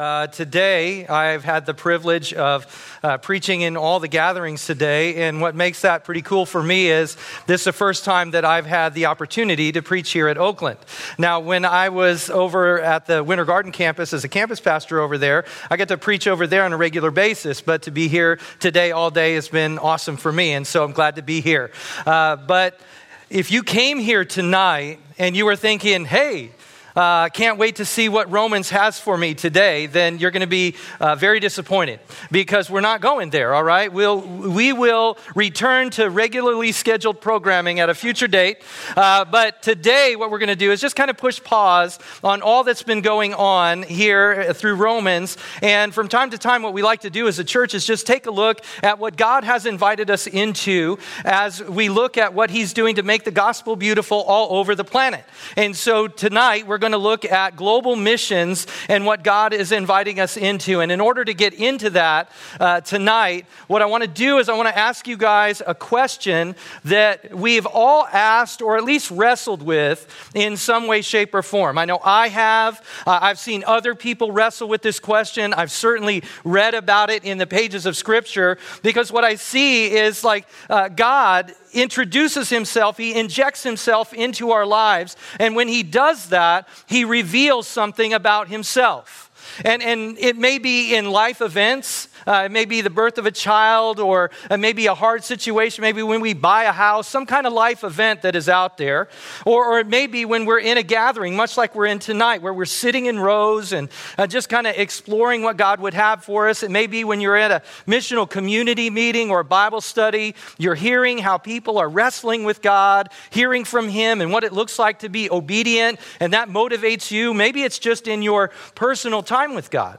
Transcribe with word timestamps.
Uh, 0.00 0.26
today, 0.28 1.06
I've 1.06 1.44
had 1.44 1.66
the 1.66 1.74
privilege 1.74 2.32
of 2.32 2.98
uh, 3.02 3.18
preaching 3.18 3.60
in 3.60 3.76
all 3.76 4.00
the 4.00 4.08
gatherings 4.08 4.64
today, 4.64 5.28
and 5.28 5.42
what 5.42 5.54
makes 5.54 5.82
that 5.82 6.04
pretty 6.04 6.22
cool 6.22 6.46
for 6.46 6.62
me 6.62 6.88
is 6.88 7.18
this 7.46 7.60
is 7.60 7.64
the 7.66 7.74
first 7.74 8.02
time 8.02 8.30
that 8.30 8.42
I've 8.42 8.64
had 8.64 8.94
the 8.94 9.04
opportunity 9.04 9.72
to 9.72 9.82
preach 9.82 10.12
here 10.12 10.28
at 10.28 10.38
Oakland. 10.38 10.78
Now, 11.18 11.40
when 11.40 11.66
I 11.66 11.90
was 11.90 12.30
over 12.30 12.80
at 12.80 13.04
the 13.04 13.22
Winter 13.22 13.44
Garden 13.44 13.72
campus 13.72 14.14
as 14.14 14.24
a 14.24 14.28
campus 14.30 14.58
pastor 14.58 15.00
over 15.00 15.18
there, 15.18 15.44
I 15.70 15.76
get 15.76 15.88
to 15.88 15.98
preach 15.98 16.26
over 16.26 16.46
there 16.46 16.64
on 16.64 16.72
a 16.72 16.78
regular 16.78 17.10
basis, 17.10 17.60
but 17.60 17.82
to 17.82 17.90
be 17.90 18.08
here 18.08 18.38
today 18.58 18.92
all 18.92 19.10
day 19.10 19.34
has 19.34 19.48
been 19.48 19.78
awesome 19.78 20.16
for 20.16 20.32
me, 20.32 20.54
and 20.54 20.66
so 20.66 20.82
I'm 20.82 20.92
glad 20.92 21.16
to 21.16 21.22
be 21.22 21.42
here. 21.42 21.72
Uh, 22.06 22.36
but 22.36 22.80
if 23.28 23.50
you 23.50 23.62
came 23.62 23.98
here 23.98 24.24
tonight 24.24 24.98
and 25.18 25.36
you 25.36 25.44
were 25.44 25.56
thinking, 25.56 26.06
hey, 26.06 26.52
uh, 26.96 27.28
can't 27.28 27.58
wait 27.58 27.76
to 27.76 27.84
see 27.84 28.08
what 28.08 28.30
Romans 28.30 28.70
has 28.70 28.98
for 28.98 29.16
me 29.16 29.34
today, 29.34 29.86
then 29.86 30.18
you're 30.18 30.30
going 30.30 30.40
to 30.40 30.46
be 30.46 30.74
uh, 31.00 31.14
very 31.14 31.40
disappointed 31.40 32.00
because 32.30 32.68
we're 32.68 32.80
not 32.80 33.00
going 33.00 33.30
there, 33.30 33.54
all 33.54 33.64
right? 33.64 33.92
We'll, 33.92 34.20
we 34.20 34.72
will 34.72 35.16
return 35.34 35.90
to 35.90 36.10
regularly 36.10 36.72
scheduled 36.72 37.20
programming 37.20 37.80
at 37.80 37.88
a 37.88 37.94
future 37.94 38.28
date. 38.28 38.62
Uh, 38.96 39.24
but 39.24 39.62
today, 39.62 40.16
what 40.16 40.30
we're 40.30 40.38
going 40.38 40.48
to 40.48 40.56
do 40.56 40.72
is 40.72 40.80
just 40.80 40.96
kind 40.96 41.10
of 41.10 41.16
push 41.16 41.42
pause 41.42 41.98
on 42.24 42.42
all 42.42 42.64
that's 42.64 42.82
been 42.82 43.02
going 43.02 43.34
on 43.34 43.82
here 43.82 44.52
through 44.52 44.74
Romans. 44.74 45.36
And 45.62 45.94
from 45.94 46.08
time 46.08 46.30
to 46.30 46.38
time, 46.38 46.62
what 46.62 46.72
we 46.72 46.82
like 46.82 47.00
to 47.00 47.10
do 47.10 47.28
as 47.28 47.38
a 47.38 47.44
church 47.44 47.74
is 47.74 47.86
just 47.86 48.06
take 48.06 48.26
a 48.26 48.30
look 48.30 48.60
at 48.82 48.98
what 48.98 49.16
God 49.16 49.44
has 49.44 49.66
invited 49.66 50.10
us 50.10 50.26
into 50.26 50.98
as 51.24 51.62
we 51.62 51.88
look 51.88 52.18
at 52.18 52.34
what 52.34 52.50
He's 52.50 52.72
doing 52.72 52.96
to 52.96 53.02
make 53.02 53.24
the 53.24 53.30
gospel 53.30 53.76
beautiful 53.76 54.22
all 54.22 54.58
over 54.58 54.74
the 54.74 54.84
planet. 54.84 55.24
And 55.56 55.76
so 55.76 56.08
tonight, 56.08 56.66
we're 56.66 56.79
going 56.80 56.92
to 56.92 56.98
look 56.98 57.24
at 57.24 57.54
global 57.54 57.94
missions 57.94 58.66
and 58.88 59.06
what 59.06 59.22
God 59.22 59.52
is 59.52 59.70
inviting 59.70 60.18
us 60.18 60.36
into. 60.36 60.80
And 60.80 60.90
in 60.90 61.00
order 61.00 61.24
to 61.24 61.32
get 61.32 61.54
into 61.54 61.90
that 61.90 62.30
uh, 62.58 62.80
tonight, 62.80 63.46
what 63.68 63.82
I 63.82 63.86
want 63.86 64.02
to 64.02 64.08
do 64.08 64.38
is 64.38 64.48
I 64.48 64.54
want 64.54 64.68
to 64.68 64.76
ask 64.76 65.06
you 65.06 65.16
guys 65.16 65.62
a 65.64 65.74
question 65.74 66.56
that 66.84 67.34
we've 67.34 67.66
all 67.66 68.06
asked 68.06 68.62
or 68.62 68.76
at 68.76 68.84
least 68.84 69.10
wrestled 69.10 69.62
with 69.62 70.06
in 70.34 70.56
some 70.56 70.86
way, 70.86 71.02
shape, 71.02 71.34
or 71.34 71.42
form. 71.42 71.78
I 71.78 71.84
know 71.84 72.00
I 72.02 72.28
have. 72.28 72.84
Uh, 73.06 73.18
I've 73.22 73.38
seen 73.38 73.62
other 73.66 73.94
people 73.94 74.32
wrestle 74.32 74.68
with 74.68 74.82
this 74.82 74.98
question. 74.98 75.54
I've 75.54 75.70
certainly 75.70 76.24
read 76.44 76.74
about 76.74 77.10
it 77.10 77.24
in 77.24 77.38
the 77.38 77.46
pages 77.46 77.86
of 77.86 77.96
Scripture 77.96 78.58
because 78.82 79.12
what 79.12 79.24
I 79.24 79.36
see 79.36 79.92
is 79.92 80.24
like 80.24 80.46
uh, 80.68 80.88
God 80.88 81.52
introduces 81.72 82.50
himself, 82.50 82.96
he 82.96 83.14
injects 83.14 83.62
himself 83.62 84.12
into 84.12 84.50
our 84.52 84.66
lives. 84.66 85.16
And 85.38 85.56
when 85.56 85.68
he 85.68 85.82
does 85.82 86.28
that, 86.28 86.68
he 86.86 87.04
reveals 87.04 87.66
something 87.66 88.12
about 88.12 88.48
himself. 88.48 89.30
And, 89.64 89.82
and 89.82 90.18
it 90.18 90.36
may 90.36 90.58
be 90.58 90.94
in 90.94 91.10
life 91.10 91.40
events, 91.40 92.08
uh, 92.26 92.42
it 92.46 92.52
may 92.52 92.64
be 92.64 92.80
the 92.80 92.90
birth 92.90 93.18
of 93.18 93.26
a 93.26 93.30
child, 93.30 94.00
or 94.00 94.30
it 94.50 94.58
may 94.58 94.72
be 94.72 94.86
a 94.86 94.94
hard 94.94 95.24
situation, 95.24 95.82
maybe 95.82 96.02
when 96.02 96.20
we 96.20 96.34
buy 96.34 96.64
a 96.64 96.72
house, 96.72 97.08
some 97.08 97.26
kind 97.26 97.46
of 97.46 97.52
life 97.52 97.84
event 97.84 98.22
that 98.22 98.36
is 98.36 98.48
out 98.48 98.76
there. 98.76 99.08
Or, 99.46 99.64
or 99.64 99.80
it 99.80 99.86
may 99.86 100.06
be 100.06 100.24
when 100.24 100.44
we're 100.44 100.60
in 100.60 100.78
a 100.78 100.82
gathering, 100.82 101.36
much 101.36 101.56
like 101.56 101.74
we're 101.74 101.86
in 101.86 101.98
tonight, 101.98 102.42
where 102.42 102.52
we're 102.52 102.64
sitting 102.64 103.06
in 103.06 103.18
rows 103.18 103.72
and 103.72 103.88
uh, 104.18 104.26
just 104.26 104.48
kind 104.48 104.66
of 104.66 104.76
exploring 104.76 105.42
what 105.42 105.56
God 105.56 105.80
would 105.80 105.94
have 105.94 106.24
for 106.24 106.48
us. 106.48 106.62
It 106.62 106.70
may 106.70 106.86
be 106.86 107.04
when 107.04 107.20
you're 107.20 107.36
at 107.36 107.50
a 107.50 107.62
missional 107.86 108.28
community 108.28 108.90
meeting 108.90 109.30
or 109.30 109.40
a 109.40 109.44
Bible 109.44 109.80
study, 109.80 110.34
you're 110.58 110.74
hearing 110.74 111.18
how 111.18 111.38
people 111.38 111.78
are 111.78 111.88
wrestling 111.88 112.44
with 112.44 112.62
God, 112.62 113.08
hearing 113.30 113.64
from 113.64 113.88
Him, 113.88 114.20
and 114.20 114.32
what 114.32 114.44
it 114.44 114.52
looks 114.52 114.78
like 114.78 115.00
to 115.00 115.08
be 115.08 115.30
obedient, 115.30 115.98
and 116.20 116.32
that 116.32 116.48
motivates 116.48 117.10
you. 117.10 117.34
Maybe 117.34 117.62
it's 117.62 117.78
just 117.78 118.08
in 118.08 118.22
your 118.22 118.50
personal 118.74 119.22
time 119.22 119.54
with 119.54 119.70
God 119.70 119.98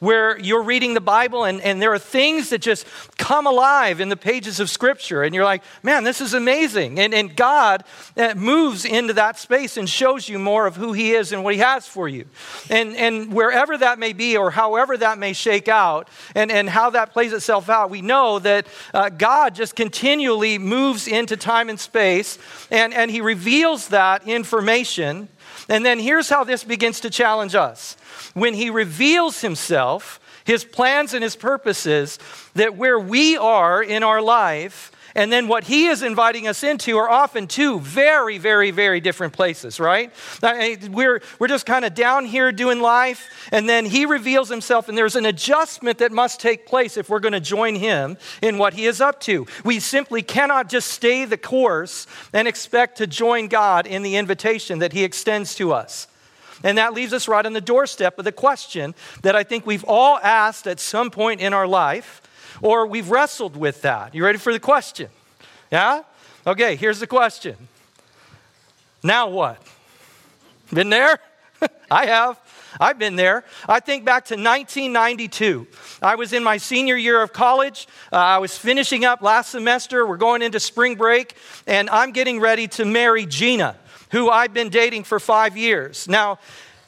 where 0.00 0.38
you're 0.38 0.62
reading 0.62 0.94
the 0.94 1.00
Bible 1.00 1.44
and, 1.44 1.60
and 1.60 1.80
there 1.80 1.92
are 1.92 1.98
things 1.98 2.48
that 2.50 2.60
just 2.60 2.86
come 3.18 3.46
alive 3.46 4.00
in 4.00 4.08
the 4.08 4.16
pages 4.16 4.58
of 4.58 4.70
Scripture. 4.70 5.22
And 5.22 5.34
you're 5.34 5.44
like, 5.44 5.62
man, 5.82 6.04
this 6.04 6.20
is 6.20 6.34
amazing. 6.34 6.98
And, 6.98 7.14
and 7.14 7.36
God 7.36 7.84
uh, 8.16 8.34
moves 8.34 8.84
into 8.86 9.12
that 9.12 9.38
space 9.38 9.76
and 9.76 9.88
shows 9.88 10.28
you 10.28 10.38
more 10.38 10.66
of 10.66 10.76
who 10.76 10.94
He 10.94 11.12
is 11.12 11.32
and 11.32 11.44
what 11.44 11.54
He 11.54 11.60
has 11.60 11.86
for 11.86 12.08
you. 12.08 12.24
And, 12.70 12.96
and 12.96 13.32
wherever 13.32 13.76
that 13.76 13.98
may 13.98 14.14
be 14.14 14.36
or 14.36 14.50
however 14.50 14.96
that 14.96 15.18
may 15.18 15.34
shake 15.34 15.68
out 15.68 16.08
and, 16.34 16.50
and 16.50 16.68
how 16.68 16.90
that 16.90 17.12
plays 17.12 17.34
itself 17.34 17.68
out, 17.68 17.90
we 17.90 18.00
know 18.00 18.38
that 18.38 18.66
uh, 18.94 19.10
God 19.10 19.54
just 19.54 19.76
continually 19.76 20.56
moves 20.56 21.06
into 21.06 21.36
time 21.36 21.68
and 21.68 21.78
space 21.78 22.38
and, 22.70 22.94
and 22.94 23.10
He 23.10 23.20
reveals 23.20 23.88
that 23.88 24.26
information. 24.26 25.28
And 25.68 25.84
then 25.84 25.98
here's 25.98 26.30
how 26.30 26.42
this 26.44 26.64
begins 26.64 27.00
to 27.00 27.10
challenge 27.10 27.54
us 27.54 27.96
when 28.34 28.54
he 28.54 28.70
reveals 28.70 29.40
himself, 29.40 30.20
his 30.44 30.64
plans 30.64 31.14
and 31.14 31.22
his 31.22 31.36
purposes, 31.36 32.18
that 32.54 32.76
where 32.76 32.98
we 32.98 33.36
are 33.36 33.82
in 33.82 34.02
our 34.02 34.22
life, 34.22 34.92
and 35.14 35.32
then 35.32 35.48
what 35.48 35.64
he 35.64 35.86
is 35.86 36.02
inviting 36.02 36.46
us 36.46 36.62
into 36.62 36.96
are 36.96 37.10
often 37.10 37.46
two 37.46 37.80
very, 37.80 38.38
very, 38.38 38.70
very 38.70 39.00
different 39.00 39.32
places, 39.32 39.80
right? 39.80 40.12
Eh, 40.42 40.76
we're, 40.90 41.20
we're 41.38 41.48
just 41.48 41.66
kind 41.66 41.84
of 41.84 41.94
down 41.94 42.24
here 42.24 42.52
doing 42.52 42.80
life, 42.80 43.48
and 43.50 43.68
then 43.68 43.86
he 43.86 44.06
reveals 44.06 44.48
himself, 44.48 44.88
and 44.88 44.96
there's 44.96 45.16
an 45.16 45.26
adjustment 45.26 45.98
that 45.98 46.12
must 46.12 46.40
take 46.40 46.66
place 46.66 46.96
if 46.96 47.08
we're 47.08 47.20
going 47.20 47.32
to 47.32 47.40
join 47.40 47.74
him 47.74 48.16
in 48.42 48.58
what 48.58 48.74
he 48.74 48.86
is 48.86 49.00
up 49.00 49.20
to. 49.20 49.46
We 49.64 49.80
simply 49.80 50.22
cannot 50.22 50.68
just 50.68 50.88
stay 50.88 51.24
the 51.24 51.38
course 51.38 52.06
and 52.32 52.46
expect 52.46 52.98
to 52.98 53.06
join 53.06 53.48
God 53.48 53.86
in 53.86 54.02
the 54.02 54.16
invitation 54.16 54.78
that 54.78 54.92
he 54.92 55.02
extends 55.02 55.54
to 55.56 55.72
us. 55.72 56.06
And 56.62 56.78
that 56.78 56.92
leaves 56.92 57.12
us 57.12 57.28
right 57.28 57.44
on 57.44 57.52
the 57.52 57.60
doorstep 57.60 58.18
of 58.18 58.24
the 58.24 58.32
question 58.32 58.94
that 59.22 59.34
I 59.34 59.44
think 59.44 59.66
we've 59.66 59.84
all 59.84 60.18
asked 60.18 60.66
at 60.66 60.80
some 60.80 61.10
point 61.10 61.40
in 61.40 61.54
our 61.54 61.66
life, 61.66 62.22
or 62.60 62.86
we've 62.86 63.10
wrestled 63.10 63.56
with 63.56 63.82
that. 63.82 64.14
You 64.14 64.24
ready 64.24 64.38
for 64.38 64.52
the 64.52 64.60
question? 64.60 65.08
Yeah? 65.70 66.02
Okay, 66.46 66.76
here's 66.76 67.00
the 67.00 67.06
question. 67.06 67.56
Now 69.02 69.28
what? 69.28 69.62
Been 70.72 70.90
there? 70.90 71.18
I 71.90 72.06
have. 72.06 72.38
I've 72.78 72.98
been 72.98 73.16
there. 73.16 73.44
I 73.68 73.80
think 73.80 74.04
back 74.04 74.26
to 74.26 74.34
1992. 74.34 75.66
I 76.02 76.14
was 76.14 76.32
in 76.32 76.44
my 76.44 76.58
senior 76.58 76.96
year 76.96 77.20
of 77.20 77.32
college. 77.32 77.88
Uh, 78.12 78.16
I 78.16 78.38
was 78.38 78.56
finishing 78.56 79.04
up 79.04 79.22
last 79.22 79.50
semester. 79.50 80.06
We're 80.06 80.16
going 80.16 80.42
into 80.42 80.60
spring 80.60 80.94
break, 80.94 81.34
and 81.66 81.90
I'm 81.90 82.12
getting 82.12 82.38
ready 82.38 82.68
to 82.68 82.84
marry 82.84 83.26
Gina 83.26 83.76
who 84.10 84.30
I've 84.30 84.52
been 84.52 84.68
dating 84.68 85.04
for 85.04 85.20
five 85.20 85.56
years. 85.56 86.08
Now, 86.08 86.38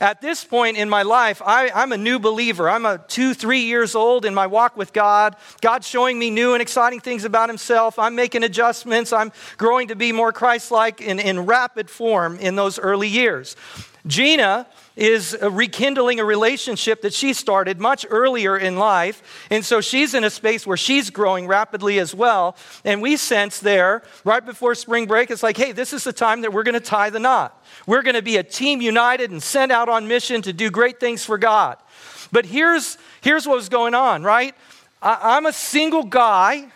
at 0.02 0.20
this 0.20 0.44
point 0.44 0.76
in 0.76 0.88
my 0.88 1.02
life, 1.02 1.40
I, 1.46 1.70
am 1.80 1.92
a 1.92 1.96
new 1.96 2.18
believer. 2.18 2.68
I'm 2.68 2.84
a 2.84 2.98
two, 2.98 3.34
three 3.34 3.60
years 3.60 3.94
old 3.94 4.24
in 4.24 4.34
my 4.34 4.48
walk 4.48 4.76
with 4.76 4.92
God. 4.92 5.36
God's 5.60 5.86
showing 5.86 6.18
me 6.18 6.28
new 6.28 6.54
and 6.54 6.60
exciting 6.60 6.98
things 6.98 7.24
about 7.24 7.48
Himself. 7.48 8.00
I'm 8.00 8.16
making 8.16 8.42
adjustments. 8.42 9.12
I'm 9.12 9.30
growing 9.58 9.88
to 9.88 9.94
be 9.94 10.10
more 10.10 10.32
Christ 10.32 10.72
like 10.72 11.00
in, 11.00 11.20
in 11.20 11.46
rapid 11.46 11.88
form 11.88 12.36
in 12.40 12.56
those 12.56 12.80
early 12.80 13.06
years. 13.06 13.54
Gina 14.04 14.66
is 14.96 15.36
uh, 15.40 15.50
rekindling 15.50 16.20
a 16.20 16.24
relationship 16.24 17.02
that 17.02 17.14
she 17.14 17.32
started 17.32 17.80
much 17.80 18.04
earlier 18.10 18.56
in 18.56 18.76
life. 18.76 19.46
And 19.50 19.64
so 19.64 19.80
she's 19.80 20.14
in 20.14 20.24
a 20.24 20.30
space 20.30 20.66
where 20.66 20.76
she's 20.76 21.10
growing 21.10 21.46
rapidly 21.46 21.98
as 21.98 22.14
well. 22.14 22.56
And 22.84 23.00
we 23.00 23.16
sense 23.16 23.58
there, 23.58 24.02
right 24.24 24.44
before 24.44 24.74
spring 24.74 25.06
break, 25.06 25.30
it's 25.30 25.42
like, 25.42 25.56
hey, 25.56 25.72
this 25.72 25.92
is 25.92 26.04
the 26.04 26.12
time 26.12 26.42
that 26.42 26.52
we're 26.52 26.62
going 26.62 26.74
to 26.74 26.80
tie 26.80 27.10
the 27.10 27.20
knot. 27.20 27.64
We're 27.86 28.02
going 28.02 28.16
to 28.16 28.22
be 28.22 28.36
a 28.36 28.42
team 28.42 28.80
united 28.80 29.30
and 29.30 29.42
sent 29.42 29.72
out 29.72 29.88
on 29.88 30.08
mission 30.08 30.42
to 30.42 30.52
do 30.52 30.70
great 30.70 31.00
things 31.00 31.24
for 31.24 31.38
God. 31.38 31.78
But 32.30 32.46
here's, 32.46 32.98
here's 33.20 33.46
what 33.46 33.56
was 33.56 33.68
going 33.68 33.94
on, 33.94 34.22
right? 34.22 34.54
I, 35.00 35.36
I'm 35.36 35.46
a 35.46 35.52
single 35.52 36.04
guy 36.04 36.68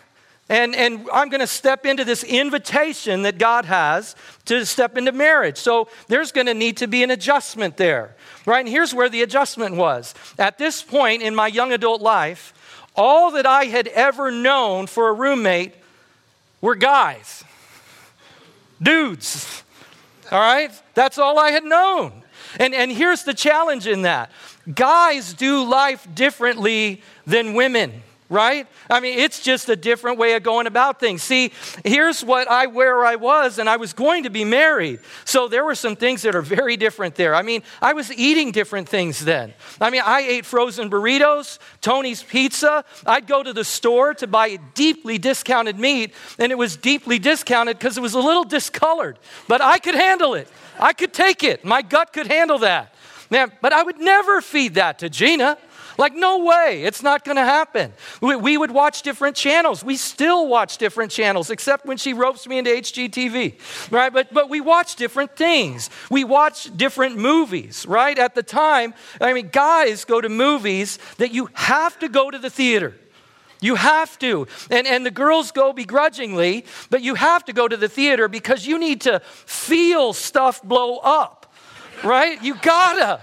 and, 0.49 0.75
and 0.75 1.09
I'm 1.11 1.27
going 1.29 1.41
to 1.41 1.47
step 1.47 1.85
into 1.85 2.05
this 2.05 2.23
invitation 2.23 3.23
that 3.23 3.37
God 3.37 3.65
has 3.65 4.15
to 4.45 4.65
step 4.65 4.97
into 4.97 5.11
marriage. 5.11 5.57
So 5.57 5.89
there's 6.07 6.31
going 6.31 6.47
to 6.47 6.53
need 6.53 6.77
to 6.77 6.87
be 6.87 7.03
an 7.03 7.11
adjustment 7.11 7.75
there, 7.75 8.15
right? 8.45 8.61
And 8.61 8.69
here's 8.69 8.93
where 8.93 9.09
the 9.09 9.23
adjustment 9.23 9.75
was. 9.75 10.15
At 10.39 10.57
this 10.57 10.81
point 10.81 11.21
in 11.21 11.35
my 11.35 11.47
young 11.47 11.73
adult 11.73 12.01
life, 12.01 12.53
all 12.95 13.31
that 13.31 13.45
I 13.45 13.65
had 13.65 13.87
ever 13.89 14.31
known 14.31 14.87
for 14.87 15.09
a 15.09 15.13
roommate 15.13 15.73
were 16.61 16.75
guys, 16.75 17.43
dudes, 18.81 19.63
all 20.31 20.39
right? 20.39 20.71
That's 20.93 21.17
all 21.17 21.37
I 21.37 21.51
had 21.51 21.65
known. 21.65 22.23
And, 22.57 22.73
and 22.73 22.89
here's 22.89 23.23
the 23.23 23.33
challenge 23.33 23.85
in 23.85 24.03
that 24.03 24.31
guys 24.73 25.33
do 25.33 25.63
life 25.63 26.07
differently 26.13 27.01
than 27.25 27.53
women 27.53 28.01
right? 28.29 28.67
I 28.89 28.99
mean, 28.99 29.19
it's 29.19 29.41
just 29.41 29.69
a 29.69 29.75
different 29.75 30.17
way 30.17 30.33
of 30.33 30.43
going 30.43 30.67
about 30.67 30.99
things. 30.99 31.23
See, 31.23 31.51
here's 31.83 32.23
what 32.23 32.49
I 32.49 32.67
where 32.67 33.05
I 33.05 33.15
was, 33.15 33.57
and 33.59 33.69
I 33.69 33.77
was 33.77 33.93
going 33.93 34.23
to 34.23 34.29
be 34.29 34.43
married. 34.43 34.99
So 35.25 35.47
there 35.47 35.63
were 35.63 35.75
some 35.75 35.95
things 35.95 36.23
that 36.23 36.35
are 36.35 36.41
very 36.41 36.77
different 36.77 37.15
there. 37.15 37.33
I 37.33 37.41
mean, 37.41 37.63
I 37.81 37.93
was 37.93 38.11
eating 38.13 38.51
different 38.51 38.89
things 38.89 39.23
then. 39.23 39.53
I 39.79 39.89
mean, 39.89 40.01
I 40.05 40.21
ate 40.21 40.45
frozen 40.45 40.89
burritos, 40.89 41.59
Tony's 41.81 42.23
pizza. 42.23 42.83
I'd 43.05 43.27
go 43.27 43.43
to 43.43 43.53
the 43.53 43.63
store 43.63 44.13
to 44.15 44.27
buy 44.27 44.57
deeply 44.73 45.17
discounted 45.17 45.79
meat, 45.79 46.13
and 46.37 46.51
it 46.51 46.57
was 46.57 46.75
deeply 46.75 47.19
discounted 47.19 47.77
because 47.77 47.97
it 47.97 48.01
was 48.01 48.13
a 48.13 48.19
little 48.19 48.43
discolored. 48.43 49.19
But 49.47 49.61
I 49.61 49.79
could 49.79 49.95
handle 49.95 50.33
it. 50.33 50.49
I 50.79 50.93
could 50.93 51.13
take 51.13 51.43
it. 51.43 51.63
My 51.63 51.81
gut 51.81 52.13
could 52.13 52.27
handle 52.27 52.59
that. 52.59 52.93
Man, 53.29 53.51
but 53.61 53.73
I 53.73 53.83
would 53.83 53.99
never 53.99 54.41
feed 54.41 54.75
that 54.75 54.99
to 54.99 55.09
Gina. 55.09 55.57
Like, 55.97 56.15
no 56.15 56.43
way, 56.43 56.83
it's 56.83 57.01
not 57.01 57.25
going 57.25 57.37
to 57.37 57.43
happen. 57.43 57.91
We, 58.21 58.35
we, 58.35 58.57
would 58.57 58.71
watch 58.71 59.01
different 59.01 59.35
channels. 59.35 59.83
We 59.83 59.97
still 59.97 60.47
watch 60.47 60.77
different 60.77 61.11
channels, 61.11 61.49
except 61.49 61.85
when 61.85 61.97
she 61.97 62.13
ropes 62.13 62.47
me 62.47 62.59
into 62.59 62.69
HGTV, 62.69 63.91
right? 63.91 64.13
But, 64.13 64.33
but 64.33 64.49
we 64.49 64.61
watch 64.61 64.95
different 64.95 65.35
things. 65.35 65.89
We 66.11 66.23
watch 66.23 66.75
different 66.77 67.17
movies, 67.17 67.85
right? 67.87 68.17
At 68.17 68.35
the 68.35 68.43
time, 68.43 68.93
I 69.19 69.33
mean, 69.33 69.49
guys 69.51 70.05
go 70.05 70.21
to 70.21 70.29
movies 70.29 70.99
that 71.17 71.33
you 71.33 71.49
have 71.53 71.97
to 71.99 72.09
go 72.09 72.29
to 72.29 72.37
the 72.37 72.49
theater. 72.49 72.93
You 73.59 73.75
have 73.75 74.19
to. 74.19 74.47
And, 74.69 74.85
and 74.85 75.05
the 75.05 75.11
girls 75.11 75.51
go 75.51 75.73
begrudgingly, 75.73 76.65
but 76.89 77.01
you 77.01 77.15
have 77.15 77.45
to 77.45 77.53
go 77.53 77.67
to 77.67 77.77
the 77.77 77.89
theater 77.89 78.27
because 78.27 78.67
you 78.67 78.77
need 78.77 79.01
to 79.01 79.19
feel 79.19 80.13
stuff 80.13 80.61
blow 80.61 80.97
up, 80.97 81.51
right? 82.03 82.41
You 82.43 82.55
gotta. 82.55 83.21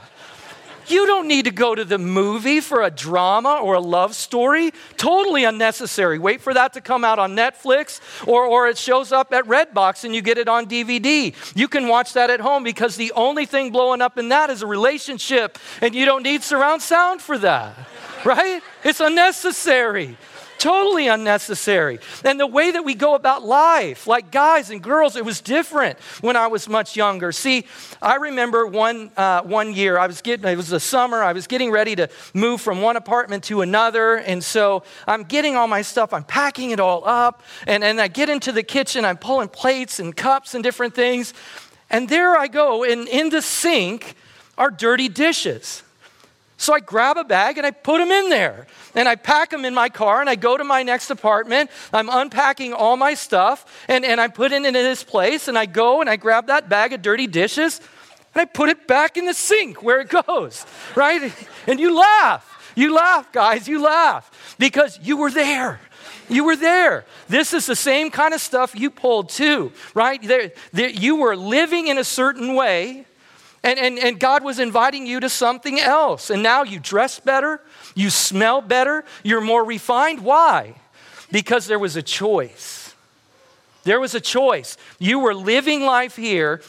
You 0.86 1.06
don't 1.06 1.28
need 1.28 1.44
to 1.46 1.50
go 1.50 1.74
to 1.74 1.84
the 1.84 1.98
movie 1.98 2.60
for 2.60 2.82
a 2.82 2.90
drama 2.90 3.60
or 3.62 3.74
a 3.74 3.80
love 3.80 4.14
story. 4.14 4.72
Totally 4.96 5.44
unnecessary. 5.44 6.18
Wait 6.18 6.40
for 6.40 6.54
that 6.54 6.72
to 6.74 6.80
come 6.80 7.04
out 7.04 7.18
on 7.18 7.34
Netflix 7.34 8.00
or, 8.26 8.44
or 8.44 8.68
it 8.68 8.78
shows 8.78 9.12
up 9.12 9.32
at 9.32 9.44
Redbox 9.44 10.04
and 10.04 10.14
you 10.14 10.22
get 10.22 10.38
it 10.38 10.48
on 10.48 10.66
DVD. 10.66 11.34
You 11.54 11.68
can 11.68 11.88
watch 11.88 12.12
that 12.14 12.30
at 12.30 12.40
home 12.40 12.64
because 12.64 12.96
the 12.96 13.12
only 13.12 13.46
thing 13.46 13.70
blowing 13.70 14.02
up 14.02 14.18
in 14.18 14.28
that 14.30 14.50
is 14.50 14.62
a 14.62 14.66
relationship 14.66 15.58
and 15.80 15.94
you 15.94 16.04
don't 16.04 16.22
need 16.22 16.42
surround 16.42 16.82
sound 16.82 17.20
for 17.20 17.38
that, 17.38 17.74
right? 18.24 18.62
It's 18.82 19.00
unnecessary 19.00 20.16
totally 20.64 21.08
unnecessary. 21.08 21.98
And 22.24 22.40
the 22.40 22.46
way 22.46 22.70
that 22.70 22.86
we 22.86 22.94
go 22.94 23.14
about 23.14 23.44
life, 23.44 24.06
like 24.06 24.30
guys 24.30 24.70
and 24.70 24.82
girls, 24.82 25.14
it 25.14 25.22
was 25.22 25.42
different 25.42 25.98
when 26.22 26.36
I 26.36 26.46
was 26.46 26.70
much 26.70 26.96
younger. 26.96 27.32
See, 27.32 27.66
I 28.00 28.16
remember 28.16 28.66
one, 28.66 29.10
uh, 29.14 29.42
one 29.42 29.74
year, 29.74 29.98
I 29.98 30.06
was 30.06 30.22
getting, 30.22 30.48
it 30.48 30.56
was 30.56 30.70
the 30.70 30.80
summer, 30.80 31.22
I 31.22 31.34
was 31.34 31.46
getting 31.46 31.70
ready 31.70 31.94
to 31.96 32.08
move 32.32 32.62
from 32.62 32.80
one 32.80 32.96
apartment 32.96 33.44
to 33.44 33.60
another. 33.60 34.16
And 34.16 34.42
so 34.42 34.84
I'm 35.06 35.24
getting 35.24 35.54
all 35.54 35.68
my 35.68 35.82
stuff, 35.82 36.14
I'm 36.14 36.24
packing 36.24 36.70
it 36.70 36.80
all 36.80 37.06
up. 37.06 37.42
And, 37.66 37.84
and 37.84 38.00
I 38.00 38.08
get 38.08 38.30
into 38.30 38.50
the 38.50 38.62
kitchen, 38.62 39.04
I'm 39.04 39.18
pulling 39.18 39.48
plates 39.48 40.00
and 40.00 40.16
cups 40.16 40.54
and 40.54 40.64
different 40.64 40.94
things. 40.94 41.34
And 41.90 42.08
there 42.08 42.38
I 42.38 42.46
go, 42.46 42.84
and 42.84 43.06
in 43.06 43.28
the 43.28 43.42
sink 43.42 44.14
are 44.56 44.70
dirty 44.70 45.10
dishes. 45.10 45.82
So 46.56 46.72
I 46.72 46.80
grab 46.80 47.16
a 47.16 47.24
bag 47.24 47.58
and 47.58 47.66
I 47.66 47.72
put 47.72 47.98
them 47.98 48.10
in 48.10 48.28
there. 48.28 48.66
And 48.94 49.08
I 49.08 49.16
pack 49.16 49.50
them 49.50 49.64
in 49.64 49.74
my 49.74 49.88
car 49.88 50.20
and 50.20 50.30
I 50.30 50.36
go 50.36 50.56
to 50.56 50.64
my 50.64 50.82
next 50.82 51.10
apartment. 51.10 51.70
I'm 51.92 52.08
unpacking 52.08 52.72
all 52.72 52.96
my 52.96 53.14
stuff 53.14 53.84
and, 53.88 54.04
and 54.04 54.20
I 54.20 54.28
put 54.28 54.52
it 54.52 54.64
in 54.64 54.72
this 54.72 55.02
place 55.02 55.48
and 55.48 55.58
I 55.58 55.66
go 55.66 56.00
and 56.00 56.08
I 56.08 56.16
grab 56.16 56.46
that 56.46 56.68
bag 56.68 56.92
of 56.92 57.02
dirty 57.02 57.26
dishes 57.26 57.80
and 58.34 58.42
I 58.42 58.44
put 58.44 58.68
it 58.68 58.86
back 58.86 59.16
in 59.16 59.26
the 59.26 59.34
sink 59.34 59.82
where 59.82 60.00
it 60.00 60.08
goes, 60.26 60.64
right? 60.94 61.32
And 61.66 61.80
you 61.80 61.96
laugh. 61.98 62.50
You 62.76 62.92
laugh, 62.92 63.30
guys, 63.30 63.68
you 63.68 63.80
laugh 63.82 64.56
because 64.58 64.98
you 65.00 65.16
were 65.16 65.30
there. 65.30 65.80
You 66.28 66.44
were 66.44 66.56
there. 66.56 67.04
This 67.28 67.52
is 67.52 67.66
the 67.66 67.76
same 67.76 68.10
kind 68.10 68.34
of 68.34 68.40
stuff 68.40 68.74
you 68.74 68.90
pulled 68.90 69.28
too, 69.28 69.72
right? 69.94 70.20
There, 70.20 70.52
there, 70.72 70.88
you 70.88 71.16
were 71.16 71.36
living 71.36 71.86
in 71.86 71.98
a 71.98 72.04
certain 72.04 72.54
way 72.54 73.06
and, 73.64 73.78
and, 73.78 73.98
and 73.98 74.20
God 74.20 74.44
was 74.44 74.58
inviting 74.58 75.06
you 75.06 75.20
to 75.20 75.28
something 75.30 75.80
else. 75.80 76.28
And 76.28 76.42
now 76.42 76.62
you 76.62 76.78
dress 76.78 77.18
better, 77.18 77.60
you 77.94 78.10
smell 78.10 78.60
better, 78.60 79.04
you're 79.22 79.40
more 79.40 79.64
refined. 79.64 80.20
Why? 80.20 80.74
Because 81.32 81.66
there 81.66 81.78
was 81.78 81.96
a 81.96 82.02
choice. 82.02 82.94
There 83.84 83.98
was 83.98 84.14
a 84.14 84.20
choice. 84.20 84.76
You 84.98 85.18
were 85.18 85.34
living 85.34 85.82
life 85.82 86.14
here. 86.14 86.60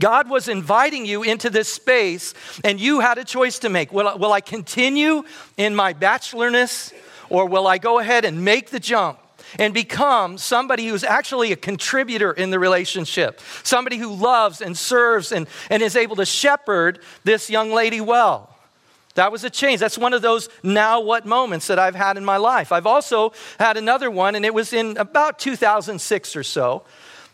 God 0.00 0.28
was 0.28 0.48
inviting 0.48 1.04
you 1.06 1.22
into 1.22 1.50
this 1.50 1.72
space, 1.72 2.34
and 2.64 2.80
you 2.80 3.00
had 3.00 3.18
a 3.18 3.24
choice 3.24 3.60
to 3.60 3.68
make. 3.68 3.92
Will, 3.92 4.18
will 4.18 4.32
I 4.32 4.40
continue 4.40 5.22
in 5.56 5.74
my 5.74 5.92
bachelorness, 5.92 6.92
or 7.28 7.46
will 7.46 7.66
I 7.66 7.78
go 7.78 7.98
ahead 7.98 8.24
and 8.24 8.44
make 8.44 8.70
the 8.70 8.80
jump 8.80 9.18
and 9.58 9.74
become 9.74 10.38
somebody 10.38 10.88
who's 10.88 11.04
actually 11.04 11.52
a 11.52 11.56
contributor 11.56 12.32
in 12.32 12.50
the 12.50 12.58
relationship, 12.58 13.40
somebody 13.62 13.96
who 13.96 14.14
loves 14.14 14.60
and 14.60 14.76
serves 14.76 15.32
and, 15.32 15.46
and 15.70 15.82
is 15.82 15.96
able 15.96 16.16
to 16.16 16.26
shepherd 16.26 17.00
this 17.24 17.50
young 17.50 17.72
lady 17.72 18.00
well. 18.00 18.50
That 19.14 19.30
was 19.30 19.44
a 19.44 19.50
change. 19.50 19.80
That's 19.80 19.98
one 19.98 20.12
of 20.12 20.22
those 20.22 20.48
now 20.62 21.00
what 21.00 21.24
moments 21.24 21.68
that 21.68 21.78
I've 21.78 21.94
had 21.94 22.16
in 22.16 22.24
my 22.24 22.36
life. 22.36 22.72
I've 22.72 22.86
also 22.86 23.32
had 23.58 23.76
another 23.76 24.10
one, 24.10 24.34
and 24.34 24.44
it 24.44 24.52
was 24.52 24.72
in 24.72 24.96
about 24.96 25.38
2006 25.38 26.36
or 26.36 26.42
so. 26.42 26.82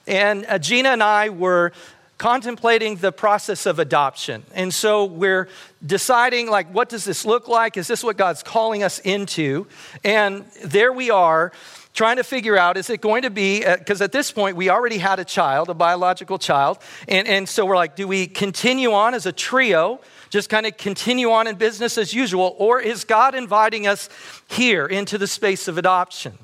And 0.07 0.45
uh, 0.47 0.59
Gina 0.59 0.91
and 0.91 1.03
I 1.03 1.31
were 1.31 1.73
contemplating 2.19 2.97
the 2.97 3.13
process 3.13 3.65
of 3.65 3.79
adoption. 3.79 4.45
And 4.53 4.75
so 4.75 5.07
we're 5.07 5.49
deciding 5.85 6.51
like 6.51 6.71
what 6.71 6.91
does 6.91 7.07
this 7.07 7.25
look 7.25 7.49
like? 7.49 7.79
Is 7.79 7.87
this 7.87 8.05
what 8.05 8.19
God's 8.19 8.43
calling 8.43 8.83
us 8.83 8.99
into? 8.99 9.67
And 10.05 10.45
there 10.63 10.93
we 10.93 11.11
are 11.11 11.51
trying 11.93 12.17
to 12.17 12.25
figure 12.25 12.57
out 12.57 12.77
is 12.77 12.89
it 12.91 13.01
going 13.01 13.23
to 13.23 13.31
be, 13.31 13.65
because 13.65 14.01
uh, 14.01 14.05
at 14.05 14.13
this 14.13 14.31
point 14.31 14.57
we 14.57 14.71
already 14.71 14.99
had 14.99 15.19
a 15.19 15.25
child, 15.25 15.69
a 15.69 15.75
biological 15.75 16.39
child. 16.39 16.79
And, 17.09 17.27
and 17.27 17.49
so 17.49 17.67
we're 17.67 17.77
like, 17.77 17.97
do 17.97 18.07
we 18.07 18.27
continue 18.27 18.93
on 18.93 19.15
as 19.15 19.27
a 19.27 19.33
trio, 19.33 20.01
just 20.31 20.49
kind 20.49 20.67
of 20.67 20.77
continue 20.77 21.31
on 21.31 21.47
in 21.47 21.57
business 21.57 21.99
as 21.99 22.15
usual, 22.15 22.55
or 22.59 22.81
is 22.81 23.05
God 23.05 23.35
inviting 23.35 23.87
us 23.87 24.09
here 24.49 24.87
into 24.87 25.19
the 25.19 25.27
space 25.27 25.69
of 25.69 25.79
adoption? 25.79 26.39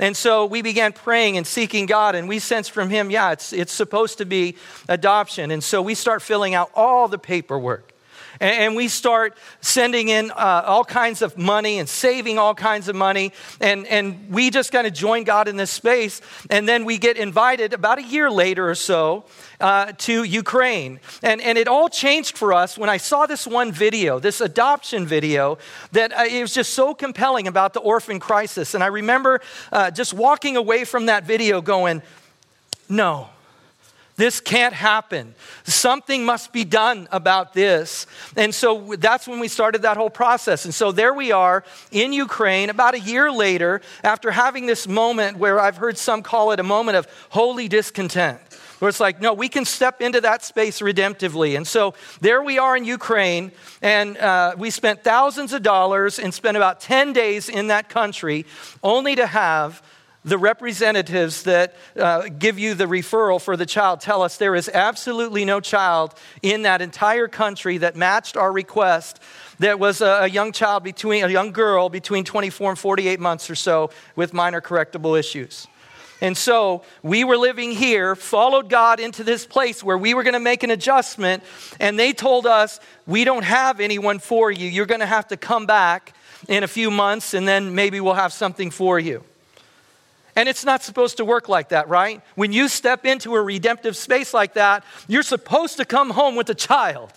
And 0.00 0.16
so 0.16 0.46
we 0.46 0.62
began 0.62 0.92
praying 0.92 1.36
and 1.36 1.46
seeking 1.46 1.86
God, 1.86 2.14
and 2.14 2.28
we 2.28 2.38
sensed 2.38 2.70
from 2.70 2.90
Him, 2.90 3.10
yeah, 3.10 3.32
it's, 3.32 3.52
it's 3.52 3.72
supposed 3.72 4.18
to 4.18 4.24
be 4.24 4.56
adoption. 4.88 5.50
And 5.50 5.62
so 5.62 5.82
we 5.82 5.94
start 5.94 6.22
filling 6.22 6.54
out 6.54 6.70
all 6.74 7.08
the 7.08 7.18
paperwork 7.18 7.92
and, 8.40 8.76
we 8.78 8.88
start 8.88 9.36
sending 9.60 10.08
in 10.08 10.30
uh, 10.30 10.62
all 10.66 10.84
kinds 10.84 11.22
of 11.22 11.36
money 11.36 11.78
and 11.78 11.88
saving 11.88 12.38
all 12.38 12.54
kinds 12.54 12.88
of 12.88 12.94
money. 12.94 13.32
And, 13.60 13.86
and 13.86 14.30
we 14.30 14.50
just 14.50 14.70
kind 14.70 14.86
of 14.86 14.92
join 14.92 15.24
God 15.24 15.48
in 15.48 15.56
this 15.56 15.70
space. 15.70 16.20
And 16.50 16.68
then 16.68 16.84
we 16.84 16.98
get 16.98 17.16
invited 17.16 17.72
about 17.72 17.98
a 17.98 18.02
year 18.02 18.30
later 18.30 18.68
or 18.68 18.74
so 18.74 19.24
uh, 19.60 19.92
to 19.98 20.22
Ukraine. 20.22 21.00
And, 21.22 21.40
and 21.40 21.58
it 21.58 21.66
all 21.66 21.88
changed 21.88 22.38
for 22.38 22.52
us 22.52 22.78
when 22.78 22.88
I 22.88 22.98
saw 22.98 23.26
this 23.26 23.46
one 23.46 23.72
video, 23.72 24.18
this 24.20 24.40
adoption 24.40 25.06
video, 25.06 25.58
that 25.92 26.12
uh, 26.12 26.24
it 26.30 26.40
was 26.40 26.54
just 26.54 26.74
so 26.74 26.94
compelling 26.94 27.48
about 27.48 27.74
the 27.74 27.80
orphan 27.80 28.20
crisis. 28.20 28.74
And 28.74 28.84
I 28.84 28.88
remember 28.88 29.40
uh, 29.72 29.90
just 29.90 30.14
walking 30.14 30.56
away 30.56 30.84
from 30.84 31.06
that 31.06 31.24
video 31.24 31.60
going, 31.60 32.02
no. 32.88 33.28
This 34.18 34.40
can't 34.40 34.74
happen. 34.74 35.32
Something 35.62 36.24
must 36.24 36.52
be 36.52 36.64
done 36.64 37.06
about 37.12 37.54
this. 37.54 38.08
And 38.36 38.52
so 38.52 38.96
that's 38.98 39.28
when 39.28 39.38
we 39.38 39.46
started 39.46 39.82
that 39.82 39.96
whole 39.96 40.10
process. 40.10 40.64
And 40.64 40.74
so 40.74 40.90
there 40.90 41.14
we 41.14 41.30
are 41.30 41.62
in 41.92 42.12
Ukraine 42.12 42.68
about 42.68 42.94
a 42.94 43.00
year 43.00 43.30
later 43.30 43.80
after 44.02 44.32
having 44.32 44.66
this 44.66 44.88
moment 44.88 45.38
where 45.38 45.60
I've 45.60 45.76
heard 45.76 45.96
some 45.96 46.22
call 46.22 46.50
it 46.50 46.58
a 46.58 46.64
moment 46.64 46.96
of 46.96 47.06
holy 47.28 47.68
discontent. 47.68 48.40
Where 48.80 48.88
it's 48.88 48.98
like, 48.98 49.20
no, 49.20 49.34
we 49.34 49.48
can 49.48 49.64
step 49.64 50.00
into 50.00 50.20
that 50.22 50.44
space 50.44 50.80
redemptively. 50.80 51.56
And 51.56 51.64
so 51.64 51.94
there 52.20 52.42
we 52.42 52.58
are 52.58 52.76
in 52.76 52.84
Ukraine, 52.84 53.52
and 53.82 54.16
uh, 54.16 54.54
we 54.58 54.70
spent 54.70 55.04
thousands 55.04 55.52
of 55.52 55.62
dollars 55.62 56.18
and 56.18 56.34
spent 56.34 56.56
about 56.56 56.80
10 56.80 57.12
days 57.12 57.48
in 57.48 57.68
that 57.68 57.88
country 57.88 58.46
only 58.82 59.14
to 59.14 59.26
have 59.26 59.80
the 60.28 60.38
representatives 60.38 61.44
that 61.44 61.74
uh, 61.96 62.28
give 62.38 62.58
you 62.58 62.74
the 62.74 62.84
referral 62.84 63.40
for 63.40 63.56
the 63.56 63.66
child 63.66 64.00
tell 64.00 64.22
us 64.22 64.36
there 64.36 64.54
is 64.54 64.68
absolutely 64.68 65.44
no 65.44 65.58
child 65.60 66.14
in 66.42 66.62
that 66.62 66.82
entire 66.82 67.28
country 67.28 67.78
that 67.78 67.96
matched 67.96 68.36
our 68.36 68.52
request 68.52 69.20
that 69.58 69.78
was 69.78 70.00
a, 70.00 70.20
a 70.22 70.26
young 70.28 70.52
child 70.52 70.84
between 70.84 71.24
a 71.24 71.28
young 71.28 71.50
girl 71.52 71.88
between 71.88 72.24
24 72.24 72.70
and 72.70 72.78
48 72.78 73.20
months 73.20 73.48
or 73.48 73.54
so 73.54 73.90
with 74.16 74.34
minor 74.34 74.60
correctable 74.60 75.18
issues 75.18 75.66
and 76.20 76.36
so 76.36 76.82
we 77.04 77.22
were 77.22 77.36
living 77.36 77.70
here, 77.70 78.16
followed 78.16 78.68
God 78.68 78.98
into 78.98 79.22
this 79.22 79.46
place 79.46 79.84
where 79.84 79.96
we 79.96 80.14
were 80.14 80.24
going 80.24 80.34
to 80.34 80.40
make 80.40 80.64
an 80.64 80.70
adjustment. 80.72 81.44
And 81.78 81.96
they 81.96 82.12
told 82.12 82.44
us, 82.44 82.80
We 83.06 83.22
don't 83.22 83.44
have 83.44 83.78
anyone 83.78 84.18
for 84.18 84.50
you. 84.50 84.68
You're 84.68 84.86
going 84.86 84.98
to 84.98 85.06
have 85.06 85.28
to 85.28 85.36
come 85.36 85.64
back 85.66 86.12
in 86.48 86.64
a 86.64 86.66
few 86.66 86.90
months, 86.90 87.34
and 87.34 87.46
then 87.46 87.74
maybe 87.76 88.00
we'll 88.00 88.14
have 88.14 88.32
something 88.32 88.72
for 88.72 88.98
you. 88.98 89.22
And 90.38 90.48
it's 90.48 90.64
not 90.64 90.84
supposed 90.84 91.16
to 91.16 91.24
work 91.24 91.48
like 91.48 91.70
that, 91.70 91.88
right? 91.88 92.22
When 92.36 92.52
you 92.52 92.68
step 92.68 93.04
into 93.04 93.34
a 93.34 93.42
redemptive 93.42 93.96
space 93.96 94.32
like 94.32 94.54
that, 94.54 94.84
you're 95.08 95.24
supposed 95.24 95.78
to 95.78 95.84
come 95.84 96.10
home 96.10 96.36
with 96.36 96.48
a 96.48 96.54
child. 96.54 97.12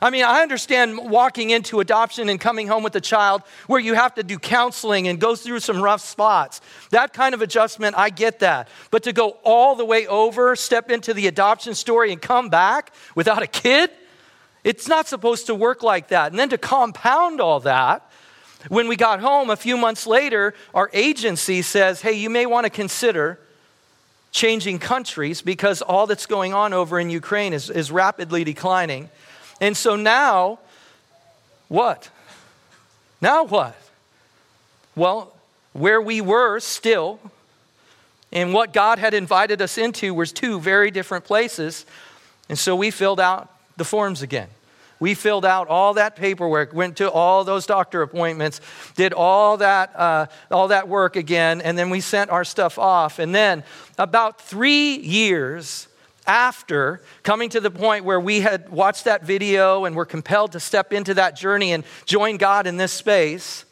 I 0.00 0.10
mean, 0.10 0.22
I 0.22 0.40
understand 0.40 1.10
walking 1.10 1.50
into 1.50 1.80
adoption 1.80 2.28
and 2.28 2.40
coming 2.40 2.68
home 2.68 2.84
with 2.84 2.94
a 2.94 3.00
child 3.00 3.42
where 3.66 3.80
you 3.80 3.94
have 3.94 4.14
to 4.14 4.22
do 4.22 4.38
counseling 4.38 5.08
and 5.08 5.20
go 5.20 5.34
through 5.34 5.58
some 5.58 5.82
rough 5.82 6.00
spots. 6.00 6.60
That 6.90 7.12
kind 7.12 7.34
of 7.34 7.42
adjustment, 7.42 7.98
I 7.98 8.10
get 8.10 8.38
that. 8.38 8.68
But 8.92 9.02
to 9.02 9.12
go 9.12 9.30
all 9.42 9.74
the 9.74 9.84
way 9.84 10.06
over, 10.06 10.54
step 10.54 10.92
into 10.92 11.12
the 11.12 11.26
adoption 11.26 11.74
story, 11.74 12.12
and 12.12 12.22
come 12.22 12.50
back 12.50 12.94
without 13.16 13.42
a 13.42 13.48
kid, 13.48 13.90
it's 14.62 14.86
not 14.86 15.08
supposed 15.08 15.46
to 15.46 15.56
work 15.56 15.82
like 15.82 16.06
that. 16.08 16.30
And 16.30 16.38
then 16.38 16.50
to 16.50 16.58
compound 16.58 17.40
all 17.40 17.58
that, 17.60 18.08
when 18.68 18.88
we 18.88 18.96
got 18.96 19.20
home 19.20 19.50
a 19.50 19.56
few 19.56 19.76
months 19.76 20.06
later, 20.06 20.54
our 20.74 20.90
agency 20.92 21.62
says, 21.62 22.00
hey, 22.00 22.12
you 22.12 22.30
may 22.30 22.46
want 22.46 22.64
to 22.64 22.70
consider 22.70 23.38
changing 24.32 24.78
countries 24.78 25.42
because 25.42 25.82
all 25.82 26.06
that's 26.06 26.26
going 26.26 26.52
on 26.52 26.72
over 26.72 26.98
in 26.98 27.10
Ukraine 27.10 27.52
is, 27.52 27.70
is 27.70 27.90
rapidly 27.90 28.42
declining. 28.44 29.08
And 29.60 29.76
so 29.76 29.96
now, 29.96 30.58
what? 31.68 32.10
Now 33.20 33.44
what? 33.44 33.76
Well, 34.96 35.32
where 35.72 36.00
we 36.00 36.20
were 36.20 36.60
still 36.60 37.20
and 38.34 38.52
what 38.52 38.72
God 38.72 38.98
had 38.98 39.14
invited 39.14 39.62
us 39.62 39.78
into 39.78 40.12
was 40.12 40.32
two 40.32 40.58
very 40.58 40.90
different 40.90 41.24
places. 41.24 41.86
And 42.48 42.58
so 42.58 42.74
we 42.74 42.90
filled 42.90 43.20
out 43.20 43.48
the 43.76 43.84
forms 43.84 44.22
again. 44.22 44.48
We 45.04 45.12
filled 45.12 45.44
out 45.44 45.68
all 45.68 45.92
that 45.94 46.16
paperwork, 46.16 46.72
went 46.72 46.96
to 46.96 47.10
all 47.10 47.44
those 47.44 47.66
doctor 47.66 48.00
appointments, 48.00 48.62
did 48.96 49.12
all 49.12 49.58
that, 49.58 49.94
uh, 49.94 50.28
all 50.50 50.68
that 50.68 50.88
work 50.88 51.16
again, 51.16 51.60
and 51.60 51.76
then 51.76 51.90
we 51.90 52.00
sent 52.00 52.30
our 52.30 52.42
stuff 52.42 52.78
off. 52.78 53.18
And 53.18 53.34
then, 53.34 53.64
about 53.98 54.40
three 54.40 54.96
years 54.96 55.88
after 56.26 57.02
coming 57.22 57.50
to 57.50 57.60
the 57.60 57.70
point 57.70 58.06
where 58.06 58.18
we 58.18 58.40
had 58.40 58.70
watched 58.70 59.04
that 59.04 59.24
video 59.24 59.84
and 59.84 59.94
were 59.94 60.06
compelled 60.06 60.52
to 60.52 60.60
step 60.60 60.90
into 60.90 61.12
that 61.12 61.36
journey 61.36 61.74
and 61.74 61.84
join 62.06 62.38
God 62.38 62.66
in 62.66 62.78
this 62.78 62.92
space, 62.92 63.66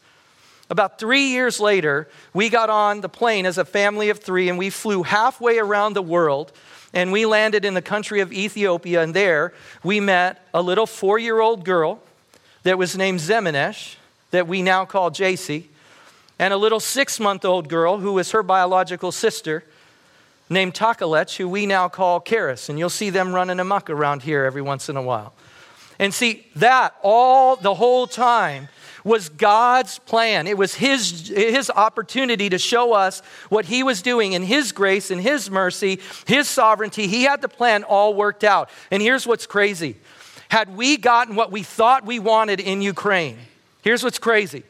about 0.69 0.99
three 0.99 1.29
years 1.29 1.59
later, 1.59 2.07
we 2.35 2.49
got 2.49 2.69
on 2.69 3.01
the 3.01 3.09
plane 3.09 3.47
as 3.47 3.57
a 3.57 3.65
family 3.65 4.09
of 4.09 4.19
three 4.19 4.49
and 4.49 4.59
we 4.59 4.69
flew 4.69 5.01
halfway 5.01 5.57
around 5.57 5.93
the 5.93 6.03
world 6.03 6.51
and 6.93 7.11
we 7.11 7.25
landed 7.25 7.65
in 7.65 7.73
the 7.73 7.81
country 7.81 8.19
of 8.19 8.31
Ethiopia. 8.31 9.01
And 9.01 9.13
there 9.13 9.53
we 9.83 9.99
met 9.99 10.47
a 10.53 10.61
little 10.61 10.85
four 10.85 11.17
year 11.17 11.39
old 11.39 11.65
girl 11.65 11.99
that 12.63 12.77
was 12.77 12.95
named 12.95 13.19
Zemanesh, 13.19 13.95
that 14.31 14.47
we 14.47 14.61
now 14.61 14.85
call 14.85 15.11
JC, 15.11 15.65
and 16.39 16.53
a 16.53 16.57
little 16.57 16.79
six 16.79 17.19
month 17.19 17.45
old 17.45 17.69
girl 17.69 17.97
who 17.97 18.13
was 18.13 18.31
her 18.31 18.43
biological 18.43 19.11
sister 19.11 19.63
named 20.49 20.73
Takalech, 20.73 21.35
who 21.37 21.47
we 21.47 21.65
now 21.65 21.87
call 21.87 22.21
Karis. 22.21 22.69
And 22.69 22.77
you'll 22.77 22.89
see 22.89 23.09
them 23.09 23.33
running 23.33 23.59
amok 23.59 23.89
around 23.89 24.23
here 24.23 24.45
every 24.45 24.61
once 24.61 24.89
in 24.89 24.97
a 24.97 25.01
while. 25.01 25.33
And 25.99 26.13
see, 26.13 26.45
that 26.55 26.95
all 27.01 27.55
the 27.55 27.73
whole 27.73 28.07
time 28.07 28.67
was 29.03 29.29
God's 29.29 29.99
plan. 29.99 30.47
It 30.47 30.57
was 30.57 30.73
his, 30.73 31.27
his 31.27 31.69
opportunity 31.69 32.49
to 32.49 32.57
show 32.57 32.93
us 32.93 33.21
what 33.49 33.65
He 33.65 33.83
was 33.83 34.01
doing 34.01 34.33
in 34.33 34.43
His 34.43 34.71
grace 34.71 35.11
and 35.11 35.19
His 35.19 35.49
mercy, 35.49 35.99
His 36.25 36.47
sovereignty. 36.47 37.07
He 37.07 37.23
had 37.23 37.41
the 37.41 37.49
plan 37.49 37.83
all 37.83 38.13
worked 38.13 38.43
out. 38.43 38.69
And 38.91 39.01
here's 39.01 39.27
what's 39.27 39.45
crazy 39.45 39.97
had 40.49 40.75
we 40.75 40.97
gotten 40.97 41.35
what 41.35 41.51
we 41.51 41.63
thought 41.63 42.05
we 42.05 42.19
wanted 42.19 42.59
in 42.59 42.81
Ukraine, 42.81 43.39
here's 43.81 44.03
what's 44.03 44.19
crazy 44.19 44.63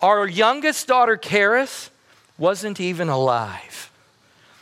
our 0.00 0.26
youngest 0.28 0.86
daughter, 0.86 1.16
Karis, 1.16 1.90
wasn't 2.36 2.80
even 2.80 3.08
alive. 3.08 3.90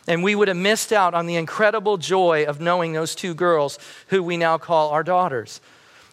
And 0.09 0.23
we 0.23 0.35
would 0.35 0.49
have 0.49 0.57
missed 0.57 0.93
out 0.93 1.15
on 1.15 1.27
the 1.27 1.37
incredible 1.37 1.97
joy 1.97 2.45
of 2.47 2.61
knowing 2.61 2.93
those 2.93 3.15
two 3.15 3.35
girls 3.35 3.79
who 4.09 4.23
we 4.23 4.37
now 4.37 4.57
call 4.57 4.91
our 4.91 5.03
daughters. 5.03 5.61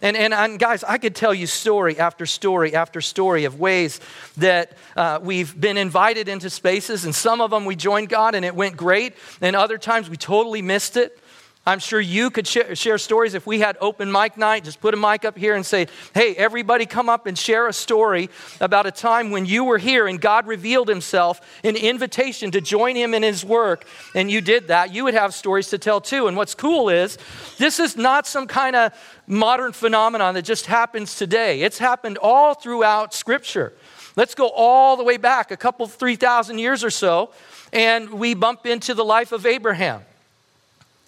And, 0.03 0.17
and, 0.17 0.33
and, 0.33 0.60
guys, 0.60 0.83
I 0.83 0.98
could 0.98 1.15
tell 1.15 1.33
you 1.33 1.48
story 1.48 1.98
after 1.98 2.25
story 2.25 2.75
after 2.75 3.00
story 3.00 3.45
of 3.45 3.57
ways 3.57 4.01
that 4.36 4.74
uh, 4.98 5.19
we've 5.24 5.57
been 5.57 5.77
invited 5.77 6.27
into 6.27 6.50
spaces, 6.50 7.05
and 7.05 7.15
some 7.15 7.39
of 7.39 7.51
them 7.51 7.63
we 7.63 7.77
joined 7.77 8.10
God 8.10 8.36
and 8.36 8.43
it 8.43 8.53
went 8.53 8.75
great, 8.75 9.15
and 9.39 9.55
other 9.55 9.77
times 9.77 10.10
we 10.10 10.17
totally 10.17 10.62
missed 10.62 10.98
it. 10.98 11.17
I'm 11.65 11.79
sure 11.79 12.01
you 12.01 12.29
could 12.29 12.46
share, 12.46 12.75
share, 12.75 12.98
stories 12.98 13.36
if 13.36 13.48
we 13.48 13.60
had 13.60 13.77
open 13.79 14.12
mic 14.12 14.36
night. 14.38 14.65
Just 14.65 14.82
put 14.82 14.93
a 14.93 14.98
mic 14.98 15.24
up 15.24 15.38
here 15.38 15.55
and 15.55 15.65
say, 15.65 15.88
hey, 16.13 16.36
everybody 16.36 16.86
come 16.86 17.08
up 17.08 17.25
and 17.25 17.38
share 17.38 17.67
a 17.67 17.74
story 17.74 18.29
about 18.60 18.86
a 18.86 18.91
time 18.91 19.32
when 19.32 19.46
you 19.46 19.63
were 19.63 19.77
here 19.77 20.05
and 20.05 20.20
God 20.20 20.46
revealed 20.46 20.89
himself, 20.89 21.39
an 21.63 21.77
invitation 21.77 22.51
to 22.51 22.60
join 22.60 22.98
him 22.98 23.13
in 23.13 23.24
his 23.24 23.46
work, 23.46 23.86
and 24.13 24.29
you 24.29 24.41
did 24.41 24.67
that. 24.67 24.93
You 24.93 25.05
would 25.05 25.13
have 25.13 25.34
stories 25.34 25.70
to 25.70 25.77
tell 25.77 26.01
too. 26.01 26.27
And 26.27 26.36
what's 26.36 26.53
cool 26.53 26.89
is 26.89 27.17
this 27.58 27.79
is 27.79 27.96
not 27.96 28.27
some 28.27 28.46
kind 28.46 28.75
of 28.75 28.91
modern 29.25 29.72
phenomenon 29.72 30.34
that 30.34 30.41
just 30.41 30.65
happens 30.65 31.15
today, 31.15 31.62
it's 31.62 31.77
happened 31.77 32.17
all 32.17 32.55
throughout 32.55 33.13
Scripture. 33.13 33.72
Let's 34.17 34.36
go 34.36 34.50
all 34.50 34.98
the 34.98 35.03
way 35.03 35.15
back 35.15 35.50
a 35.50 35.58
couple, 35.58 35.88
3,000 35.88 36.60
years 36.60 36.84
or 36.84 36.91
so, 36.91 37.32
and 37.72 38.10
we 38.12 38.34
bump 38.34 38.65
into 38.65 38.93
the 38.93 39.05
life 39.05 39.32
of 39.32 39.46
Abraham. 39.46 40.03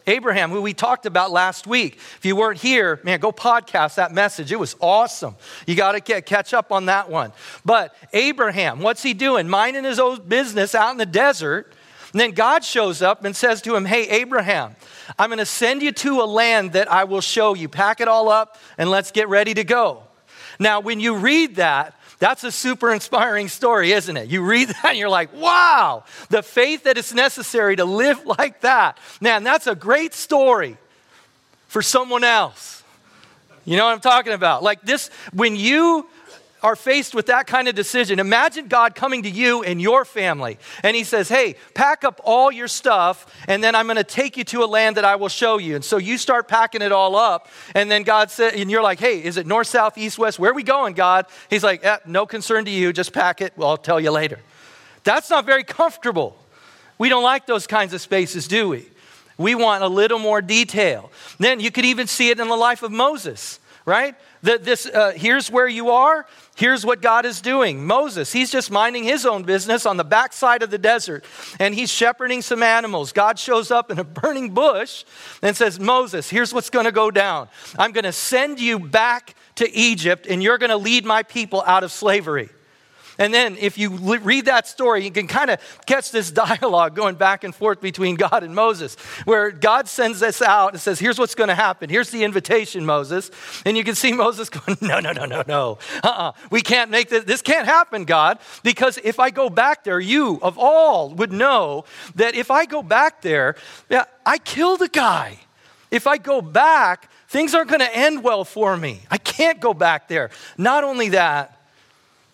Abraham, 0.07 0.51
who 0.51 0.61
we 0.61 0.73
talked 0.73 1.05
about 1.05 1.31
last 1.31 1.65
week. 1.65 1.95
If 1.95 2.25
you 2.25 2.35
weren't 2.35 2.59
here, 2.59 2.99
man, 3.03 3.19
go 3.19 3.31
podcast 3.31 3.95
that 3.95 4.13
message. 4.13 4.51
It 4.51 4.59
was 4.59 4.75
awesome. 4.79 5.35
You 5.65 5.75
got 5.75 5.93
to 5.93 6.21
catch 6.21 6.53
up 6.53 6.71
on 6.71 6.85
that 6.85 7.09
one. 7.09 7.31
But 7.63 7.95
Abraham, 8.13 8.79
what's 8.79 9.01
he 9.01 9.13
doing? 9.13 9.49
Minding 9.49 9.83
his 9.83 9.99
own 9.99 10.21
business 10.27 10.75
out 10.75 10.91
in 10.91 10.97
the 10.97 11.05
desert. 11.05 11.73
And 12.11 12.21
then 12.21 12.31
God 12.31 12.63
shows 12.63 13.01
up 13.01 13.25
and 13.25 13.35
says 13.35 13.61
to 13.63 13.75
him, 13.75 13.83
Hey, 13.83 14.07
Abraham, 14.07 14.75
I'm 15.19 15.29
going 15.29 15.39
to 15.39 15.45
send 15.45 15.81
you 15.81 15.91
to 15.91 16.21
a 16.21 16.25
land 16.25 16.73
that 16.73 16.91
I 16.91 17.03
will 17.03 17.21
show 17.21 17.55
you. 17.55 17.67
Pack 17.67 17.99
it 17.99 18.07
all 18.07 18.29
up 18.29 18.57
and 18.77 18.89
let's 18.89 19.11
get 19.11 19.27
ready 19.27 19.53
to 19.55 19.63
go. 19.63 20.03
Now, 20.59 20.79
when 20.79 20.99
you 20.99 21.15
read 21.17 21.55
that, 21.57 21.99
that's 22.19 22.43
a 22.43 22.51
super 22.51 22.93
inspiring 22.93 23.47
story, 23.47 23.91
isn't 23.91 24.15
it? 24.15 24.29
You 24.29 24.43
read 24.43 24.67
that 24.69 24.85
and 24.85 24.97
you're 24.97 25.09
like, 25.09 25.33
wow, 25.33 26.03
the 26.29 26.41
faith 26.41 26.83
that 26.83 26.97
is 26.97 27.13
necessary 27.13 27.75
to 27.75 27.85
live 27.85 28.25
like 28.39 28.61
that. 28.61 28.97
Man, 29.21 29.43
that's 29.43 29.67
a 29.67 29.75
great 29.75 30.13
story 30.13 30.77
for 31.67 31.81
someone 31.81 32.23
else. 32.23 32.83
You 33.65 33.77
know 33.77 33.85
what 33.85 33.93
I'm 33.93 34.01
talking 34.01 34.33
about? 34.33 34.61
Like 34.63 34.81
this, 34.83 35.09
when 35.33 35.55
you 35.55 36.07
are 36.65 36.75
faced 36.75 37.13
with 37.13 37.27
that 37.27 37.45
kind 37.45 37.67
of 37.67 37.75
decision, 37.75 38.17
imagine 38.17 38.67
God 38.67 38.95
coming 38.95 39.21
to 39.21 39.29
you 39.29 39.61
and 39.61 39.79
your 39.79 40.03
family, 40.03 40.57
and 40.81 40.95
He 40.95 41.03
says, 41.03 41.29
Hey, 41.29 41.57
pack 41.75 42.03
up 42.03 42.19
all 42.23 42.51
your 42.51 42.67
stuff, 42.67 43.31
and 43.47 43.63
then 43.63 43.75
I'm 43.75 43.85
going 43.85 43.97
to 43.97 44.03
take 44.03 44.35
you 44.35 44.43
to 44.45 44.63
a 44.63 44.65
land 44.65 44.97
that 44.97 45.05
I 45.05 45.15
will 45.15 45.29
show 45.29 45.59
you. 45.59 45.75
And 45.75 45.85
so 45.85 45.97
you 45.97 46.17
start 46.17 46.47
packing 46.47 46.81
it 46.81 46.91
all 46.91 47.15
up, 47.15 47.49
and 47.75 47.91
then 47.91 48.01
God 48.01 48.31
said, 48.31 48.55
and 48.55 48.71
you're 48.71 48.81
like, 48.81 48.99
Hey, 48.99 49.23
is 49.23 49.37
it 49.37 49.45
north, 49.45 49.67
south, 49.67 49.95
east, 49.95 50.17
west? 50.17 50.39
Where 50.39 50.49
are 50.49 50.55
we 50.55 50.63
going, 50.63 50.95
God? 50.95 51.27
He's 51.51 51.63
like, 51.63 51.85
eh, 51.85 51.99
No 52.07 52.25
concern 52.25 52.65
to 52.65 52.71
you, 52.71 52.91
just 52.91 53.13
pack 53.13 53.41
it. 53.41 53.53
Well, 53.55 53.69
I'll 53.69 53.77
tell 53.77 53.99
you 53.99 54.09
later. 54.09 54.39
That's 55.03 55.29
not 55.29 55.45
very 55.45 55.63
comfortable. 55.63 56.35
We 56.97 57.09
don't 57.09 57.23
like 57.23 57.45
those 57.45 57.67
kinds 57.67 57.93
of 57.93 58.01
spaces, 58.01 58.47
do 58.47 58.69
we? 58.69 58.89
We 59.37 59.53
want 59.53 59.83
a 59.83 59.87
little 59.87 60.17
more 60.17 60.41
detail. 60.41 61.11
Then 61.37 61.59
you 61.59 61.69
could 61.69 61.85
even 61.85 62.07
see 62.07 62.31
it 62.31 62.39
in 62.39 62.47
the 62.47 62.55
life 62.55 62.81
of 62.81 62.91
Moses, 62.91 63.59
right? 63.85 64.15
That 64.43 64.63
this, 64.63 64.87
uh, 64.87 65.11
here's 65.15 65.51
where 65.51 65.67
you 65.67 65.91
are. 65.91 66.25
Here's 66.55 66.85
what 66.85 67.01
God 67.01 67.25
is 67.25 67.41
doing. 67.41 67.85
Moses, 67.85 68.31
he's 68.31 68.49
just 68.49 68.71
minding 68.71 69.03
his 69.03 69.25
own 69.25 69.43
business 69.43 69.85
on 69.85 69.97
the 69.97 70.05
backside 70.05 70.63
of 70.63 70.71
the 70.71 70.77
desert, 70.77 71.25
and 71.59 71.75
he's 71.75 71.91
shepherding 71.91 72.41
some 72.41 72.63
animals. 72.63 73.11
God 73.11 73.37
shows 73.37 73.71
up 73.71 73.91
in 73.91 73.99
a 73.99 74.03
burning 74.21 74.53
bush 74.53 75.03
and 75.41 75.55
says, 75.55 75.79
Moses, 75.81 76.29
here's 76.29 76.53
what's 76.53 76.69
going 76.69 76.85
to 76.85 76.93
go 76.93 77.11
down. 77.11 77.49
I'm 77.77 77.91
going 77.91 78.05
to 78.05 78.13
send 78.13 78.61
you 78.61 78.79
back 78.79 79.35
to 79.55 79.69
Egypt, 79.75 80.27
and 80.29 80.41
you're 80.41 80.57
going 80.57 80.69
to 80.69 80.77
lead 80.77 81.05
my 81.05 81.23
people 81.23 81.61
out 81.65 81.83
of 81.83 81.91
slavery. 81.91 82.49
And 83.17 83.33
then, 83.33 83.57
if 83.59 83.77
you 83.77 83.89
read 84.17 84.45
that 84.45 84.67
story, 84.67 85.03
you 85.03 85.11
can 85.11 85.27
kind 85.27 85.49
of 85.49 85.59
catch 85.85 86.11
this 86.11 86.31
dialogue 86.45 86.95
going 86.95 87.15
back 87.15 87.43
and 87.43 87.53
forth 87.53 87.81
between 87.81 88.15
God 88.15 88.43
and 88.43 88.53
Moses, 88.53 88.95
where 89.25 89.51
God 89.51 89.87
sends 89.87 90.19
this 90.19 90.41
out 90.41 90.73
and 90.73 90.81
says, 90.81 90.99
Here's 90.99 91.17
what's 91.17 91.35
going 91.35 91.47
to 91.49 91.55
happen. 91.55 91.89
Here's 91.89 92.09
the 92.11 92.23
invitation, 92.23 92.85
Moses. 92.85 93.31
And 93.65 93.77
you 93.77 93.83
can 93.83 93.95
see 93.95 94.13
Moses 94.25 94.49
going, 94.49 94.77
No, 94.81 94.99
no, 94.99 95.11
no, 95.11 95.25
no, 95.25 95.43
no. 95.47 95.77
Uh-uh. 96.03 96.33
We 96.51 96.61
can't 96.61 96.91
make 96.91 97.09
this. 97.09 97.23
This 97.23 97.41
can't 97.41 97.67
happen, 97.67 98.05
God, 98.05 98.39
because 98.63 98.99
if 99.03 99.19
I 99.19 99.29
go 99.29 99.49
back 99.49 99.83
there, 99.83 99.99
you 99.99 100.39
of 100.41 100.57
all 100.57 101.09
would 101.15 101.31
know 101.31 101.85
that 102.15 102.35
if 102.35 102.51
I 102.51 102.65
go 102.65 102.83
back 102.83 103.21
there, 103.21 103.55
yeah, 103.89 104.05
I 104.25 104.37
killed 104.37 104.81
a 104.81 104.87
guy. 104.87 105.39
If 105.91 106.07
I 106.07 106.17
go 106.17 106.41
back, 106.41 107.09
things 107.29 107.53
aren't 107.53 107.69
going 107.69 107.79
to 107.79 107.95
end 107.95 108.23
well 108.23 108.43
for 108.43 108.75
me. 108.75 109.01
I 109.09 109.17
can't 109.17 109.59
go 109.59 109.73
back 109.73 110.07
there. 110.07 110.29
Not 110.57 110.83
only 110.83 111.09
that, 111.09 111.54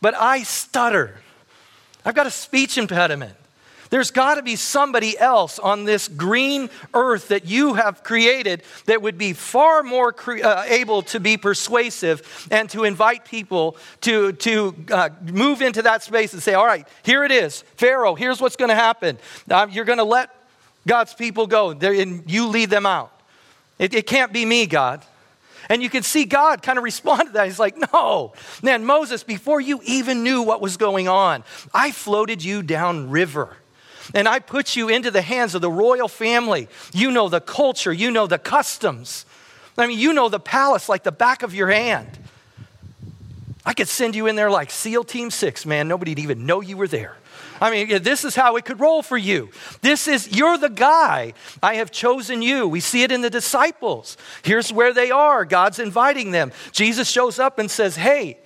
but 0.01 0.15
I 0.15 0.43
stutter. 0.43 1.15
I've 2.03 2.15
got 2.15 2.27
a 2.27 2.31
speech 2.31 2.77
impediment. 2.77 3.35
There's 3.91 4.11
got 4.11 4.35
to 4.35 4.41
be 4.41 4.55
somebody 4.55 5.19
else 5.19 5.59
on 5.59 5.83
this 5.83 6.07
green 6.07 6.69
earth 6.93 7.27
that 7.27 7.45
you 7.45 7.73
have 7.73 8.03
created 8.03 8.63
that 8.85 9.01
would 9.01 9.17
be 9.17 9.33
far 9.33 9.83
more 9.83 10.13
cre- 10.13 10.41
uh, 10.41 10.63
able 10.65 11.01
to 11.03 11.19
be 11.19 11.35
persuasive 11.35 12.47
and 12.49 12.69
to 12.69 12.85
invite 12.85 13.25
people 13.25 13.75
to, 14.01 14.31
to 14.31 14.73
uh, 14.91 15.09
move 15.21 15.61
into 15.61 15.81
that 15.81 16.03
space 16.03 16.31
and 16.31 16.41
say, 16.41 16.53
All 16.53 16.65
right, 16.65 16.87
here 17.03 17.25
it 17.25 17.33
is. 17.33 17.63
Pharaoh, 17.75 18.15
here's 18.15 18.39
what's 18.39 18.55
going 18.55 18.69
to 18.69 18.75
happen. 18.75 19.17
Uh, 19.49 19.67
you're 19.69 19.85
going 19.85 19.97
to 19.97 20.05
let 20.05 20.33
God's 20.87 21.13
people 21.13 21.45
go, 21.45 21.71
and 21.71 22.23
you 22.31 22.47
lead 22.47 22.69
them 22.69 22.85
out. 22.85 23.11
It, 23.77 23.93
it 23.93 24.07
can't 24.07 24.31
be 24.31 24.45
me, 24.45 24.67
God. 24.67 25.05
And 25.71 25.81
you 25.81 25.89
can 25.89 26.03
see 26.03 26.25
God 26.25 26.61
kind 26.61 26.77
of 26.77 26.83
respond 26.83 27.27
to 27.27 27.31
that. 27.31 27.45
He's 27.45 27.57
like, 27.57 27.77
No, 27.93 28.33
man, 28.61 28.83
Moses, 28.83 29.23
before 29.23 29.61
you 29.61 29.79
even 29.85 30.21
knew 30.21 30.41
what 30.41 30.59
was 30.59 30.75
going 30.75 31.07
on, 31.07 31.45
I 31.73 31.91
floated 31.91 32.43
you 32.43 32.61
down 32.61 33.09
river. 33.09 33.55
And 34.13 34.27
I 34.27 34.39
put 34.39 34.75
you 34.75 34.89
into 34.89 35.11
the 35.11 35.21
hands 35.21 35.55
of 35.55 35.61
the 35.61 35.71
royal 35.71 36.09
family. 36.09 36.67
You 36.91 37.09
know 37.09 37.29
the 37.29 37.39
culture, 37.39 37.93
you 37.93 38.11
know 38.11 38.27
the 38.27 38.37
customs. 38.37 39.25
I 39.77 39.87
mean, 39.87 39.97
you 39.97 40.11
know 40.11 40.27
the 40.27 40.41
palace 40.41 40.89
like 40.89 41.03
the 41.03 41.11
back 41.13 41.41
of 41.41 41.55
your 41.55 41.69
hand. 41.69 42.19
I 43.65 43.73
could 43.73 43.87
send 43.87 44.13
you 44.13 44.27
in 44.27 44.35
there 44.35 44.51
like 44.51 44.71
SEAL 44.71 45.05
Team 45.05 45.31
Six, 45.31 45.65
man. 45.65 45.87
Nobody'd 45.87 46.19
even 46.19 46.45
know 46.45 46.59
you 46.59 46.75
were 46.75 46.89
there. 46.89 47.15
I 47.61 47.69
mean, 47.69 48.01
this 48.01 48.25
is 48.25 48.35
how 48.35 48.55
it 48.55 48.65
could 48.65 48.79
roll 48.79 49.03
for 49.03 49.17
you. 49.17 49.51
This 49.81 50.07
is, 50.07 50.35
you're 50.35 50.57
the 50.57 50.69
guy. 50.69 51.33
I 51.61 51.75
have 51.75 51.91
chosen 51.91 52.41
you. 52.41 52.67
We 52.67 52.79
see 52.79 53.03
it 53.03 53.11
in 53.11 53.21
the 53.21 53.29
disciples. 53.29 54.17
Here's 54.41 54.73
where 54.73 54.95
they 54.95 55.11
are. 55.11 55.45
God's 55.45 55.77
inviting 55.77 56.31
them. 56.31 56.51
Jesus 56.71 57.07
shows 57.07 57.37
up 57.37 57.59
and 57.59 57.69
says, 57.69 57.95
Hey, 57.95 58.39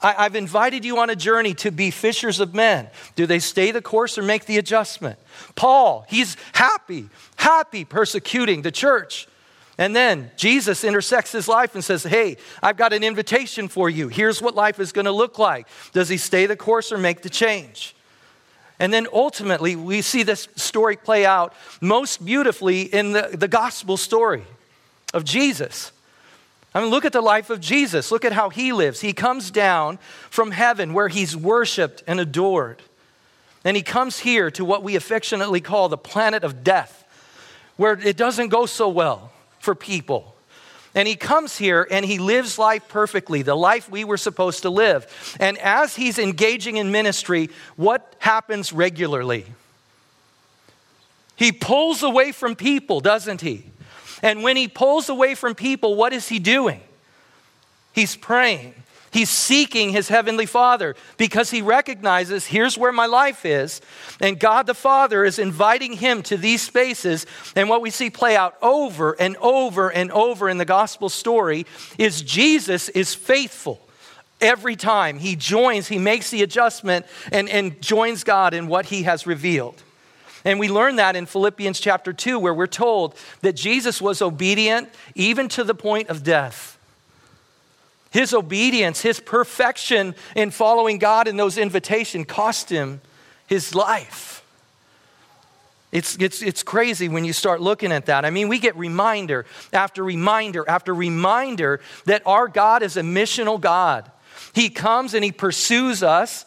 I, 0.00 0.24
have 0.24 0.34
invited 0.34 0.86
you 0.86 0.98
on 0.98 1.10
a 1.10 1.16
journey 1.16 1.52
to 1.54 1.70
be 1.70 1.90
fishers 1.90 2.40
of 2.40 2.54
men. 2.54 2.88
Do 3.14 3.26
they 3.26 3.38
stay 3.38 3.72
the 3.72 3.82
course 3.82 4.16
or 4.16 4.22
make 4.22 4.46
the 4.46 4.56
adjustment? 4.56 5.18
Paul, 5.54 6.06
he's 6.08 6.38
happy, 6.54 7.10
happy 7.36 7.84
persecuting 7.84 8.62
the 8.62 8.72
church. 8.72 9.28
And 9.76 9.94
then 9.94 10.30
Jesus 10.36 10.82
intersects 10.82 11.32
his 11.32 11.46
life 11.46 11.74
and 11.74 11.84
says, 11.84 12.04
Hey, 12.04 12.38
I've 12.62 12.78
got 12.78 12.94
an 12.94 13.04
invitation 13.04 13.68
for 13.68 13.90
you. 13.90 14.08
Here's 14.08 14.40
what 14.40 14.54
life 14.54 14.80
is 14.80 14.92
going 14.92 15.04
to 15.04 15.12
look 15.12 15.38
like. 15.38 15.68
Does 15.92 16.08
he 16.08 16.16
stay 16.16 16.46
the 16.46 16.56
course 16.56 16.90
or 16.90 16.96
make 16.96 17.20
the 17.20 17.30
change? 17.30 17.94
And 18.82 18.92
then 18.92 19.06
ultimately, 19.12 19.76
we 19.76 20.02
see 20.02 20.24
this 20.24 20.48
story 20.56 20.96
play 20.96 21.24
out 21.24 21.54
most 21.80 22.24
beautifully 22.24 22.82
in 22.82 23.12
the, 23.12 23.30
the 23.32 23.46
gospel 23.46 23.96
story 23.96 24.42
of 25.14 25.22
Jesus. 25.22 25.92
I 26.74 26.80
mean, 26.80 26.90
look 26.90 27.04
at 27.04 27.12
the 27.12 27.20
life 27.20 27.48
of 27.48 27.60
Jesus. 27.60 28.10
Look 28.10 28.24
at 28.24 28.32
how 28.32 28.50
he 28.50 28.72
lives. 28.72 29.00
He 29.00 29.12
comes 29.12 29.52
down 29.52 30.00
from 30.30 30.50
heaven 30.50 30.94
where 30.94 31.06
he's 31.06 31.36
worshiped 31.36 32.02
and 32.08 32.18
adored. 32.18 32.82
And 33.64 33.76
he 33.76 33.84
comes 33.84 34.18
here 34.18 34.50
to 34.50 34.64
what 34.64 34.82
we 34.82 34.96
affectionately 34.96 35.60
call 35.60 35.88
the 35.88 35.96
planet 35.96 36.42
of 36.42 36.64
death, 36.64 37.04
where 37.76 37.92
it 37.92 38.16
doesn't 38.16 38.48
go 38.48 38.66
so 38.66 38.88
well 38.88 39.30
for 39.60 39.76
people. 39.76 40.31
And 40.94 41.08
he 41.08 41.16
comes 41.16 41.56
here 41.56 41.86
and 41.90 42.04
he 42.04 42.18
lives 42.18 42.58
life 42.58 42.86
perfectly, 42.88 43.42
the 43.42 43.54
life 43.54 43.90
we 43.90 44.04
were 44.04 44.18
supposed 44.18 44.62
to 44.62 44.70
live. 44.70 45.36
And 45.40 45.56
as 45.58 45.96
he's 45.96 46.18
engaging 46.18 46.76
in 46.76 46.90
ministry, 46.92 47.48
what 47.76 48.14
happens 48.18 48.72
regularly? 48.72 49.46
He 51.36 51.50
pulls 51.50 52.02
away 52.02 52.32
from 52.32 52.56
people, 52.56 53.00
doesn't 53.00 53.40
he? 53.40 53.64
And 54.22 54.42
when 54.42 54.56
he 54.56 54.68
pulls 54.68 55.08
away 55.08 55.34
from 55.34 55.54
people, 55.54 55.96
what 55.96 56.12
is 56.12 56.28
he 56.28 56.38
doing? 56.38 56.80
He's 57.92 58.14
praying. 58.14 58.74
He's 59.12 59.28
seeking 59.28 59.90
his 59.90 60.08
heavenly 60.08 60.46
Father 60.46 60.96
because 61.18 61.50
he 61.50 61.60
recognizes 61.60 62.46
here's 62.46 62.78
where 62.78 62.92
my 62.92 63.04
life 63.04 63.44
is. 63.44 63.82
And 64.20 64.40
God 64.40 64.66
the 64.66 64.74
Father 64.74 65.22
is 65.22 65.38
inviting 65.38 65.92
him 65.92 66.22
to 66.24 66.38
these 66.38 66.62
spaces. 66.62 67.26
And 67.54 67.68
what 67.68 67.82
we 67.82 67.90
see 67.90 68.08
play 68.08 68.36
out 68.36 68.56
over 68.62 69.12
and 69.20 69.36
over 69.36 69.90
and 69.90 70.10
over 70.12 70.48
in 70.48 70.56
the 70.56 70.64
gospel 70.64 71.10
story 71.10 71.66
is 71.98 72.22
Jesus 72.22 72.88
is 72.88 73.14
faithful 73.14 73.80
every 74.40 74.76
time. 74.76 75.18
He 75.18 75.36
joins, 75.36 75.88
he 75.88 75.98
makes 75.98 76.30
the 76.30 76.42
adjustment 76.42 77.04
and, 77.30 77.50
and 77.50 77.80
joins 77.82 78.24
God 78.24 78.54
in 78.54 78.66
what 78.66 78.86
he 78.86 79.02
has 79.02 79.26
revealed. 79.26 79.82
And 80.44 80.58
we 80.58 80.68
learn 80.68 80.96
that 80.96 81.16
in 81.16 81.26
Philippians 81.26 81.78
chapter 81.78 82.14
2, 82.14 82.38
where 82.38 82.54
we're 82.54 82.66
told 82.66 83.14
that 83.42 83.52
Jesus 83.52 84.00
was 84.00 84.22
obedient 84.22 84.88
even 85.14 85.48
to 85.50 85.64
the 85.64 85.74
point 85.74 86.08
of 86.08 86.24
death. 86.24 86.71
His 88.12 88.34
obedience, 88.34 89.00
his 89.00 89.20
perfection 89.20 90.14
in 90.36 90.50
following 90.50 90.98
God 90.98 91.26
in 91.26 91.36
those 91.36 91.56
invitations 91.56 92.26
cost 92.28 92.68
him 92.68 93.00
his 93.46 93.74
life. 93.74 94.44
It's, 95.92 96.16
it's, 96.16 96.42
it's 96.42 96.62
crazy 96.62 97.08
when 97.08 97.24
you 97.24 97.32
start 97.34 97.60
looking 97.60 97.92
at 97.92 98.06
that. 98.06 98.24
I 98.24 98.30
mean, 98.30 98.48
we 98.48 98.58
get 98.58 98.76
reminder 98.76 99.44
after 99.72 100.02
reminder 100.02 100.64
after 100.68 100.94
reminder 100.94 101.80
that 102.06 102.22
our 102.26 102.48
God 102.48 102.82
is 102.82 102.96
a 102.96 103.02
missional 103.02 103.60
God. 103.60 104.10
He 104.54 104.70
comes 104.70 105.12
and 105.12 105.22
He 105.22 105.32
pursues 105.32 106.02
us. 106.02 106.46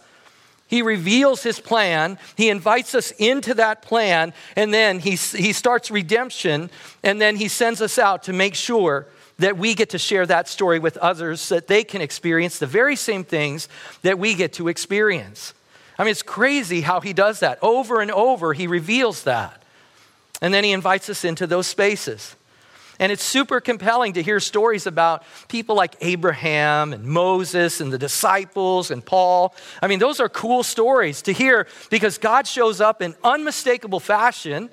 He 0.67 0.81
reveals 0.81 1.43
his 1.43 1.59
plan. 1.59 2.17
He 2.35 2.49
invites 2.49 2.95
us 2.95 3.11
into 3.11 3.53
that 3.53 3.83
plan, 3.83 4.33
and 4.55 4.73
then 4.73 4.97
he, 4.97 5.11
he 5.11 5.53
starts 5.53 5.91
redemption, 5.91 6.71
and 7.03 7.21
then 7.21 7.35
he 7.35 7.47
sends 7.49 7.83
us 7.83 7.99
out 7.99 8.23
to 8.23 8.33
make 8.33 8.55
sure 8.55 9.05
that 9.37 9.57
we 9.57 9.73
get 9.73 9.89
to 9.89 9.97
share 9.97 10.25
that 10.25 10.47
story 10.47 10.79
with 10.79 10.97
others 10.97 11.41
so 11.41 11.55
that 11.55 11.67
they 11.67 11.83
can 11.83 12.01
experience 12.01 12.59
the 12.59 12.67
very 12.67 12.95
same 12.95 13.23
things 13.23 13.67
that 14.01 14.17
we 14.17 14.33
get 14.33 14.53
to 14.53 14.67
experience. 14.67 15.53
I 15.97 16.03
mean, 16.03 16.11
it's 16.11 16.23
crazy 16.23 16.81
how 16.81 17.01
he 17.01 17.13
does 17.13 17.39
that. 17.39 17.59
Over 17.61 18.01
and 18.01 18.11
over, 18.11 18.53
he 18.53 18.67
reveals 18.67 19.23
that. 19.23 19.61
And 20.41 20.53
then 20.53 20.63
he 20.63 20.71
invites 20.71 21.09
us 21.09 21.23
into 21.23 21.47
those 21.47 21.67
spaces. 21.67 22.35
And 22.99 23.11
it's 23.11 23.23
super 23.23 23.59
compelling 23.59 24.13
to 24.13 24.23
hear 24.23 24.39
stories 24.39 24.87
about 24.87 25.23
people 25.49 25.75
like 25.75 25.95
Abraham 25.99 26.93
and 26.93 27.03
Moses 27.05 27.81
and 27.81 27.91
the 27.91 27.97
disciples 27.97 28.89
and 28.89 29.05
Paul. 29.05 29.53
I 29.81 29.87
mean, 29.87 29.99
those 29.99 30.21
are 30.21 30.29
cool 30.29 30.63
stories 30.63 31.21
to 31.23 31.33
hear 31.33 31.67
because 31.89 32.17
God 32.17 32.47
shows 32.47 32.79
up 32.79 33.01
in 33.01 33.15
unmistakable 33.23 33.99
fashion 33.99 34.69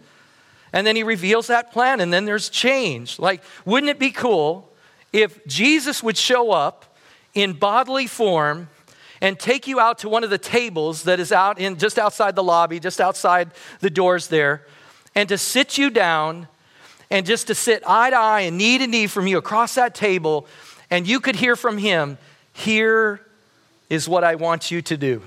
and 0.73 0.87
then 0.87 0.97
he 0.97 1.03
reveals 1.03 1.49
that 1.49 1.73
plan, 1.73 2.01
and 2.01 2.13
then 2.13 2.25
there's 2.25 2.49
change. 2.49 3.19
Like, 3.19 3.43
wouldn't 3.65 3.91
it 3.91 3.99
be 3.99 4.11
cool 4.11 4.71
if 5.13 5.45
Jesus 5.47 6.03
would 6.03 6.17
show 6.17 6.53
up 6.53 6.97
in 7.35 7.53
bodily 7.53 8.07
form 8.07 8.69
and 9.21 9.39
take 9.39 9.67
you 9.67 9.79
out 9.79 9.99
to 9.99 10.09
one 10.09 10.25
of 10.25 10.31
the 10.31 10.39
tables 10.39 11.05
that 11.05 11.21
is 11.21 11.31
out 11.31 11.59
in 11.59 11.79
just 11.79 11.99
outside 11.99 12.35
the 12.35 12.43
lobby, 12.43 12.81
just 12.81 13.01
outside 13.01 13.51
the 13.81 13.91
doors 13.91 14.29
there, 14.29 14.67
and 15.15 15.29
to 15.29 15.39
sit 15.39 15.79
you 15.79 15.91
down 15.91 16.49
and 17.11 17.27
just 17.27 17.47
to 17.49 17.55
sit 17.55 17.83
eye 17.87 18.11
to 18.11 18.17
eye 18.17 18.41
and 18.41 18.57
knee 18.57 18.79
to 18.79 18.87
knee 18.87 19.07
from 19.07 19.27
you 19.27 19.37
across 19.37 19.75
that 19.75 19.95
table, 19.95 20.47
and 20.91 21.07
you 21.07 21.21
could 21.21 21.37
hear 21.37 21.55
from 21.55 21.79
him, 21.79 22.19
Here 22.55 23.21
is 23.91 24.09
what 24.09 24.25
I 24.25 24.35
want 24.37 24.71
you 24.71 24.81
to 24.83 24.97
do. 24.97 25.23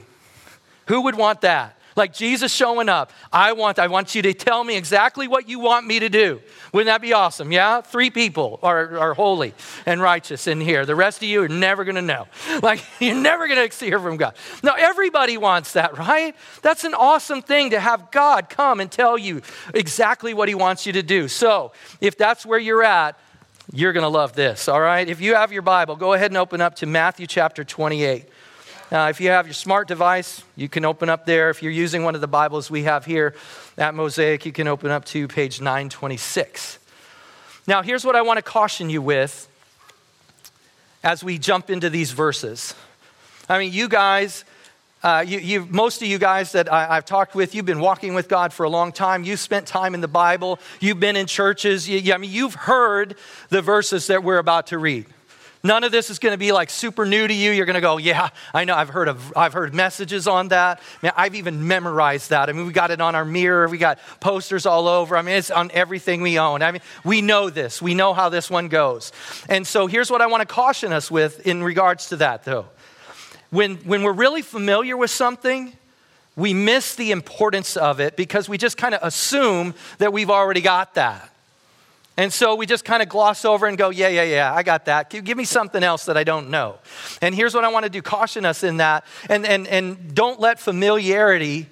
Who 0.88 1.02
would 1.02 1.16
want 1.16 1.42
that? 1.42 1.75
Like 1.96 2.14
Jesus 2.14 2.54
showing 2.54 2.90
up. 2.90 3.14
I 3.32 3.54
want, 3.54 3.80
I 3.80 3.88
want 3.88 4.16
you 4.16 4.22
to 4.24 4.34
tell 4.34 4.64
me 4.64 4.76
exactly 4.76 5.30
what 5.30 5.48
you 5.48 5.60
want 5.60 5.88
me 5.88 6.00
to 6.00 6.10
do. 6.10 6.42
Wouldn't 6.74 6.88
that 6.88 7.02
be 7.02 7.14
awesome? 7.14 7.54
Yeah? 7.54 7.82
Three 7.82 8.10
people 8.10 8.60
are, 8.62 8.98
are 8.98 9.14
holy 9.14 9.54
and 9.86 10.02
righteous 10.02 10.46
in 10.48 10.60
here. 10.60 10.86
The 10.86 10.96
rest 10.96 11.20
of 11.20 11.30
you 11.30 11.44
are 11.44 11.48
never 11.48 11.84
going 11.86 11.96
to 11.96 12.02
know. 12.02 12.28
Like, 12.66 12.84
you're 13.00 13.16
never 13.16 13.48
going 13.48 13.70
to 13.70 13.86
hear 13.86 14.00
from 14.00 14.18
God. 14.18 14.36
Now, 14.64 14.74
everybody 14.76 15.38
wants 15.38 15.74
that, 15.74 15.98
right? 15.98 16.36
That's 16.64 16.84
an 16.84 16.94
awesome 16.94 17.42
thing 17.42 17.72
to 17.72 17.80
have 17.80 18.12
God 18.12 18.50
come 18.50 18.80
and 18.80 18.92
tell 18.92 19.18
you 19.18 19.42
exactly 19.74 20.34
what 20.34 20.50
He 20.50 20.56
wants 20.56 20.86
you 20.88 20.94
to 20.94 21.04
do. 21.04 21.28
So, 21.28 21.74
if 22.02 22.18
that's 22.18 22.46
where 22.46 22.58
you're 22.58 22.84
at, 22.84 23.20
you're 23.74 23.94
going 23.94 24.04
to 24.04 24.10
love 24.10 24.34
this, 24.34 24.68
all 24.68 24.80
right? 24.80 25.08
If 25.08 25.22
you 25.22 25.36
have 25.36 25.52
your 25.52 25.62
Bible, 25.62 25.96
go 25.96 26.14
ahead 26.14 26.32
and 26.32 26.38
open 26.38 26.62
up 26.62 26.76
to 26.78 26.86
Matthew 26.86 27.28
chapter 27.28 27.64
28. 27.64 28.26
Uh, 28.92 29.08
if 29.10 29.20
you 29.20 29.30
have 29.30 29.48
your 29.48 29.54
smart 29.56 29.88
device, 29.88 30.44
you 30.56 30.70
can 30.70 30.86
open 30.86 31.10
up 31.10 31.26
there. 31.26 31.50
If 31.50 31.64
you're 31.64 31.72
using 31.72 32.04
one 32.04 32.14
of 32.14 32.22
the 32.22 32.28
Bibles 32.28 32.70
we 32.70 32.84
have 32.84 33.04
here 33.04 33.34
at 33.80 33.96
Mosaic, 33.96 34.46
you 34.46 34.52
can 34.52 34.68
open 34.68 34.92
up 34.92 35.06
to 35.06 35.28
page 35.28 35.60
926. 35.60 36.78
Now, 37.66 37.82
here's 37.82 38.06
what 38.06 38.16
I 38.16 38.22
want 38.22 38.38
to 38.38 38.44
caution 38.44 38.92
you 38.92 39.02
with 39.02 39.50
as 41.04 41.24
we 41.24 41.40
jump 41.40 41.72
into 41.72 41.90
these 41.90 42.12
verses. 42.12 42.76
I 43.50 43.58
mean, 43.58 43.74
you 43.74 43.90
guys, 43.90 44.46
uh, 45.02 45.26
you, 45.26 45.66
most 45.66 46.04
of 46.04 46.08
you 46.08 46.20
guys 46.20 46.52
that 46.52 46.72
I, 46.72 46.94
have 46.94 47.06
talked 47.06 47.34
with, 47.34 47.56
you've 47.56 47.66
been 47.66 47.80
walking 47.80 48.14
with 48.14 48.28
God 48.28 48.54
for 48.54 48.66
a 48.66 48.70
long 48.70 48.92
time. 48.92 49.24
You've 49.24 49.40
spent 49.40 49.66
time 49.66 49.96
in 49.96 50.02
the 50.02 50.08
Bible. 50.08 50.60
You've 50.80 51.00
been 51.00 51.16
in 51.16 51.26
churches. 51.26 51.90
You, 51.90 52.14
I 52.14 52.18
mean, 52.18 52.32
you've 52.32 52.54
heard 52.54 53.16
the 53.50 53.64
verses 53.64 54.06
that 54.08 54.24
we're 54.24 54.38
about 54.38 54.68
to 54.68 54.78
read. 54.78 55.08
None 55.66 55.84
of 55.84 55.92
this 55.92 56.12
is 56.12 56.20
going 56.20 56.32
to 56.32 56.38
be 56.38 56.52
like 56.52 56.70
super 56.70 57.08
new 57.08 57.28
to 57.28 57.34
you. 57.34 57.50
You're 57.50 57.66
going 57.66 57.74
to 57.74 57.82
go, 57.82 57.98
yeah, 57.98 58.30
I 58.54 58.66
know. 58.66 58.76
I've 58.76 58.90
heard 58.90 59.08
of, 59.08 59.36
I've 59.36 59.54
heard 59.54 59.74
messages 59.74 60.28
on 60.28 60.50
that. 60.50 60.80
Man, 61.02 61.12
I've 61.18 61.34
even 61.34 61.68
memorized 61.68 62.30
that. 62.30 62.50
I 62.50 62.52
mean, 62.52 62.68
we 62.68 62.72
got 62.72 62.92
it 62.92 63.02
on 63.02 63.16
our 63.16 63.26
mirror. 63.26 63.68
We 63.68 63.80
got 63.80 63.98
posters 64.20 64.68
all 64.68 64.88
over. 64.88 65.18
I 65.18 65.24
mean, 65.24 65.34
it's 65.34 65.50
on 65.50 65.72
everything 65.74 66.22
we 66.22 66.38
own. 66.38 66.62
I 66.62 66.72
mean, 66.72 66.84
we 67.04 67.24
know 67.24 67.50
this. 67.50 67.82
We 67.82 67.96
know 67.96 68.14
how 68.14 68.30
this 68.30 68.48
one 68.48 68.68
goes. 68.68 69.12
And 69.50 69.66
so 69.66 69.88
here's 69.88 70.12
what 70.12 70.22
I 70.22 70.28
want 70.28 70.42
to 70.42 70.46
caution 70.46 70.94
us 70.94 71.10
with 71.10 71.48
in 71.48 71.64
regards 71.64 72.10
to 72.10 72.18
that, 72.18 72.44
though. 72.44 72.68
When, 73.50 73.78
when 73.78 74.04
we're 74.04 74.14
really 74.14 74.44
familiar 74.44 74.96
with 74.96 75.10
something, 75.10 75.74
we 76.36 76.54
miss 76.54 76.94
the 76.94 77.10
importance 77.10 77.76
of 77.76 78.00
it 78.00 78.16
because 78.16 78.48
we 78.48 78.60
just 78.60 78.78
kind 78.78 78.94
of 78.94 79.00
assume 79.02 79.74
that 79.98 80.14
we've 80.14 80.30
already 80.30 80.62
got 80.62 80.94
that. 80.94 81.32
And 82.18 82.32
so 82.32 82.56
we 82.56 82.66
just 82.66 82.86
kind 82.86 83.04
of 83.04 83.10
gloss 83.10 83.44
over 83.44 83.66
and 83.66 83.78
go, 83.78 83.90
yeah, 83.90 84.08
yeah, 84.08 84.24
yeah, 84.24 84.54
I 84.54 84.64
got 84.64 84.86
that. 84.86 85.10
Give 85.10 85.38
me 85.38 85.44
something 85.44 85.84
else 85.84 86.06
that 86.06 86.16
I 86.16 86.24
don't 86.24 86.50
know. 86.50 86.76
And 87.22 87.36
here's 87.36 87.54
what 87.54 87.66
I 87.66 87.70
want 87.70 87.84
to 87.84 87.90
do 87.90 88.02
caution 88.02 88.46
us 88.46 88.64
in 88.64 88.78
that. 88.78 89.06
And, 89.30 89.46
and, 89.46 89.68
and 89.68 90.16
don't 90.16 90.40
let 90.40 90.60
familiarity 90.60 91.68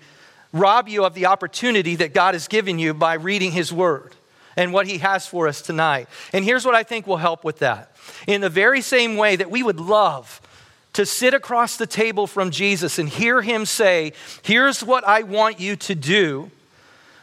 rob 0.51 0.89
you 0.89 1.05
of 1.05 1.13
the 1.13 1.27
opportunity 1.27 1.95
that 1.95 2.13
God 2.13 2.35
has 2.35 2.47
given 2.47 2.77
you 2.77 2.93
by 2.93 3.13
reading 3.13 3.51
His 3.53 3.71
Word 3.71 4.15
and 4.57 4.73
what 4.73 4.85
He 4.85 4.97
has 4.97 5.25
for 5.25 5.47
us 5.47 5.61
tonight. 5.61 6.09
And 6.33 6.43
here's 6.43 6.65
what 6.65 6.75
I 6.75 6.83
think 6.83 7.07
will 7.07 7.17
help 7.17 7.45
with 7.45 7.59
that. 7.59 7.95
In 8.27 8.41
the 8.41 8.49
very 8.49 8.81
same 8.81 9.15
way 9.15 9.37
that 9.37 9.49
we 9.49 9.63
would 9.63 9.79
love 9.79 10.41
to 10.93 11.05
sit 11.05 11.33
across 11.33 11.77
the 11.77 11.87
table 11.87 12.27
from 12.27 12.51
Jesus 12.51 12.99
and 12.99 13.07
hear 13.07 13.41
Him 13.41 13.65
say, 13.65 14.11
Here's 14.41 14.83
what 14.83 15.07
I 15.07 15.23
want 15.23 15.59
you 15.59 15.77
to 15.77 15.95
do 15.95 16.51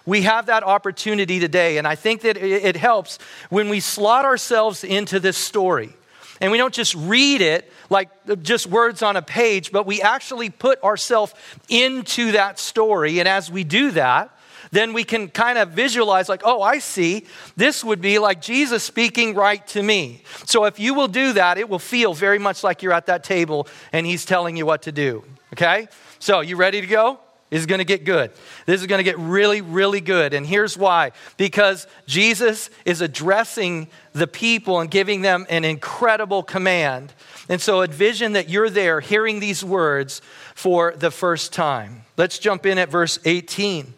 we 0.06 0.22
have 0.22 0.46
that 0.46 0.62
opportunity 0.62 1.40
today. 1.40 1.78
And 1.78 1.86
I 1.86 1.94
think 1.94 2.22
that 2.22 2.36
it 2.36 2.76
helps 2.76 3.18
when 3.48 3.68
we 3.68 3.80
slot 3.80 4.24
ourselves 4.24 4.84
into 4.84 5.20
this 5.20 5.36
story 5.36 5.94
and 6.40 6.50
we 6.50 6.58
don't 6.58 6.74
just 6.74 6.94
read 6.94 7.42
it 7.42 7.70
like 7.90 8.08
just 8.42 8.66
words 8.66 9.02
on 9.02 9.16
a 9.16 9.22
page, 9.22 9.72
but 9.72 9.86
we 9.86 10.00
actually 10.00 10.48
put 10.48 10.82
ourselves 10.82 11.34
into 11.68 12.32
that 12.32 12.58
story. 12.58 13.18
And 13.18 13.28
as 13.28 13.50
we 13.50 13.64
do 13.64 13.90
that, 13.92 14.36
then 14.72 14.92
we 14.92 15.02
can 15.04 15.28
kind 15.28 15.58
of 15.58 15.70
visualize, 15.70 16.28
like, 16.28 16.42
oh, 16.44 16.62
I 16.62 16.78
see. 16.78 17.26
This 17.56 17.82
would 17.82 18.00
be 18.00 18.18
like 18.20 18.40
Jesus 18.40 18.84
speaking 18.84 19.34
right 19.34 19.66
to 19.68 19.82
me. 19.82 20.22
So 20.44 20.64
if 20.64 20.78
you 20.78 20.94
will 20.94 21.08
do 21.08 21.32
that, 21.32 21.58
it 21.58 21.68
will 21.68 21.80
feel 21.80 22.14
very 22.14 22.38
much 22.38 22.62
like 22.62 22.82
you're 22.82 22.92
at 22.92 23.06
that 23.06 23.24
table 23.24 23.66
and 23.92 24.06
he's 24.06 24.24
telling 24.24 24.56
you 24.56 24.64
what 24.64 24.82
to 24.82 24.92
do. 24.92 25.24
Okay? 25.52 25.88
So, 26.20 26.40
you 26.40 26.56
ready 26.56 26.80
to 26.80 26.86
go? 26.86 27.18
This 27.50 27.60
is 27.60 27.66
going 27.66 27.80
to 27.80 27.84
get 27.84 28.04
good. 28.04 28.30
This 28.64 28.80
is 28.80 28.86
going 28.86 29.00
to 29.00 29.04
get 29.04 29.18
really, 29.18 29.60
really 29.60 30.00
good. 30.00 30.34
And 30.34 30.46
here's 30.46 30.78
why 30.78 31.10
because 31.36 31.88
Jesus 32.06 32.70
is 32.84 33.00
addressing 33.00 33.88
the 34.12 34.28
people 34.28 34.78
and 34.78 34.88
giving 34.88 35.22
them 35.22 35.46
an 35.50 35.64
incredible 35.64 36.44
command. 36.44 37.12
And 37.48 37.60
so, 37.60 37.82
envision 37.82 38.34
that 38.34 38.48
you're 38.48 38.70
there 38.70 39.00
hearing 39.00 39.40
these 39.40 39.64
words 39.64 40.22
for 40.54 40.92
the 40.96 41.10
first 41.10 41.52
time. 41.52 42.02
Let's 42.16 42.38
jump 42.38 42.66
in 42.66 42.78
at 42.78 42.88
verse 42.88 43.18
18. 43.24 43.94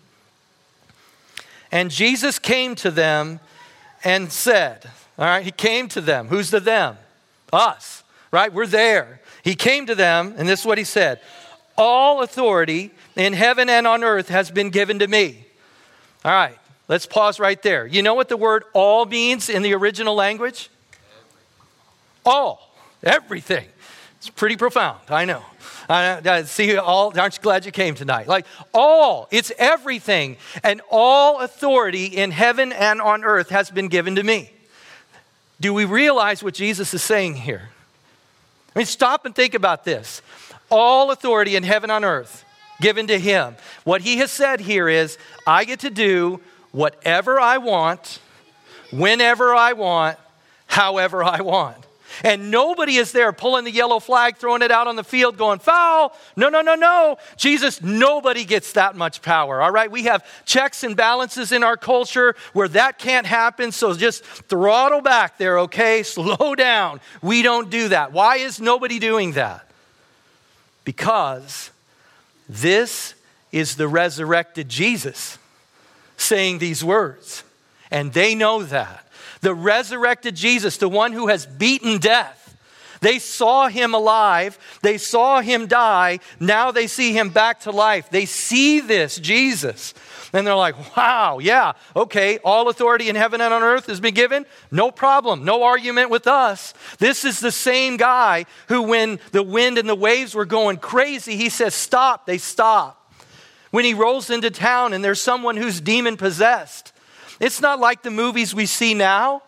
And 1.70 1.90
Jesus 1.90 2.38
came 2.38 2.74
to 2.76 2.90
them 2.90 3.40
and 4.02 4.32
said, 4.32 4.88
All 5.18 5.26
right, 5.26 5.44
he 5.44 5.50
came 5.50 5.88
to 5.88 6.00
them. 6.00 6.28
Who's 6.28 6.50
the 6.50 6.60
them? 6.60 6.96
Us, 7.52 8.02
right? 8.30 8.50
We're 8.50 8.66
there. 8.66 9.20
He 9.44 9.54
came 9.54 9.86
to 9.86 9.94
them, 9.94 10.34
and 10.38 10.48
this 10.48 10.60
is 10.60 10.66
what 10.66 10.78
he 10.78 10.84
said 10.84 11.20
All 11.84 12.22
authority 12.22 12.92
in 13.16 13.32
heaven 13.32 13.68
and 13.68 13.88
on 13.88 14.04
earth 14.04 14.28
has 14.28 14.52
been 14.52 14.70
given 14.70 15.00
to 15.00 15.08
me. 15.08 15.44
All 16.24 16.30
right, 16.30 16.56
let's 16.86 17.06
pause 17.06 17.40
right 17.40 17.60
there. 17.60 17.88
You 17.88 18.04
know 18.04 18.14
what 18.14 18.28
the 18.28 18.36
word 18.36 18.62
all 18.72 19.04
means 19.04 19.48
in 19.48 19.62
the 19.62 19.74
original 19.74 20.14
language? 20.14 20.70
All, 22.24 22.72
everything. 23.02 23.66
It's 24.18 24.30
pretty 24.30 24.56
profound, 24.56 25.00
I 25.08 25.24
know. 25.24 25.42
I, 25.88 26.44
see 26.44 26.76
all, 26.76 27.18
aren't 27.18 27.36
you 27.38 27.42
glad 27.42 27.66
you 27.66 27.72
came 27.72 27.96
tonight? 27.96 28.28
Like 28.28 28.46
all, 28.72 29.26
it's 29.32 29.50
everything. 29.58 30.36
And 30.62 30.82
all 30.88 31.40
authority 31.40 32.04
in 32.04 32.30
heaven 32.30 32.70
and 32.70 33.02
on 33.02 33.24
earth 33.24 33.48
has 33.48 33.72
been 33.72 33.88
given 33.88 34.14
to 34.14 34.22
me. 34.22 34.52
Do 35.60 35.74
we 35.74 35.84
realize 35.84 36.44
what 36.44 36.54
Jesus 36.54 36.94
is 36.94 37.02
saying 37.02 37.34
here? 37.34 37.70
I 38.74 38.78
mean, 38.78 38.86
stop 38.86 39.26
and 39.26 39.34
think 39.34 39.54
about 39.54 39.84
this. 39.84 40.22
All 40.72 41.10
authority 41.10 41.54
in 41.54 41.62
heaven 41.62 41.90
on 41.90 42.02
earth 42.04 42.44
given 42.80 43.06
to 43.06 43.18
him. 43.18 43.54
What 43.84 44.02
he 44.02 44.16
has 44.18 44.30
said 44.30 44.60
here 44.60 44.88
is 44.88 45.16
I 45.46 45.64
get 45.64 45.80
to 45.80 45.90
do 45.90 46.40
whatever 46.72 47.38
I 47.38 47.58
want, 47.58 48.18
whenever 48.90 49.54
I 49.54 49.72
want, 49.74 50.18
however 50.66 51.22
I 51.22 51.40
want. 51.42 51.76
And 52.24 52.50
nobody 52.50 52.96
is 52.96 53.12
there 53.12 53.32
pulling 53.32 53.64
the 53.64 53.70
yellow 53.70 53.98
flag, 53.98 54.36
throwing 54.36 54.62
it 54.62 54.70
out 54.70 54.86
on 54.86 54.96
the 54.96 55.04
field, 55.04 55.38
going, 55.38 55.60
foul. 55.60 56.14
No, 56.36 56.48
no, 56.50 56.60
no, 56.60 56.74
no. 56.74 57.16
Jesus, 57.36 57.80
nobody 57.80 58.44
gets 58.44 58.72
that 58.72 58.96
much 58.96 59.22
power, 59.22 59.62
all 59.62 59.70
right? 59.70 59.90
We 59.90 60.04
have 60.04 60.24
checks 60.44 60.84
and 60.84 60.94
balances 60.96 61.52
in 61.52 61.62
our 61.62 61.76
culture 61.76 62.34
where 62.52 62.68
that 62.68 62.98
can't 62.98 63.26
happen, 63.26 63.72
so 63.72 63.94
just 63.94 64.24
throttle 64.24 65.00
back 65.00 65.38
there, 65.38 65.60
okay? 65.60 66.02
Slow 66.12 66.54
down. 66.54 67.00
We 67.22 67.42
don't 67.42 67.70
do 67.70 67.88
that. 67.88 68.12
Why 68.12 68.36
is 68.36 68.60
nobody 68.60 68.98
doing 68.98 69.32
that? 69.32 69.66
Because 70.84 71.70
this 72.48 73.14
is 73.50 73.76
the 73.76 73.88
resurrected 73.88 74.68
Jesus 74.68 75.38
saying 76.16 76.58
these 76.58 76.84
words, 76.84 77.44
and 77.90 78.12
they 78.12 78.34
know 78.34 78.62
that 78.62 79.06
the 79.42 79.54
resurrected 79.54 80.36
Jesus, 80.36 80.76
the 80.78 80.88
one 80.88 81.12
who 81.12 81.26
has 81.26 81.46
beaten 81.46 81.98
death. 81.98 82.38
They 83.00 83.18
saw 83.18 83.66
him 83.66 83.94
alive. 83.94 84.56
They 84.82 84.96
saw 84.96 85.40
him 85.40 85.66
die. 85.66 86.20
Now 86.38 86.70
they 86.70 86.86
see 86.86 87.12
him 87.12 87.30
back 87.30 87.60
to 87.60 87.72
life. 87.72 88.08
They 88.08 88.24
see 88.24 88.78
this 88.78 89.18
Jesus. 89.18 89.92
And 90.32 90.46
they're 90.46 90.54
like, 90.54 90.96
wow, 90.96 91.38
yeah, 91.40 91.72
okay, 91.94 92.38
all 92.38 92.70
authority 92.70 93.10
in 93.10 93.16
heaven 93.16 93.42
and 93.42 93.52
on 93.52 93.62
earth 93.62 93.86
has 93.86 94.00
been 94.00 94.14
given. 94.14 94.46
No 94.70 94.90
problem, 94.90 95.44
no 95.44 95.62
argument 95.62 96.08
with 96.08 96.26
us. 96.26 96.72
This 96.98 97.26
is 97.26 97.40
the 97.40 97.52
same 97.52 97.98
guy 97.98 98.46
who, 98.68 98.82
when 98.82 99.20
the 99.32 99.42
wind 99.42 99.76
and 99.76 99.88
the 99.88 99.94
waves 99.94 100.34
were 100.34 100.46
going 100.46 100.78
crazy, 100.78 101.36
he 101.36 101.50
says, 101.50 101.74
stop, 101.74 102.24
they 102.24 102.38
stop. 102.38 102.98
When 103.72 103.84
he 103.84 103.92
rolls 103.92 104.30
into 104.30 104.50
town 104.50 104.94
and 104.94 105.04
there's 105.04 105.20
someone 105.20 105.56
who's 105.56 105.80
demon 105.80 106.16
possessed, 106.16 106.92
it's 107.38 107.60
not 107.60 107.80
like 107.80 108.02
the 108.02 108.10
movies 108.10 108.54
we 108.54 108.66
see 108.66 108.94
now 108.94 109.42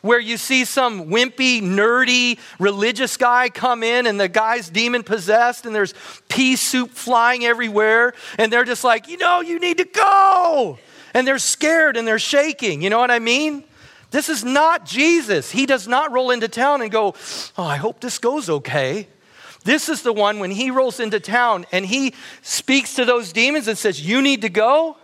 where 0.00 0.20
you 0.20 0.36
see 0.36 0.64
some 0.64 1.06
wimpy, 1.06 1.60
nerdy 1.60 2.38
religious 2.58 3.16
guy 3.16 3.48
come 3.48 3.82
in 3.82 4.06
and 4.06 4.20
the 4.20 4.28
guy's 4.28 4.70
demon 4.70 5.02
possessed 5.02 5.66
and 5.66 5.74
there's 5.74 5.94
pea 6.28 6.56
soup 6.56 6.90
flying 6.90 7.44
everywhere 7.44 8.14
and 8.38 8.52
they're 8.52 8.64
just 8.64 8.84
like, 8.84 9.08
you 9.08 9.16
know, 9.16 9.40
you 9.40 9.58
need 9.58 9.78
to 9.78 9.84
go. 9.84 10.78
And 11.14 11.26
they're 11.26 11.38
scared 11.38 11.96
and 11.96 12.06
they're 12.06 12.18
shaking. 12.18 12.82
You 12.82 12.90
know 12.90 12.98
what 12.98 13.10
I 13.10 13.18
mean? 13.18 13.64
This 14.10 14.28
is 14.28 14.44
not 14.44 14.86
Jesus. 14.86 15.50
He 15.50 15.66
does 15.66 15.86
not 15.86 16.12
roll 16.12 16.30
into 16.30 16.48
town 16.48 16.80
and 16.80 16.90
go, 16.90 17.14
oh, 17.56 17.64
I 17.64 17.76
hope 17.76 18.00
this 18.00 18.18
goes 18.18 18.48
okay. 18.48 19.08
This 19.64 19.88
is 19.88 20.02
the 20.02 20.12
one 20.12 20.38
when 20.38 20.50
he 20.50 20.70
rolls 20.70 21.00
into 21.00 21.20
town 21.20 21.66
and 21.72 21.84
he 21.84 22.14
speaks 22.42 22.94
to 22.94 23.04
those 23.04 23.32
demons 23.32 23.68
and 23.68 23.76
says, 23.76 24.00
You 24.00 24.22
need 24.22 24.42
to 24.42 24.48
go. 24.48 24.96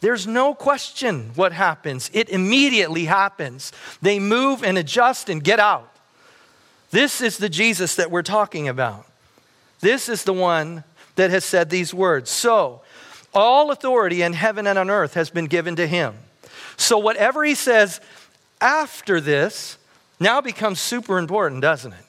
There's 0.00 0.26
no 0.26 0.54
question 0.54 1.30
what 1.34 1.52
happens. 1.52 2.10
It 2.12 2.30
immediately 2.30 3.04
happens. 3.04 3.72
They 4.00 4.18
move 4.18 4.64
and 4.64 4.78
adjust 4.78 5.28
and 5.28 5.44
get 5.44 5.60
out. 5.60 5.94
This 6.90 7.20
is 7.20 7.36
the 7.36 7.48
Jesus 7.48 7.96
that 7.96 8.10
we're 8.10 8.22
talking 8.22 8.68
about. 8.68 9.06
This 9.80 10.08
is 10.08 10.24
the 10.24 10.32
one 10.32 10.84
that 11.16 11.30
has 11.30 11.44
said 11.44 11.70
these 11.70 11.92
words. 11.92 12.30
So, 12.30 12.82
all 13.32 13.70
authority 13.70 14.22
in 14.22 14.32
heaven 14.32 14.66
and 14.66 14.78
on 14.78 14.90
earth 14.90 15.14
has 15.14 15.30
been 15.30 15.46
given 15.46 15.76
to 15.76 15.86
him. 15.86 16.14
So, 16.76 16.98
whatever 16.98 17.44
he 17.44 17.54
says 17.54 18.00
after 18.60 19.20
this 19.20 19.78
now 20.18 20.40
becomes 20.40 20.80
super 20.80 21.18
important, 21.18 21.62
doesn't 21.62 21.92
it? 21.92 22.04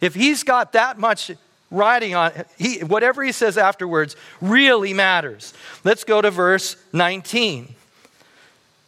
If 0.00 0.14
he's 0.14 0.42
got 0.42 0.72
that 0.72 0.98
much 0.98 1.30
writing 1.70 2.14
on 2.14 2.32
he, 2.56 2.78
whatever 2.80 3.22
he 3.22 3.32
says 3.32 3.58
afterwards 3.58 4.16
really 4.40 4.92
matters. 4.92 5.52
Let's 5.84 6.04
go 6.04 6.20
to 6.20 6.30
verse 6.30 6.76
19. 6.92 7.74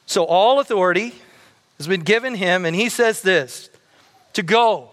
So 0.07 0.25
all 0.25 0.61
authority 0.61 1.15
has 1.77 1.87
been 1.87 2.03
given 2.03 2.35
him, 2.35 2.65
and 2.65 2.75
he 2.75 2.89
says 2.89 3.23
this 3.23 3.71
to 4.33 4.43
go. 4.43 4.91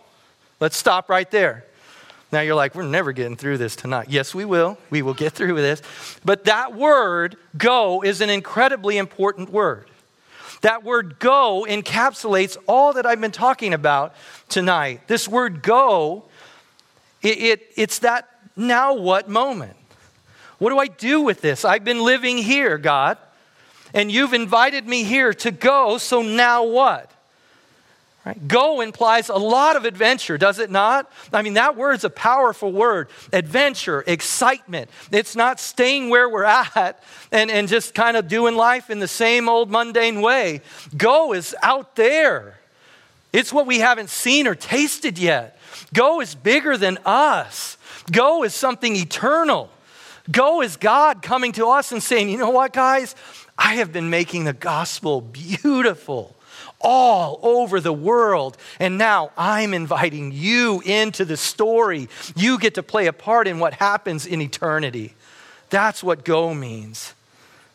Let's 0.60 0.78
stop 0.78 1.10
right 1.10 1.30
there. 1.32 1.66
Now 2.32 2.42
you're 2.42 2.56
like, 2.56 2.76
we're 2.76 2.84
never 2.84 3.12
getting 3.12 3.38
through 3.38 3.60
this 3.60 3.76
tonight. 3.76 4.08
Yes, 4.10 4.36
we 4.36 4.46
will. 4.46 4.78
We 4.90 5.02
will 5.02 5.14
get 5.14 5.34
through 5.34 5.56
this. 5.56 5.82
But 6.24 6.46
that 6.46 6.76
word, 6.76 7.38
go, 7.58 8.04
is 8.04 8.20
an 8.20 8.30
incredibly 8.30 8.98
important 8.98 9.50
word. 9.50 9.88
That 10.62 10.84
word 10.84 11.20
go 11.20 11.66
encapsulates 11.70 12.58
all 12.68 12.94
that 12.94 13.06
I've 13.06 13.22
been 13.22 13.32
talking 13.32 13.74
about 13.74 14.16
tonight. 14.50 15.08
This 15.08 15.28
word 15.28 15.62
go 15.62 16.26
it, 17.26 17.42
it, 17.42 17.72
it's 17.76 18.00
that 18.00 18.30
now 18.56 18.94
what 18.94 19.28
moment. 19.28 19.76
What 20.60 20.70
do 20.70 20.78
I 20.78 20.88
do 20.88 21.22
with 21.22 21.42
this? 21.42 21.66
I've 21.66 21.84
been 21.84 22.04
living 22.04 22.38
here, 22.38 22.78
God, 22.78 23.18
and 23.94 24.12
you've 24.12 24.34
invited 24.34 24.88
me 24.88 25.04
here 25.04 25.34
to 25.34 25.52
go, 25.52 25.98
so 25.98 26.22
now 26.22 26.64
what? 26.64 27.12
Right? 28.26 28.48
Go 28.48 28.82
implies 28.82 29.30
a 29.30 29.36
lot 29.36 29.76
of 29.76 29.86
adventure, 29.86 30.38
does 30.38 30.58
it 30.58 30.72
not? 30.72 31.12
I 31.32 31.44
mean, 31.44 31.56
that 31.56 31.76
word's 31.76 32.04
a 32.04 32.10
powerful 32.10 32.72
word 32.72 33.10
adventure, 33.32 34.04
excitement. 34.08 34.90
It's 35.12 35.36
not 35.36 35.60
staying 35.60 36.10
where 36.10 36.28
we're 36.28 36.44
at 36.44 37.04
and, 37.32 37.52
and 37.52 37.68
just 37.68 37.94
kind 37.94 38.18
of 38.18 38.28
doing 38.28 38.56
life 38.56 38.90
in 38.90 39.00
the 39.00 39.08
same 39.08 39.48
old 39.48 39.70
mundane 39.70 40.22
way. 40.22 40.62
Go 40.98 41.34
is 41.34 41.56
out 41.62 41.96
there, 41.96 42.60
it's 43.32 43.52
what 43.52 43.68
we 43.68 43.80
haven't 43.80 44.10
seen 44.10 44.48
or 44.48 44.56
tasted 44.56 45.20
yet. 45.20 45.55
Go 45.96 46.22
is 46.22 46.36
bigger 46.36 46.78
than 46.78 47.00
us. 47.06 47.78
Go 48.12 48.44
is 48.44 48.54
something 48.54 48.96
eternal. 48.96 49.72
Go 50.30 50.62
is 50.62 50.78
God 50.78 51.22
coming 51.22 51.54
to 51.54 51.70
us 51.70 51.92
and 51.92 52.04
saying, 52.04 52.30
you 52.30 52.38
know 52.38 52.50
what, 52.50 52.74
guys? 52.74 53.16
I 53.58 53.76
have 53.76 53.94
been 53.94 54.10
making 54.10 54.44
the 54.44 54.54
gospel 54.54 55.22
beautiful 55.22 56.36
all 56.82 57.40
over 57.42 57.80
the 57.80 57.94
world. 57.94 58.58
And 58.80 58.98
now 58.98 59.32
I'm 59.38 59.74
inviting 59.74 60.32
you 60.34 60.82
into 60.86 61.24
the 61.24 61.38
story. 61.38 62.10
You 62.36 62.60
get 62.60 62.76
to 62.76 62.84
play 62.84 63.08
a 63.08 63.14
part 63.14 63.48
in 63.48 63.60
what 63.60 63.76
happens 63.76 64.26
in 64.26 64.42
eternity. 64.42 65.14
That's 65.70 66.04
what 66.04 66.26
go 66.26 66.54
means. 66.54 67.14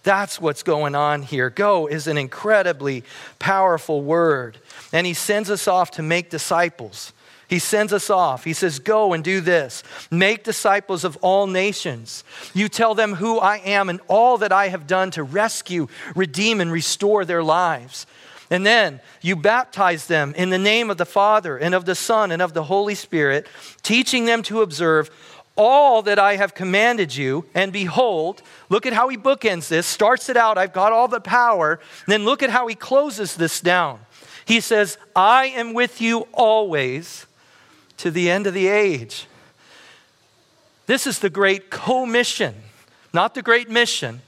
That's 0.02 0.40
what's 0.40 0.62
going 0.62 0.94
on 0.94 1.22
here. 1.22 1.48
Go 1.48 1.86
is 1.86 2.06
an 2.06 2.18
incredibly 2.18 3.02
powerful 3.38 4.02
word. 4.02 4.58
And 4.92 5.06
he 5.06 5.14
sends 5.14 5.50
us 5.50 5.66
off 5.66 5.92
to 5.92 6.02
make 6.02 6.28
disciples. 6.28 7.12
He 7.50 7.58
sends 7.58 7.92
us 7.92 8.10
off. 8.10 8.44
He 8.44 8.52
says, 8.52 8.78
Go 8.78 9.12
and 9.12 9.24
do 9.24 9.40
this. 9.40 9.82
Make 10.08 10.44
disciples 10.44 11.02
of 11.02 11.16
all 11.16 11.48
nations. 11.48 12.22
You 12.54 12.68
tell 12.68 12.94
them 12.94 13.14
who 13.14 13.40
I 13.40 13.56
am 13.56 13.88
and 13.88 14.00
all 14.06 14.38
that 14.38 14.52
I 14.52 14.68
have 14.68 14.86
done 14.86 15.10
to 15.10 15.24
rescue, 15.24 15.88
redeem, 16.14 16.60
and 16.60 16.70
restore 16.70 17.24
their 17.24 17.42
lives. 17.42 18.06
And 18.50 18.64
then 18.64 19.00
you 19.20 19.34
baptize 19.34 20.06
them 20.06 20.32
in 20.36 20.50
the 20.50 20.58
name 20.58 20.90
of 20.90 20.96
the 20.96 21.04
Father 21.04 21.58
and 21.58 21.74
of 21.74 21.86
the 21.86 21.96
Son 21.96 22.30
and 22.30 22.40
of 22.40 22.54
the 22.54 22.62
Holy 22.62 22.94
Spirit, 22.94 23.48
teaching 23.82 24.26
them 24.26 24.44
to 24.44 24.62
observe 24.62 25.10
all 25.56 26.02
that 26.02 26.20
I 26.20 26.36
have 26.36 26.54
commanded 26.54 27.16
you. 27.16 27.46
And 27.52 27.72
behold, 27.72 28.42
look 28.68 28.86
at 28.86 28.92
how 28.92 29.08
he 29.08 29.16
bookends 29.16 29.66
this, 29.66 29.88
starts 29.88 30.28
it 30.28 30.36
out, 30.36 30.56
I've 30.56 30.72
got 30.72 30.92
all 30.92 31.08
the 31.08 31.20
power. 31.20 31.80
Then 32.06 32.24
look 32.24 32.44
at 32.44 32.50
how 32.50 32.68
he 32.68 32.76
closes 32.76 33.34
this 33.34 33.60
down. 33.60 33.98
He 34.44 34.60
says, 34.60 34.98
I 35.16 35.46
am 35.46 35.74
with 35.74 36.00
you 36.00 36.28
always 36.32 37.26
to 38.00 38.10
the 38.10 38.30
end 38.30 38.46
of 38.46 38.54
the 38.54 38.68
age. 38.68 39.26
This 40.86 41.06
is 41.06 41.20
the 41.20 41.30
great 41.30 41.70
commission, 41.70 42.54
not 43.12 43.34
the 43.34 43.42
great 43.42 43.70
mission 43.70 44.20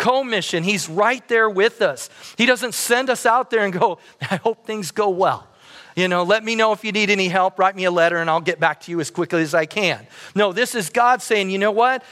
co 0.00 0.24
mission. 0.24 0.64
He's 0.64 0.88
right 0.88 1.26
there 1.28 1.48
with 1.48 1.82
us. 1.82 2.08
He 2.38 2.46
doesn't 2.46 2.72
send 2.72 3.10
us 3.10 3.26
out 3.26 3.50
there 3.50 3.64
and 3.64 3.72
go, 3.72 3.98
I 4.22 4.36
hope 4.36 4.66
things 4.66 4.90
go 4.90 5.10
well. 5.10 5.46
You 5.94 6.08
know, 6.08 6.22
let 6.22 6.42
me 6.42 6.56
know 6.56 6.72
if 6.72 6.84
you 6.84 6.92
need 6.92 7.10
any 7.10 7.28
help. 7.28 7.58
Write 7.58 7.76
me 7.76 7.84
a 7.84 7.90
letter 7.90 8.16
and 8.16 8.30
I'll 8.30 8.40
get 8.40 8.58
back 8.58 8.80
to 8.82 8.90
you 8.90 8.98
as 9.00 9.10
quickly 9.10 9.42
as 9.42 9.54
I 9.54 9.66
can. 9.66 10.06
No, 10.34 10.52
this 10.52 10.74
is 10.74 10.88
God 10.88 11.20
saying, 11.20 11.50
you 11.50 11.58
know 11.58 11.70
what? 11.70 12.02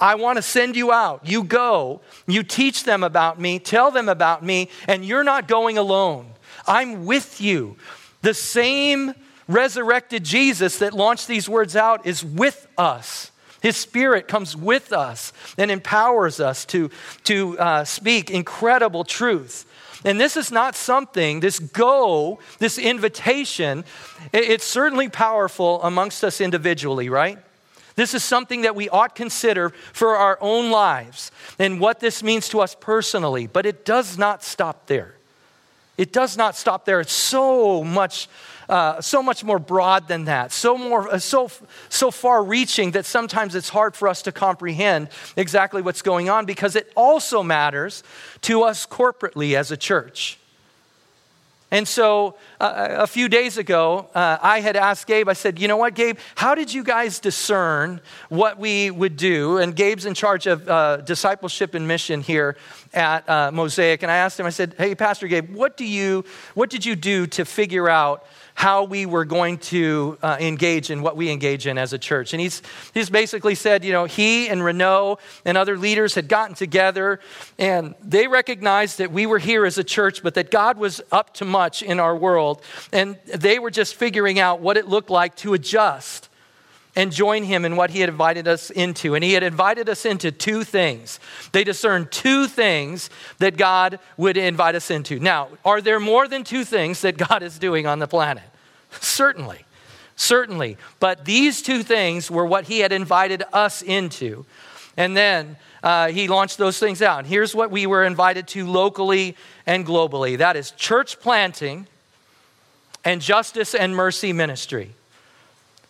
I 0.00 0.16
want 0.16 0.36
to 0.36 0.42
send 0.42 0.74
you 0.74 0.90
out. 0.90 1.20
You 1.24 1.44
go, 1.44 2.00
you 2.26 2.42
teach 2.42 2.82
them 2.84 3.04
about 3.04 3.40
me, 3.40 3.60
tell 3.60 3.90
them 3.90 4.08
about 4.08 4.44
me, 4.44 4.68
and 4.88 5.04
you're 5.04 5.24
not 5.24 5.46
going 5.46 5.78
alone. 5.78 6.26
I'm 6.66 7.06
with 7.06 7.40
you. 7.40 7.76
The 8.22 8.34
same 8.34 9.14
resurrected 9.48 10.24
Jesus 10.24 10.78
that 10.78 10.92
launched 10.92 11.28
these 11.28 11.48
words 11.48 11.76
out 11.76 12.06
is 12.06 12.24
with 12.24 12.66
us. 12.76 13.30
His 13.60 13.76
Spirit 13.76 14.28
comes 14.28 14.56
with 14.56 14.92
us 14.92 15.32
and 15.58 15.70
empowers 15.70 16.40
us 16.40 16.64
to, 16.66 16.90
to 17.24 17.58
uh, 17.58 17.84
speak 17.84 18.30
incredible 18.30 19.04
truth. 19.04 19.64
And 20.04 20.20
this 20.20 20.36
is 20.36 20.52
not 20.52 20.76
something, 20.76 21.40
this 21.40 21.58
go, 21.58 22.38
this 22.58 22.78
invitation, 22.78 23.84
it, 24.32 24.44
it's 24.50 24.64
certainly 24.64 25.08
powerful 25.08 25.82
amongst 25.82 26.22
us 26.22 26.40
individually, 26.40 27.08
right? 27.08 27.38
This 27.96 28.12
is 28.12 28.22
something 28.22 28.60
that 28.62 28.76
we 28.76 28.88
ought 28.90 29.16
consider 29.16 29.70
for 29.92 30.16
our 30.16 30.38
own 30.40 30.70
lives 30.70 31.32
and 31.58 31.80
what 31.80 31.98
this 31.98 32.22
means 32.22 32.48
to 32.50 32.60
us 32.60 32.76
personally, 32.78 33.46
but 33.46 33.66
it 33.66 33.84
does 33.84 34.16
not 34.18 34.44
stop 34.44 34.86
there. 34.86 35.15
It 35.96 36.12
does 36.12 36.36
not 36.36 36.56
stop 36.56 36.84
there. 36.84 37.00
It's 37.00 37.12
so 37.12 37.82
much 37.82 38.28
uh, 38.68 39.00
so 39.00 39.22
much 39.22 39.44
more 39.44 39.58
broad 39.58 40.08
than 40.08 40.24
that, 40.24 40.50
so, 40.50 40.76
more, 40.76 41.08
uh, 41.08 41.18
so, 41.18 41.48
so 41.88 42.10
far 42.10 42.42
reaching 42.42 42.92
that 42.92 43.06
sometimes 43.06 43.54
it's 43.54 43.68
hard 43.68 43.94
for 43.94 44.08
us 44.08 44.22
to 44.22 44.32
comprehend 44.32 45.08
exactly 45.36 45.82
what's 45.82 46.02
going 46.02 46.28
on 46.28 46.46
because 46.46 46.74
it 46.74 46.90
also 46.96 47.42
matters 47.44 48.02
to 48.40 48.62
us 48.62 48.84
corporately 48.84 49.54
as 49.54 49.70
a 49.70 49.76
church. 49.76 50.38
And 51.72 51.86
so 51.86 52.36
uh, 52.60 52.88
a 52.90 53.06
few 53.08 53.28
days 53.28 53.58
ago, 53.58 54.08
uh, 54.14 54.38
I 54.40 54.60
had 54.60 54.76
asked 54.76 55.08
Gabe, 55.08 55.28
I 55.28 55.32
said, 55.32 55.58
You 55.58 55.66
know 55.66 55.76
what, 55.76 55.94
Gabe, 55.94 56.16
how 56.36 56.54
did 56.54 56.72
you 56.72 56.84
guys 56.84 57.18
discern 57.18 58.00
what 58.28 58.58
we 58.58 58.90
would 58.92 59.16
do? 59.16 59.58
And 59.58 59.74
Gabe's 59.74 60.06
in 60.06 60.14
charge 60.14 60.46
of 60.46 60.68
uh, 60.68 60.98
discipleship 60.98 61.74
and 61.74 61.88
mission 61.88 62.20
here 62.20 62.56
at 62.96 63.28
uh, 63.28 63.50
Mosaic. 63.52 64.02
And 64.02 64.10
I 64.10 64.16
asked 64.16 64.40
him, 64.40 64.46
I 64.46 64.50
said, 64.50 64.74
Hey, 64.78 64.94
Pastor 64.94 65.28
Gabe, 65.28 65.54
what, 65.54 65.76
do 65.76 65.84
you, 65.84 66.24
what 66.54 66.70
did 66.70 66.84
you 66.84 66.96
do 66.96 67.26
to 67.28 67.44
figure 67.44 67.88
out 67.88 68.26
how 68.56 68.84
we 68.84 69.04
were 69.04 69.26
going 69.26 69.58
to 69.58 70.16
uh, 70.22 70.38
engage 70.40 70.90
in 70.90 71.02
what 71.02 71.14
we 71.14 71.30
engage 71.30 71.66
in 71.66 71.76
as 71.76 71.92
a 71.92 71.98
church. 71.98 72.32
And 72.32 72.40
he's, 72.40 72.62
he's 72.94 73.10
basically 73.10 73.54
said, 73.54 73.84
you 73.84 73.92
know, 73.92 74.06
he 74.06 74.48
and 74.48 74.64
Renault 74.64 75.18
and 75.44 75.58
other 75.58 75.76
leaders 75.76 76.14
had 76.14 76.26
gotten 76.26 76.54
together 76.56 77.20
and 77.58 77.94
they 78.02 78.26
recognized 78.28 78.96
that 78.96 79.12
we 79.12 79.26
were 79.26 79.38
here 79.38 79.66
as 79.66 79.76
a 79.76 79.84
church, 79.84 80.22
but 80.22 80.32
that 80.34 80.50
God 80.50 80.78
was 80.78 81.02
up 81.12 81.34
to 81.34 81.44
much 81.44 81.82
in 81.82 82.00
our 82.00 82.16
world. 82.16 82.62
And 82.94 83.18
they 83.26 83.58
were 83.58 83.70
just 83.70 83.94
figuring 83.94 84.40
out 84.40 84.60
what 84.60 84.78
it 84.78 84.88
looked 84.88 85.10
like 85.10 85.34
to 85.36 85.52
adjust 85.52 86.25
and 86.96 87.12
join 87.12 87.44
him 87.44 87.66
in 87.66 87.76
what 87.76 87.90
he 87.90 88.00
had 88.00 88.08
invited 88.08 88.48
us 88.48 88.70
into. 88.70 89.14
And 89.14 89.22
he 89.22 89.34
had 89.34 89.42
invited 89.42 89.88
us 89.88 90.06
into 90.06 90.32
two 90.32 90.64
things. 90.64 91.20
They 91.52 91.62
discerned 91.62 92.10
two 92.10 92.46
things 92.48 93.10
that 93.38 93.58
God 93.58 94.00
would 94.16 94.38
invite 94.38 94.74
us 94.74 94.90
into. 94.90 95.20
Now, 95.20 95.48
are 95.64 95.82
there 95.82 96.00
more 96.00 96.26
than 96.26 96.42
two 96.42 96.64
things 96.64 97.02
that 97.02 97.18
God 97.18 97.42
is 97.42 97.58
doing 97.58 97.86
on 97.86 97.98
the 97.98 98.08
planet? 98.08 98.44
Certainly. 99.00 99.64
Certainly. 100.16 100.78
But 100.98 101.26
these 101.26 101.60
two 101.60 101.82
things 101.82 102.30
were 102.30 102.46
what 102.46 102.64
he 102.64 102.80
had 102.80 102.92
invited 102.92 103.44
us 103.52 103.82
into. 103.82 104.46
And 104.96 105.14
then 105.14 105.56
uh, 105.82 106.08
he 106.08 106.26
launched 106.26 106.56
those 106.56 106.78
things 106.78 107.02
out. 107.02 107.18
And 107.18 107.26
here's 107.26 107.54
what 107.54 107.70
we 107.70 107.86
were 107.86 108.04
invited 108.04 108.48
to 108.48 108.66
locally 108.66 109.36
and 109.66 109.86
globally 109.86 110.38
that 110.38 110.56
is 110.56 110.70
church 110.70 111.20
planting 111.20 111.86
and 113.04 113.20
justice 113.20 113.74
and 113.74 113.94
mercy 113.94 114.32
ministry 114.32 114.95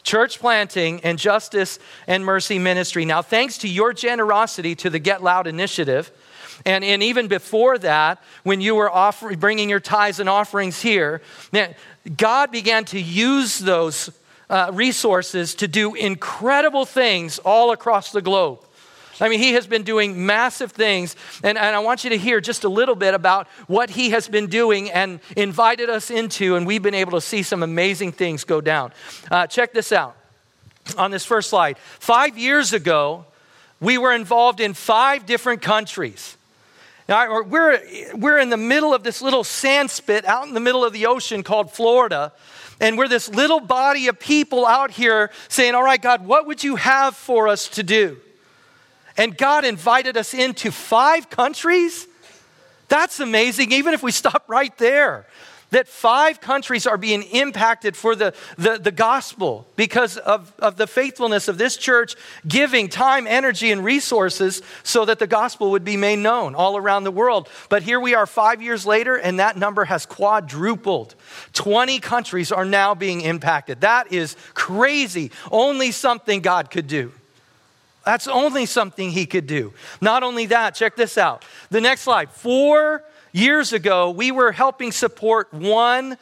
church 0.06 0.38
planting, 0.38 1.00
and 1.02 1.18
justice 1.18 1.78
and 2.06 2.24
mercy 2.24 2.58
ministry. 2.58 3.04
Now, 3.04 3.22
thanks 3.22 3.58
to 3.58 3.68
your 3.68 3.92
generosity 3.92 4.74
to 4.76 4.88
the 4.88 5.00
Get 5.00 5.22
Loud 5.22 5.46
initiative, 5.46 6.10
and, 6.64 6.84
and 6.84 7.02
even 7.02 7.28
before 7.28 7.76
that, 7.78 8.22
when 8.44 8.60
you 8.60 8.76
were 8.76 8.90
offering, 8.90 9.38
bringing 9.38 9.68
your 9.68 9.80
tithes 9.80 10.20
and 10.20 10.28
offerings 10.28 10.80
here, 10.80 11.20
God 12.16 12.50
began 12.50 12.84
to 12.86 13.00
use 13.00 13.58
those 13.58 14.10
uh, 14.48 14.70
resources 14.72 15.54
to 15.56 15.68
do 15.68 15.94
incredible 15.94 16.86
things 16.86 17.38
all 17.40 17.72
across 17.72 18.12
the 18.12 18.22
globe. 18.22 18.65
I 19.20 19.28
mean, 19.28 19.38
he 19.38 19.52
has 19.54 19.66
been 19.66 19.82
doing 19.82 20.26
massive 20.26 20.72
things. 20.72 21.16
And, 21.42 21.56
and 21.56 21.74
I 21.74 21.78
want 21.78 22.04
you 22.04 22.10
to 22.10 22.18
hear 22.18 22.40
just 22.40 22.64
a 22.64 22.68
little 22.68 22.94
bit 22.94 23.14
about 23.14 23.48
what 23.66 23.90
he 23.90 24.10
has 24.10 24.28
been 24.28 24.46
doing 24.46 24.90
and 24.90 25.20
invited 25.36 25.88
us 25.88 26.10
into. 26.10 26.56
And 26.56 26.66
we've 26.66 26.82
been 26.82 26.94
able 26.94 27.12
to 27.12 27.20
see 27.20 27.42
some 27.42 27.62
amazing 27.62 28.12
things 28.12 28.44
go 28.44 28.60
down. 28.60 28.92
Uh, 29.30 29.46
check 29.46 29.72
this 29.72 29.92
out 29.92 30.16
on 30.96 31.10
this 31.10 31.24
first 31.24 31.50
slide. 31.50 31.78
Five 31.78 32.38
years 32.38 32.72
ago, 32.72 33.24
we 33.80 33.98
were 33.98 34.12
involved 34.12 34.60
in 34.60 34.74
five 34.74 35.26
different 35.26 35.62
countries. 35.62 36.36
Now, 37.08 37.42
we're, 37.42 37.80
we're 38.14 38.38
in 38.38 38.50
the 38.50 38.56
middle 38.56 38.92
of 38.92 39.04
this 39.04 39.22
little 39.22 39.44
sand 39.44 39.90
spit 39.90 40.24
out 40.24 40.48
in 40.48 40.54
the 40.54 40.60
middle 40.60 40.84
of 40.84 40.92
the 40.92 41.06
ocean 41.06 41.42
called 41.42 41.70
Florida. 41.72 42.32
And 42.80 42.98
we're 42.98 43.08
this 43.08 43.28
little 43.28 43.60
body 43.60 44.08
of 44.08 44.18
people 44.18 44.66
out 44.66 44.90
here 44.90 45.30
saying, 45.48 45.74
All 45.74 45.84
right, 45.84 46.02
God, 46.02 46.26
what 46.26 46.46
would 46.46 46.62
you 46.62 46.76
have 46.76 47.16
for 47.16 47.48
us 47.48 47.68
to 47.68 47.82
do? 47.82 48.18
And 49.16 49.36
God 49.36 49.64
invited 49.64 50.16
us 50.16 50.34
into 50.34 50.70
five 50.70 51.30
countries? 51.30 52.06
That's 52.88 53.20
amazing, 53.20 53.72
even 53.72 53.94
if 53.94 54.02
we 54.02 54.12
stop 54.12 54.44
right 54.48 54.76
there. 54.78 55.26
That 55.70 55.88
five 55.88 56.40
countries 56.40 56.86
are 56.86 56.96
being 56.96 57.24
impacted 57.24 57.96
for 57.96 58.14
the, 58.14 58.34
the, 58.56 58.78
the, 58.78 58.92
gospel 58.92 59.66
because 59.74 60.16
of, 60.16 60.54
of 60.60 60.76
the 60.76 60.86
faithfulness 60.86 61.48
of 61.48 61.58
this 61.58 61.76
church 61.76 62.14
giving 62.46 62.88
time, 62.88 63.26
energy, 63.26 63.72
and 63.72 63.82
resources 63.82 64.62
so 64.84 65.04
that 65.06 65.18
the 65.18 65.26
gospel 65.26 65.72
would 65.72 65.84
be 65.84 65.96
made 65.96 66.20
known 66.20 66.54
all 66.54 66.76
around 66.76 67.02
the 67.02 67.10
world. 67.10 67.48
But 67.68 67.82
here 67.82 67.98
we 67.98 68.14
are 68.14 68.26
five 68.26 68.62
years 68.62 68.86
later, 68.86 69.16
and 69.16 69.40
that 69.40 69.56
number 69.56 69.84
has 69.84 70.06
quadrupled. 70.06 71.16
20 71.54 71.98
countries 71.98 72.52
are 72.52 72.64
now 72.64 72.94
being 72.94 73.22
impacted. 73.22 73.80
That 73.80 74.12
is 74.12 74.36
crazy. 74.54 75.32
Only 75.50 75.90
something 75.90 76.42
God 76.42 76.70
could 76.70 76.86
do. 76.86 77.12
That's 78.06 78.28
only 78.28 78.66
something 78.66 79.10
he 79.10 79.26
could 79.26 79.48
do. 79.48 79.72
Not 80.00 80.22
only 80.22 80.46
that, 80.46 80.76
check 80.76 80.94
this 80.94 81.18
out. 81.18 81.44
The 81.70 81.80
next 81.80 82.02
slide. 82.02 82.30
Four 82.30 83.02
years 83.32 83.72
ago, 83.72 84.10
we 84.12 84.30
were 84.30 84.52
helping 84.52 84.92
support 84.92 85.52
one 85.52 86.16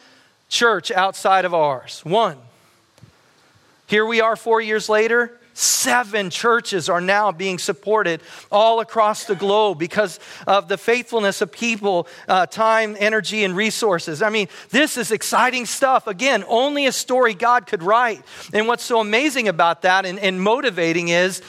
church 0.49 0.91
outside 0.91 1.45
of 1.45 1.53
ours. 1.53 2.01
One. 2.03 2.39
Here 3.87 4.07
we 4.07 4.23
are 4.23 4.35
four 4.35 4.63
years 4.63 4.89
later. 4.89 5.39
Seven 5.53 6.31
churches 6.31 6.89
are 6.89 7.03
now 7.03 7.31
being 7.33 7.59
supported 7.59 8.23
all 8.51 8.81
across 8.81 9.27
the 9.27 9.37
globe 9.37 9.79
because 9.79 10.19
of 10.47 10.69
the 10.69 10.79
faithfulness 10.79 11.43
of 11.43 11.53
people, 11.53 12.09
uh, 12.27 12.47
time, 12.47 12.97
energy, 12.99 13.45
and 13.45 13.55
resources. 13.55 14.23
I 14.23 14.31
mean, 14.31 14.49
this 14.71 14.97
is 14.97 15.13
exciting 15.13 15.67
stuff. 15.67 16.07
Again, 16.07 16.45
only 16.49 16.87
a 16.87 16.93
story 16.93 17.35
God 17.35 17.67
could 17.67 17.83
write. 17.83 18.23
And 18.55 18.67
what's 18.67 18.83
so 18.83 19.01
amazing 19.01 19.49
about 19.49 19.83
that 19.83 20.07
and, 20.07 20.19
and 20.19 20.41
motivating 20.41 21.09
is 21.09 21.43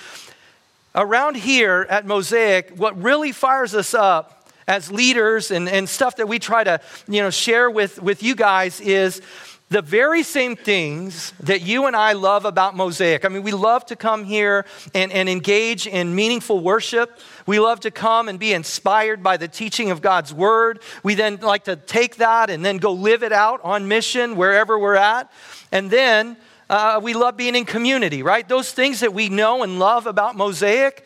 around 0.95 1.35
here 1.35 1.85
at 1.89 2.05
Mosaic, 2.05 2.71
what 2.77 2.99
really 3.01 3.31
fires 3.31 3.75
us 3.75 3.93
up 3.93 4.49
as 4.67 4.91
leaders 4.91 5.51
and, 5.51 5.69
and 5.69 5.87
stuff 5.87 6.15
that 6.15 6.27
we 6.27 6.39
try 6.39 6.63
to 6.63 6.79
you 7.07 7.21
know, 7.21 7.29
share 7.29 7.69
with, 7.69 8.01
with 8.01 8.23
you 8.23 8.35
guys 8.35 8.81
is 8.81 9.21
the 9.69 9.81
very 9.81 10.21
same 10.21 10.55
things 10.55 11.33
that 11.39 11.61
you 11.61 11.87
and 11.87 11.95
I 11.95 12.13
love 12.13 12.45
about 12.45 12.75
Mosaic. 12.75 13.25
I 13.25 13.29
mean, 13.29 13.41
we 13.41 13.51
love 13.51 13.85
to 13.87 13.95
come 13.95 14.23
here 14.23 14.65
and, 14.93 15.11
and 15.11 15.27
engage 15.27 15.87
in 15.87 16.13
meaningful 16.13 16.59
worship. 16.59 17.19
We 17.47 17.59
love 17.59 17.79
to 17.81 17.91
come 17.91 18.29
and 18.29 18.39
be 18.39 18.53
inspired 18.53 19.23
by 19.23 19.37
the 19.37 19.47
teaching 19.47 19.89
of 19.89 20.01
God's 20.01 20.31
word. 20.33 20.81
We 21.01 21.15
then 21.15 21.37
like 21.37 21.63
to 21.63 21.75
take 21.75 22.17
that 22.17 22.51
and 22.51 22.63
then 22.63 22.77
go 22.77 22.93
live 22.93 23.23
it 23.23 23.33
out 23.33 23.59
on 23.63 23.87
mission 23.87 24.35
wherever 24.35 24.77
we're 24.77 24.95
at. 24.95 25.31
And 25.71 25.89
then 25.89 26.37
uh, 26.69 26.99
we 27.01 27.13
love 27.13 27.37
being 27.37 27.55
in 27.55 27.65
community, 27.65 28.23
right? 28.23 28.47
Those 28.47 28.71
things 28.71 29.01
that 29.01 29.13
we 29.13 29.29
know 29.29 29.63
and 29.63 29.79
love 29.79 30.07
about 30.07 30.35
Mosaic, 30.35 31.05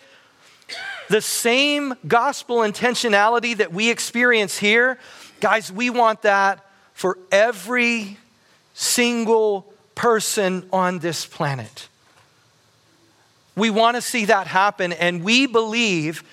the 1.10 1.22
same 1.22 1.96
gospel 2.08 2.58
intentionality 2.58 3.58
that 3.58 3.74
we 3.74 3.90
experience 3.90 4.58
here 4.58 5.00
Guys, 5.40 5.72
we 5.72 5.90
want 5.90 6.24
that 6.24 6.66
for 6.94 7.18
every 7.32 8.18
single 8.74 9.72
person 9.96 10.68
on 10.74 11.00
this 11.00 11.26
planet. 11.26 11.88
We 13.56 13.70
want 13.70 13.96
to 13.96 14.02
see 14.02 14.26
that 14.26 14.48
happen, 14.48 14.92
and 14.92 15.24
we 15.24 15.46
believe 15.46 16.24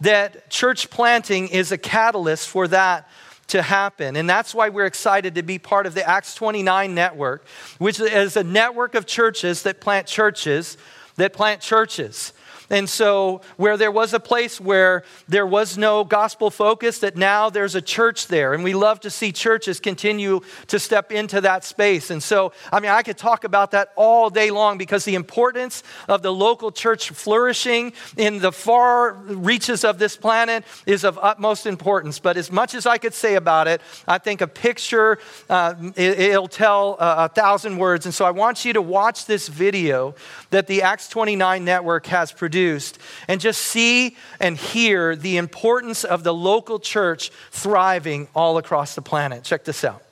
that 0.00 0.50
church 0.50 0.90
planting 0.90 1.48
is 1.48 1.70
a 1.70 1.78
catalyst 1.78 2.48
for 2.48 2.66
that 2.68 3.08
to 3.48 3.62
happen. 3.62 4.16
And 4.16 4.28
that's 4.28 4.54
why 4.54 4.68
we're 4.68 4.86
excited 4.86 5.36
to 5.36 5.42
be 5.42 5.58
part 5.58 5.86
of 5.86 5.94
the 5.94 6.08
Acts 6.08 6.34
29 6.34 6.94
network, 6.94 7.46
which 7.78 8.00
is 8.00 8.36
a 8.36 8.44
network 8.44 8.94
of 8.94 9.06
churches 9.06 9.62
that 9.62 9.80
plant 9.80 10.06
churches 10.06 10.76
that 11.16 11.32
plant 11.32 11.60
churches. 11.60 12.32
And 12.68 12.88
so, 12.88 13.42
where 13.56 13.76
there 13.76 13.92
was 13.92 14.12
a 14.12 14.18
place 14.18 14.60
where 14.60 15.04
there 15.28 15.46
was 15.46 15.78
no 15.78 16.02
gospel 16.02 16.50
focus, 16.50 16.98
that 17.00 17.16
now 17.16 17.48
there's 17.48 17.76
a 17.76 17.82
church 17.82 18.26
there. 18.26 18.54
And 18.54 18.64
we 18.64 18.74
love 18.74 19.00
to 19.00 19.10
see 19.10 19.30
churches 19.30 19.78
continue 19.78 20.40
to 20.66 20.80
step 20.80 21.12
into 21.12 21.40
that 21.42 21.64
space. 21.64 22.10
And 22.10 22.20
so, 22.20 22.52
I 22.72 22.80
mean, 22.80 22.90
I 22.90 23.02
could 23.02 23.18
talk 23.18 23.44
about 23.44 23.70
that 23.70 23.92
all 23.94 24.30
day 24.30 24.50
long 24.50 24.78
because 24.78 25.04
the 25.04 25.14
importance 25.14 25.84
of 26.08 26.22
the 26.22 26.32
local 26.32 26.72
church 26.72 27.10
flourishing 27.10 27.92
in 28.16 28.40
the 28.40 28.50
far 28.50 29.12
reaches 29.12 29.84
of 29.84 29.98
this 29.98 30.16
planet 30.16 30.64
is 30.86 31.04
of 31.04 31.20
utmost 31.22 31.66
importance. 31.66 32.18
But 32.18 32.36
as 32.36 32.50
much 32.50 32.74
as 32.74 32.84
I 32.84 32.98
could 32.98 33.14
say 33.14 33.36
about 33.36 33.68
it, 33.68 33.80
I 34.08 34.18
think 34.18 34.40
a 34.40 34.48
picture, 34.48 35.18
uh, 35.48 35.74
it, 35.94 36.36
will 36.36 36.48
tell 36.48 36.96
a, 36.98 37.26
a 37.26 37.28
thousand 37.28 37.76
words. 37.78 38.06
And 38.06 38.14
so, 38.14 38.24
I 38.24 38.32
want 38.32 38.64
you 38.64 38.72
to 38.72 38.82
watch 38.82 39.26
this 39.26 39.46
video 39.46 40.16
that 40.50 40.66
the 40.66 40.82
Acts 40.82 41.08
29 41.08 41.64
network 41.64 42.06
has 42.06 42.32
produced 42.32 42.55
produced 42.56 42.98
and 43.28 43.38
just 43.38 43.60
see 43.60 44.16
and 44.40 44.56
hear 44.56 45.14
the 45.14 45.36
importance 45.36 46.04
of 46.04 46.24
the 46.24 46.32
local 46.32 46.78
church 46.78 47.30
thriving 47.50 48.28
all 48.34 48.56
across 48.56 48.94
the 48.94 49.02
planet. 49.02 49.44
Check 49.44 49.64
this 49.64 49.84
out. 49.84 50.05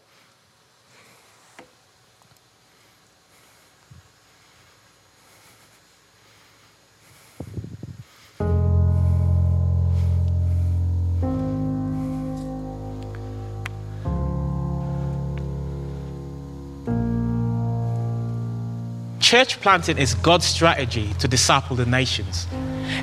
Church 19.34 19.60
planting 19.60 19.98
is 19.98 20.14
God's 20.14 20.44
strategy 20.44 21.12
to 21.14 21.26
disciple 21.26 21.74
the 21.74 21.86
nations. 21.86 22.46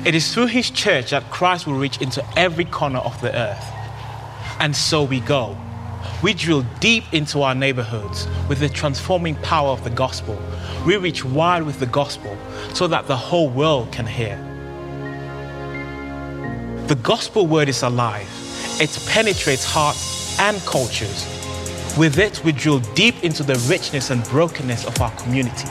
It 0.06 0.14
is 0.14 0.32
through 0.32 0.46
His 0.46 0.70
church 0.70 1.10
that 1.10 1.30
Christ 1.30 1.66
will 1.66 1.74
reach 1.74 2.00
into 2.00 2.24
every 2.38 2.64
corner 2.64 3.00
of 3.00 3.20
the 3.20 3.36
earth. 3.36 3.62
And 4.58 4.74
so 4.74 5.04
we 5.04 5.20
go. 5.20 5.54
We 6.22 6.32
drill 6.32 6.64
deep 6.80 7.04
into 7.12 7.42
our 7.42 7.54
neighborhoods 7.54 8.26
with 8.48 8.60
the 8.60 8.70
transforming 8.70 9.34
power 9.42 9.72
of 9.72 9.84
the 9.84 9.90
gospel. 9.90 10.40
We 10.86 10.96
reach 10.96 11.22
wide 11.22 11.64
with 11.64 11.80
the 11.80 11.86
gospel 12.00 12.34
so 12.72 12.86
that 12.86 13.08
the 13.08 13.16
whole 13.16 13.50
world 13.50 13.92
can 13.92 14.06
hear. 14.06 14.38
The 16.86 16.94
gospel 16.94 17.46
word 17.46 17.68
is 17.68 17.82
alive, 17.82 18.30
it 18.80 18.98
penetrates 19.06 19.66
hearts 19.66 20.40
and 20.40 20.58
cultures. 20.62 21.26
With 21.98 22.18
it, 22.18 22.42
we 22.42 22.52
drill 22.52 22.80
deep 22.94 23.22
into 23.22 23.42
the 23.42 23.56
richness 23.68 24.08
and 24.08 24.24
brokenness 24.24 24.86
of 24.86 24.98
our 25.02 25.10
community. 25.16 25.68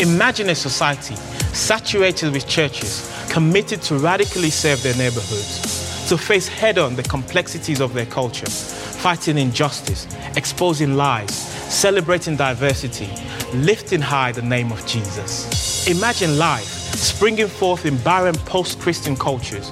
Imagine 0.00 0.48
a 0.50 0.54
society 0.56 1.14
saturated 1.54 2.32
with 2.32 2.48
churches 2.48 3.10
committed 3.30 3.80
to 3.82 3.96
radically 3.96 4.50
serve 4.50 4.82
their 4.82 4.96
neighborhoods, 4.96 6.08
to 6.08 6.18
face 6.18 6.48
head 6.48 6.78
on 6.78 6.96
the 6.96 7.02
complexities 7.04 7.80
of 7.80 7.94
their 7.94 8.06
culture, 8.06 8.50
fighting 8.50 9.38
injustice, 9.38 10.08
exposing 10.36 10.94
lies, 10.94 11.32
celebrating 11.72 12.34
diversity, 12.34 13.08
lifting 13.54 14.00
high 14.00 14.32
the 14.32 14.42
name 14.42 14.72
of 14.72 14.84
Jesus. 14.84 15.86
Imagine 15.86 16.38
life 16.38 16.64
springing 16.64 17.46
forth 17.46 17.86
in 17.86 17.96
barren 17.98 18.34
post 18.34 18.80
Christian 18.80 19.14
cultures. 19.14 19.70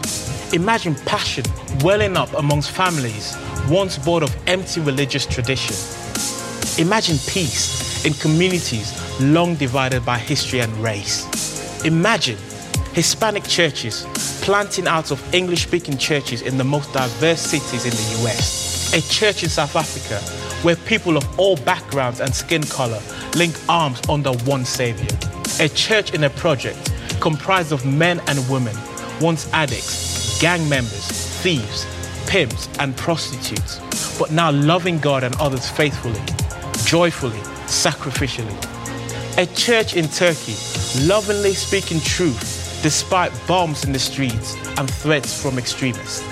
Imagine 0.54 0.94
passion 1.04 1.44
welling 1.80 2.16
up 2.16 2.32
amongst 2.34 2.70
families 2.70 3.36
once 3.68 3.98
bored 3.98 4.22
of 4.22 4.34
empty 4.46 4.80
religious 4.80 5.26
tradition. 5.26 5.74
Imagine 6.78 7.16
peace 7.26 8.04
in 8.04 8.14
communities 8.14 9.01
long 9.22 9.54
divided 9.54 10.04
by 10.04 10.18
history 10.18 10.60
and 10.60 10.72
race. 10.78 11.84
Imagine 11.84 12.38
Hispanic 12.92 13.44
churches 13.44 14.06
planting 14.42 14.86
out 14.86 15.10
of 15.10 15.34
English 15.34 15.62
speaking 15.62 15.96
churches 15.96 16.42
in 16.42 16.58
the 16.58 16.64
most 16.64 16.92
diverse 16.92 17.40
cities 17.40 17.84
in 17.84 17.90
the 17.90 18.28
US. 18.28 18.92
A 18.94 19.00
church 19.12 19.42
in 19.42 19.48
South 19.48 19.76
Africa 19.76 20.20
where 20.62 20.76
people 20.76 21.16
of 21.16 21.38
all 21.38 21.56
backgrounds 21.56 22.20
and 22.20 22.34
skin 22.34 22.62
color 22.62 23.00
link 23.34 23.54
arms 23.68 24.00
under 24.08 24.32
one 24.44 24.64
Savior. 24.64 25.16
A 25.60 25.68
church 25.68 26.14
in 26.14 26.24
a 26.24 26.30
project 26.30 26.92
comprised 27.20 27.72
of 27.72 27.84
men 27.84 28.20
and 28.28 28.48
women, 28.48 28.76
once 29.20 29.52
addicts, 29.52 30.40
gang 30.40 30.68
members, 30.68 31.08
thieves, 31.42 31.86
pimps, 32.26 32.68
and 32.78 32.96
prostitutes, 32.96 33.80
but 34.18 34.30
now 34.30 34.50
loving 34.50 34.98
God 34.98 35.24
and 35.24 35.34
others 35.40 35.68
faithfully, 35.68 36.20
joyfully, 36.84 37.38
sacrificially. 37.66 38.71
A 39.38 39.46
church 39.46 39.96
in 39.96 40.08
Turkey, 40.08 40.54
lovingly 41.06 41.54
speaking 41.54 42.00
truth 42.00 42.80
despite 42.82 43.32
bombs 43.46 43.82
in 43.82 43.90
the 43.90 43.98
streets 43.98 44.54
and 44.78 44.90
threats 44.90 45.40
from 45.40 45.56
extremists. 45.56 46.22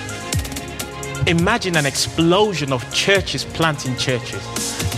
Imagine 1.27 1.77
an 1.77 1.87
explosion 1.87 2.75
of 2.75 2.85
churches 2.93 3.47
planting 3.47 3.97
churches, 3.97 4.45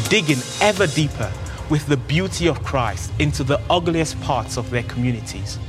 digging 0.08 0.40
ever 0.60 0.88
deeper 0.88 1.32
with 1.70 1.86
the 1.86 1.96
beauty 1.96 2.48
of 2.48 2.64
Christ 2.64 3.12
into 3.20 3.44
the 3.44 3.60
ugliest 3.70 4.20
parts 4.20 4.56
of 4.56 4.68
their 4.70 4.82
communities. 4.82 5.60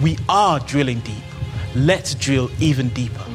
We 0.00 0.16
are 0.28 0.60
drilling 0.60 1.00
deep. 1.00 1.24
Let's 1.74 2.14
drill 2.14 2.48
even 2.60 2.90
deeper. 2.90 3.26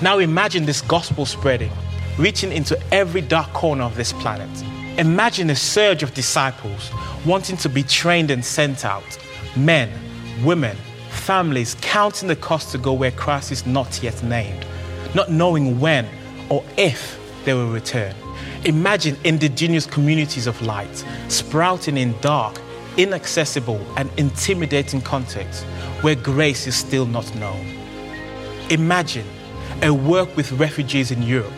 Now 0.00 0.20
imagine 0.20 0.66
this 0.66 0.82
gospel 0.82 1.26
spreading, 1.26 1.72
reaching 2.16 2.52
into 2.52 2.80
every 2.94 3.22
dark 3.22 3.52
corner 3.54 3.82
of 3.82 3.96
this 3.96 4.12
planet 4.12 4.48
Imagine 4.98 5.48
a 5.48 5.56
surge 5.56 6.02
of 6.02 6.12
disciples 6.12 6.90
wanting 7.24 7.56
to 7.56 7.70
be 7.70 7.82
trained 7.82 8.30
and 8.30 8.44
sent 8.44 8.84
out. 8.84 9.18
Men, 9.56 9.90
women, 10.44 10.76
families 11.08 11.76
counting 11.80 12.28
the 12.28 12.36
cost 12.36 12.72
to 12.72 12.78
go 12.78 12.92
where 12.92 13.10
Christ 13.10 13.52
is 13.52 13.64
not 13.64 14.02
yet 14.02 14.22
named, 14.22 14.66
not 15.14 15.30
knowing 15.30 15.80
when 15.80 16.06
or 16.50 16.62
if 16.76 17.18
they 17.46 17.54
will 17.54 17.70
return. 17.70 18.14
Imagine 18.64 19.16
indigenous 19.24 19.86
communities 19.86 20.46
of 20.46 20.60
light 20.60 21.04
sprouting 21.28 21.96
in 21.96 22.14
dark, 22.20 22.60
inaccessible, 22.98 23.80
and 23.96 24.10
intimidating 24.18 25.00
contexts 25.00 25.62
where 26.02 26.16
grace 26.16 26.66
is 26.66 26.76
still 26.76 27.06
not 27.06 27.34
known. 27.36 27.66
Imagine 28.68 29.26
a 29.82 29.92
work 29.92 30.36
with 30.36 30.52
refugees 30.52 31.10
in 31.10 31.22
Europe, 31.22 31.52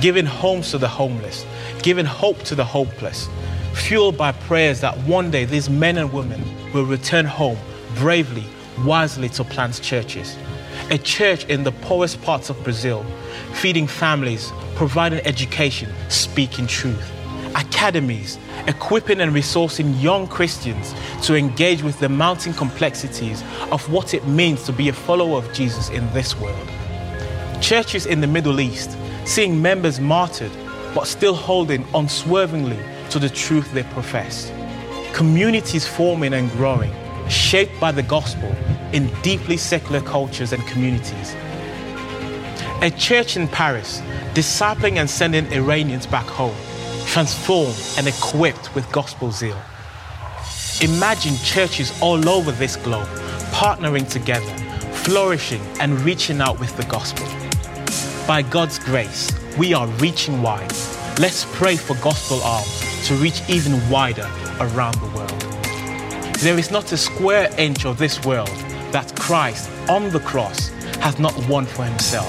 giving 0.00 0.26
homes 0.26 0.70
to 0.70 0.78
the 0.78 0.88
homeless, 0.88 1.44
giving 1.82 2.06
hope 2.06 2.42
to 2.44 2.54
the 2.54 2.64
hopeless, 2.64 3.28
fueled 3.74 4.16
by 4.16 4.32
prayers 4.32 4.80
that 4.80 4.96
one 4.98 5.30
day 5.30 5.44
these 5.44 5.68
men 5.68 5.98
and 5.98 6.12
women 6.12 6.42
will 6.72 6.84
return 6.84 7.24
home 7.24 7.58
bravely, 7.96 8.44
wisely 8.84 9.28
to 9.30 9.44
plant 9.44 9.80
churches. 9.82 10.36
A 10.90 10.98
church 10.98 11.44
in 11.46 11.64
the 11.64 11.72
poorest 11.72 12.22
parts 12.22 12.50
of 12.50 12.62
Brazil, 12.62 13.04
feeding 13.54 13.86
families, 13.86 14.52
providing 14.74 15.20
education, 15.26 15.92
speaking 16.08 16.66
truth. 16.66 17.12
Academies, 17.56 18.38
equipping 18.66 19.20
and 19.20 19.32
resourcing 19.34 20.00
young 20.00 20.28
Christians 20.28 20.94
to 21.22 21.34
engage 21.34 21.82
with 21.82 21.98
the 21.98 22.08
mounting 22.08 22.52
complexities 22.52 23.42
of 23.72 23.90
what 23.90 24.14
it 24.14 24.26
means 24.26 24.64
to 24.64 24.72
be 24.72 24.88
a 24.88 24.92
follower 24.92 25.38
of 25.38 25.52
Jesus 25.52 25.88
in 25.88 26.08
this 26.12 26.38
world. 26.38 26.68
Churches 27.60 28.06
in 28.06 28.20
the 28.20 28.26
Middle 28.26 28.60
East, 28.60 28.96
seeing 29.28 29.60
members 29.60 30.00
martyred 30.00 30.50
but 30.94 31.06
still 31.06 31.34
holding 31.34 31.84
unswervingly 31.94 32.78
to 33.10 33.18
the 33.18 33.28
truth 33.28 33.70
they 33.74 33.82
profess. 33.82 34.50
Communities 35.12 35.86
forming 35.86 36.32
and 36.32 36.50
growing, 36.52 36.90
shaped 37.28 37.78
by 37.78 37.92
the 37.92 38.02
gospel 38.02 38.48
in 38.94 39.06
deeply 39.20 39.58
secular 39.58 40.00
cultures 40.00 40.54
and 40.54 40.66
communities. 40.66 41.34
A 42.80 42.90
church 42.96 43.36
in 43.36 43.46
Paris, 43.48 44.00
discipling 44.32 44.96
and 44.96 45.10
sending 45.10 45.46
Iranians 45.52 46.06
back 46.06 46.26
home, 46.26 46.56
transformed 47.06 47.76
and 47.98 48.08
equipped 48.08 48.74
with 48.74 48.90
gospel 48.92 49.30
zeal. 49.30 49.60
Imagine 50.80 51.36
churches 51.44 51.92
all 52.00 52.26
over 52.30 52.50
this 52.52 52.76
globe 52.76 53.08
partnering 53.52 54.08
together, 54.08 54.54
flourishing 55.04 55.60
and 55.80 56.00
reaching 56.00 56.40
out 56.40 56.58
with 56.58 56.74
the 56.78 56.84
gospel. 56.84 57.47
By 58.28 58.42
God's 58.42 58.78
grace, 58.78 59.32
we 59.56 59.72
are 59.72 59.86
reaching 59.86 60.42
wide. 60.42 60.70
Let's 61.18 61.46
pray 61.56 61.76
for 61.76 61.96
gospel 61.96 62.42
arms 62.42 63.08
to 63.08 63.14
reach 63.14 63.40
even 63.48 63.80
wider 63.88 64.30
around 64.60 64.96
the 64.96 65.10
world. 65.16 66.34
There 66.40 66.58
is 66.58 66.70
not 66.70 66.92
a 66.92 66.98
square 66.98 67.48
inch 67.56 67.86
of 67.86 67.96
this 67.96 68.22
world 68.26 68.54
that 68.92 69.16
Christ 69.18 69.70
on 69.88 70.10
the 70.10 70.20
cross 70.20 70.68
has 71.00 71.18
not 71.18 71.34
won 71.48 71.64
for 71.64 71.84
himself. 71.84 72.28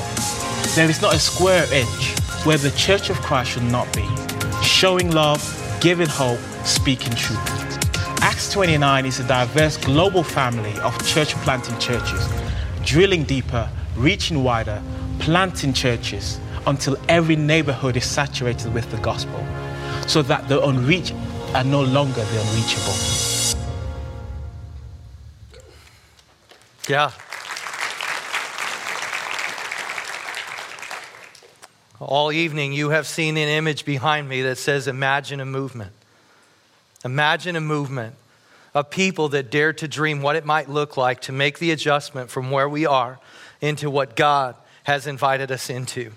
There 0.73 0.89
is 0.89 1.01
not 1.01 1.15
a 1.15 1.19
square 1.19 1.65
inch 1.73 2.17
where 2.45 2.57
the 2.57 2.71
church 2.77 3.09
of 3.09 3.17
Christ 3.17 3.51
should 3.51 3.63
not 3.63 3.93
be, 3.93 4.07
showing 4.63 5.11
love, 5.11 5.43
giving 5.81 6.07
hope, 6.07 6.39
speaking 6.63 7.13
truth. 7.13 7.45
Acts 8.21 8.53
29 8.53 9.05
is 9.05 9.19
a 9.19 9.27
diverse 9.27 9.75
global 9.75 10.23
family 10.23 10.79
of 10.79 10.97
church 11.05 11.33
planting 11.43 11.77
churches, 11.77 12.25
drilling 12.85 13.25
deeper, 13.25 13.69
reaching 13.99 14.43
wider, 14.43 14.81
planting 15.19 15.73
churches 15.73 16.39
until 16.65 16.97
every 17.09 17.35
neighborhood 17.35 17.97
is 17.97 18.05
saturated 18.05 18.73
with 18.73 18.89
the 18.91 18.97
gospel, 18.97 19.45
so 20.07 20.21
that 20.21 20.47
the 20.47 20.63
unreached 20.63 21.13
are 21.53 21.65
no 21.65 21.81
longer 21.81 22.23
the 22.23 22.41
unreachable. 22.41 22.93
Yeah. 26.87 27.11
All 31.99 32.31
evening, 32.31 32.71
you 32.71 32.91
have 32.91 33.05
seen 33.05 33.35
an 33.35 33.49
image 33.49 33.83
behind 33.83 34.29
me 34.29 34.41
that 34.43 34.57
says, 34.57 34.87
Imagine 34.87 35.41
a 35.41 35.45
movement. 35.45 35.91
Imagine 37.03 37.57
a 37.57 37.61
movement 37.61 38.15
of 38.73 38.89
people 38.89 39.29
that 39.29 39.51
dare 39.51 39.73
to 39.73 39.87
dream 39.87 40.21
what 40.21 40.35
it 40.35 40.45
might 40.45 40.69
look 40.69 40.95
like 40.95 41.21
to 41.21 41.31
make 41.31 41.59
the 41.59 41.71
adjustment 41.71 42.29
from 42.29 42.51
where 42.51 42.69
we 42.69 42.85
are 42.85 43.19
into 43.61 43.89
what 43.89 44.15
God 44.15 44.55
has 44.83 45.07
invited 45.07 45.51
us 45.51 45.69
into. 45.69 46.11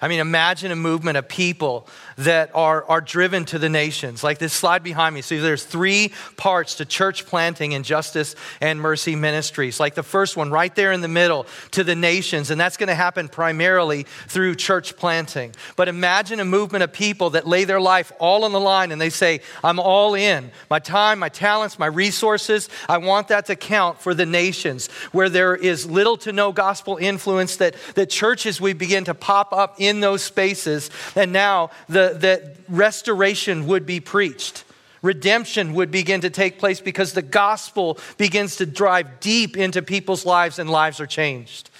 I 0.00 0.08
mean, 0.08 0.20
imagine 0.20 0.70
a 0.70 0.76
movement 0.76 1.16
of 1.16 1.28
people 1.28 1.88
that 2.18 2.50
are, 2.52 2.84
are 2.84 3.00
driven 3.00 3.44
to 3.46 3.58
the 3.58 3.68
nations. 3.68 4.24
Like 4.24 4.38
this 4.38 4.52
slide 4.52 4.82
behind 4.82 5.14
me. 5.14 5.22
So 5.22 5.40
there's 5.40 5.64
three 5.64 6.12
parts 6.36 6.74
to 6.76 6.84
church 6.84 7.26
planting 7.26 7.74
and 7.74 7.84
justice 7.84 8.34
and 8.60 8.80
mercy 8.80 9.14
ministries. 9.14 9.78
Like 9.78 9.94
the 9.94 10.02
first 10.02 10.36
one 10.36 10.50
right 10.50 10.74
there 10.74 10.90
in 10.90 11.00
the 11.00 11.08
middle 11.08 11.46
to 11.72 11.84
the 11.84 11.94
nations. 11.94 12.50
And 12.50 12.60
that's 12.60 12.76
going 12.76 12.88
to 12.88 12.94
happen 12.94 13.28
primarily 13.28 14.04
through 14.26 14.56
church 14.56 14.96
planting. 14.96 15.54
But 15.76 15.86
imagine 15.86 16.40
a 16.40 16.44
movement 16.44 16.82
of 16.82 16.92
people 16.92 17.30
that 17.30 17.46
lay 17.46 17.64
their 17.64 17.80
life 17.80 18.10
all 18.18 18.44
on 18.44 18.50
the 18.50 18.60
line 18.60 18.90
and 18.90 19.00
they 19.00 19.10
say, 19.10 19.40
I'm 19.62 19.78
all 19.78 20.14
in. 20.14 20.50
My 20.68 20.80
time, 20.80 21.20
my 21.20 21.28
talents, 21.28 21.78
my 21.78 21.86
resources, 21.86 22.68
I 22.88 22.98
want 22.98 23.28
that 23.28 23.46
to 23.46 23.54
count 23.54 24.00
for 24.00 24.12
the 24.12 24.26
nations 24.26 24.88
where 25.12 25.28
there 25.28 25.54
is 25.54 25.88
little 25.88 26.16
to 26.18 26.32
no 26.32 26.50
gospel 26.50 26.96
influence 26.96 27.56
that, 27.56 27.76
that 27.94 28.10
churches 28.10 28.60
we 28.60 28.72
begin 28.72 29.04
to 29.04 29.14
pop 29.14 29.52
up 29.52 29.76
in 29.78 30.00
those 30.00 30.22
spaces. 30.22 30.90
And 31.14 31.32
now 31.32 31.70
the 31.88 32.07
that 32.14 32.56
restoration 32.68 33.66
would 33.66 33.86
be 33.86 34.00
preached. 34.00 34.64
Redemption 35.02 35.74
would 35.74 35.90
begin 35.90 36.22
to 36.22 36.30
take 36.30 36.58
place 36.58 36.80
because 36.80 37.12
the 37.12 37.22
gospel 37.22 37.98
begins 38.16 38.56
to 38.56 38.66
drive 38.66 39.20
deep 39.20 39.56
into 39.56 39.80
people's 39.80 40.26
lives 40.26 40.58
and 40.58 40.68
lives 40.68 41.00
are 41.00 41.06
changed. 41.06 41.70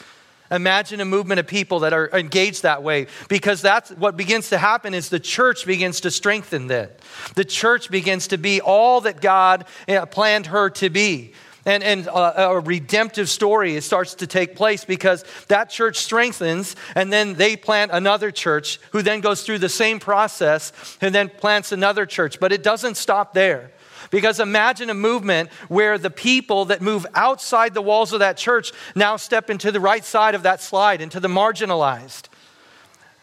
Imagine 0.50 1.00
a 1.00 1.04
movement 1.04 1.40
of 1.40 1.46
people 1.46 1.80
that 1.80 1.92
are 1.92 2.08
engaged 2.14 2.62
that 2.62 2.82
way 2.82 3.06
because 3.28 3.60
that's 3.60 3.90
what 3.90 4.16
begins 4.16 4.48
to 4.48 4.56
happen 4.56 4.94
is 4.94 5.10
the 5.10 5.20
church 5.20 5.66
begins 5.66 6.00
to 6.02 6.10
strengthen 6.10 6.68
that. 6.68 7.00
The 7.34 7.44
church 7.44 7.90
begins 7.90 8.28
to 8.28 8.38
be 8.38 8.60
all 8.60 9.02
that 9.02 9.20
God 9.20 9.66
eh, 9.86 10.02
planned 10.06 10.46
her 10.46 10.70
to 10.70 10.88
be 10.88 11.34
and, 11.64 11.82
and 11.82 12.06
a, 12.06 12.50
a 12.50 12.60
redemptive 12.60 13.28
story 13.28 13.80
starts 13.80 14.14
to 14.16 14.26
take 14.26 14.56
place 14.56 14.84
because 14.84 15.24
that 15.48 15.70
church 15.70 15.98
strengthens 15.98 16.76
and 16.94 17.12
then 17.12 17.34
they 17.34 17.56
plant 17.56 17.90
another 17.92 18.30
church 18.30 18.78
who 18.92 19.02
then 19.02 19.20
goes 19.20 19.42
through 19.42 19.58
the 19.58 19.68
same 19.68 20.00
process 20.00 20.72
and 21.00 21.14
then 21.14 21.28
plants 21.28 21.72
another 21.72 22.06
church. 22.06 22.40
But 22.40 22.52
it 22.52 22.62
doesn't 22.62 22.96
stop 22.96 23.34
there. 23.34 23.72
Because 24.10 24.40
imagine 24.40 24.88
a 24.90 24.94
movement 24.94 25.50
where 25.68 25.98
the 25.98 26.10
people 26.10 26.66
that 26.66 26.80
move 26.80 27.06
outside 27.14 27.74
the 27.74 27.82
walls 27.82 28.12
of 28.12 28.20
that 28.20 28.36
church 28.36 28.72
now 28.94 29.16
step 29.16 29.50
into 29.50 29.70
the 29.70 29.80
right 29.80 30.04
side 30.04 30.34
of 30.34 30.44
that 30.44 30.62
slide, 30.62 31.02
into 31.02 31.20
the 31.20 31.28
marginalized. 31.28 32.28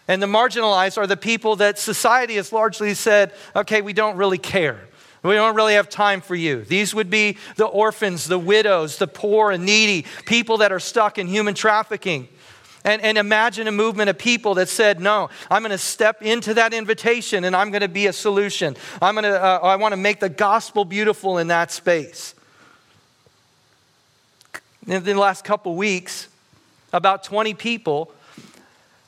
And 0.07 0.21
the 0.21 0.27
marginalized 0.27 0.97
are 0.97 1.07
the 1.07 1.17
people 1.17 1.55
that 1.55 1.79
society 1.79 2.36
has 2.36 2.53
largely 2.53 2.93
said, 2.93 3.33
okay, 3.55 3.81
we 3.81 3.93
don't 3.93 4.17
really 4.17 4.38
care. 4.38 4.81
We 5.26 5.34
don't 5.34 5.55
really 5.55 5.73
have 5.73 5.89
time 5.89 6.21
for 6.21 6.36
you. 6.36 6.63
These 6.63 6.93
would 6.93 7.09
be 7.09 7.38
the 7.55 7.65
orphans, 7.65 8.26
the 8.26 8.38
widows, 8.38 8.97
the 8.97 9.07
poor 9.07 9.49
and 9.49 9.65
needy, 9.65 10.05
people 10.26 10.57
that 10.57 10.71
are 10.71 10.80
stuck 10.80 11.17
in 11.17 11.26
human 11.28 11.55
trafficking. 11.55 12.28
And, 12.84 13.01
and 13.01 13.17
imagine 13.17 13.67
a 13.67 13.71
movement 13.71 14.11
of 14.11 14.19
people 14.19 14.53
that 14.55 14.69
said, 14.69 14.99
No, 14.99 15.32
I'm 15.49 15.63
going 15.63 15.71
to 15.71 15.80
step 15.80 16.21
into 16.21 16.53
that 16.53 16.71
invitation 16.71 17.43
and 17.43 17.55
I'm 17.55 17.71
going 17.71 17.82
to 17.82 17.88
be 17.88 18.05
a 18.05 18.13
solution. 18.13 18.78
I'm 19.01 19.15
going 19.15 19.23
to, 19.23 19.43
uh, 19.43 19.59
I 19.63 19.78
want 19.78 19.93
to 19.93 19.97
make 19.97 20.19
the 20.19 20.30
gospel 20.30 20.86
beautiful 20.86 21.39
in 21.39 21.47
that 21.47 21.71
space. 21.71 22.36
In 24.86 25.03
the 25.03 25.15
last 25.15 25.43
couple 25.43 25.76
weeks, 25.76 26.28
about 26.93 27.23
20 27.23 27.55
people, 27.55 28.11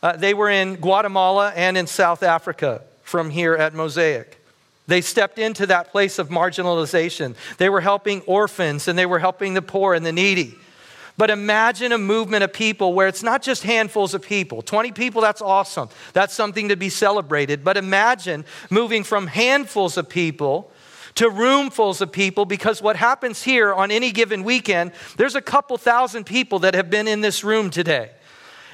uh, 0.02 0.18
they 0.18 0.34
were 0.34 0.50
in 0.50 0.78
Guatemala 0.78 1.54
and 1.56 1.78
in 1.78 1.86
South 1.86 2.24
Africa 2.24 2.82
from 3.04 3.30
here 3.30 3.54
at 3.54 3.76
Mosaic. 3.76 4.37
They 4.88 5.02
stepped 5.02 5.38
into 5.38 5.66
that 5.68 5.92
place 5.92 6.18
of 6.18 6.30
marginalization. 6.30 7.36
They 7.58 7.70
were 7.70 7.82
helping 7.82 8.22
orphans 8.22 8.88
and 8.88 8.98
they 8.98 9.06
were 9.06 9.20
helping 9.20 9.54
the 9.54 9.62
poor 9.62 9.94
and 9.94 10.06
the 10.06 10.14
needy. 10.14 10.58
But 11.18 11.30
imagine 11.30 11.92
a 11.92 11.98
movement 11.98 12.44
of 12.44 12.54
people 12.54 12.94
where 12.94 13.08
it's 13.08 13.24
not 13.24 13.42
just 13.42 13.64
handfuls 13.64 14.14
of 14.14 14.22
people. 14.22 14.62
20 14.62 14.92
people, 14.92 15.20
that's 15.22 15.42
awesome. 15.42 15.90
That's 16.14 16.34
something 16.34 16.70
to 16.70 16.76
be 16.76 16.90
celebrated. 16.90 17.64
But 17.64 17.76
imagine 17.76 18.46
moving 18.70 19.04
from 19.04 19.28
handfuls 19.28 19.98
of 19.98 20.08
people 20.08 20.72
to 21.16 21.30
roomfuls 21.30 22.00
of 22.00 22.12
people 22.12 22.46
because 22.46 22.82
what 22.82 22.96
happens 22.96 23.42
here 23.42 23.74
on 23.74 23.90
any 23.90 24.12
given 24.12 24.44
weekend, 24.44 24.92
there's 25.18 25.36
a 25.36 25.42
couple 25.42 25.76
thousand 25.78 26.26
people 26.26 26.60
that 26.60 26.76
have 26.76 26.92
been 26.92 27.08
in 27.08 27.22
this 27.22 27.44
room 27.44 27.72
today. 27.72 28.12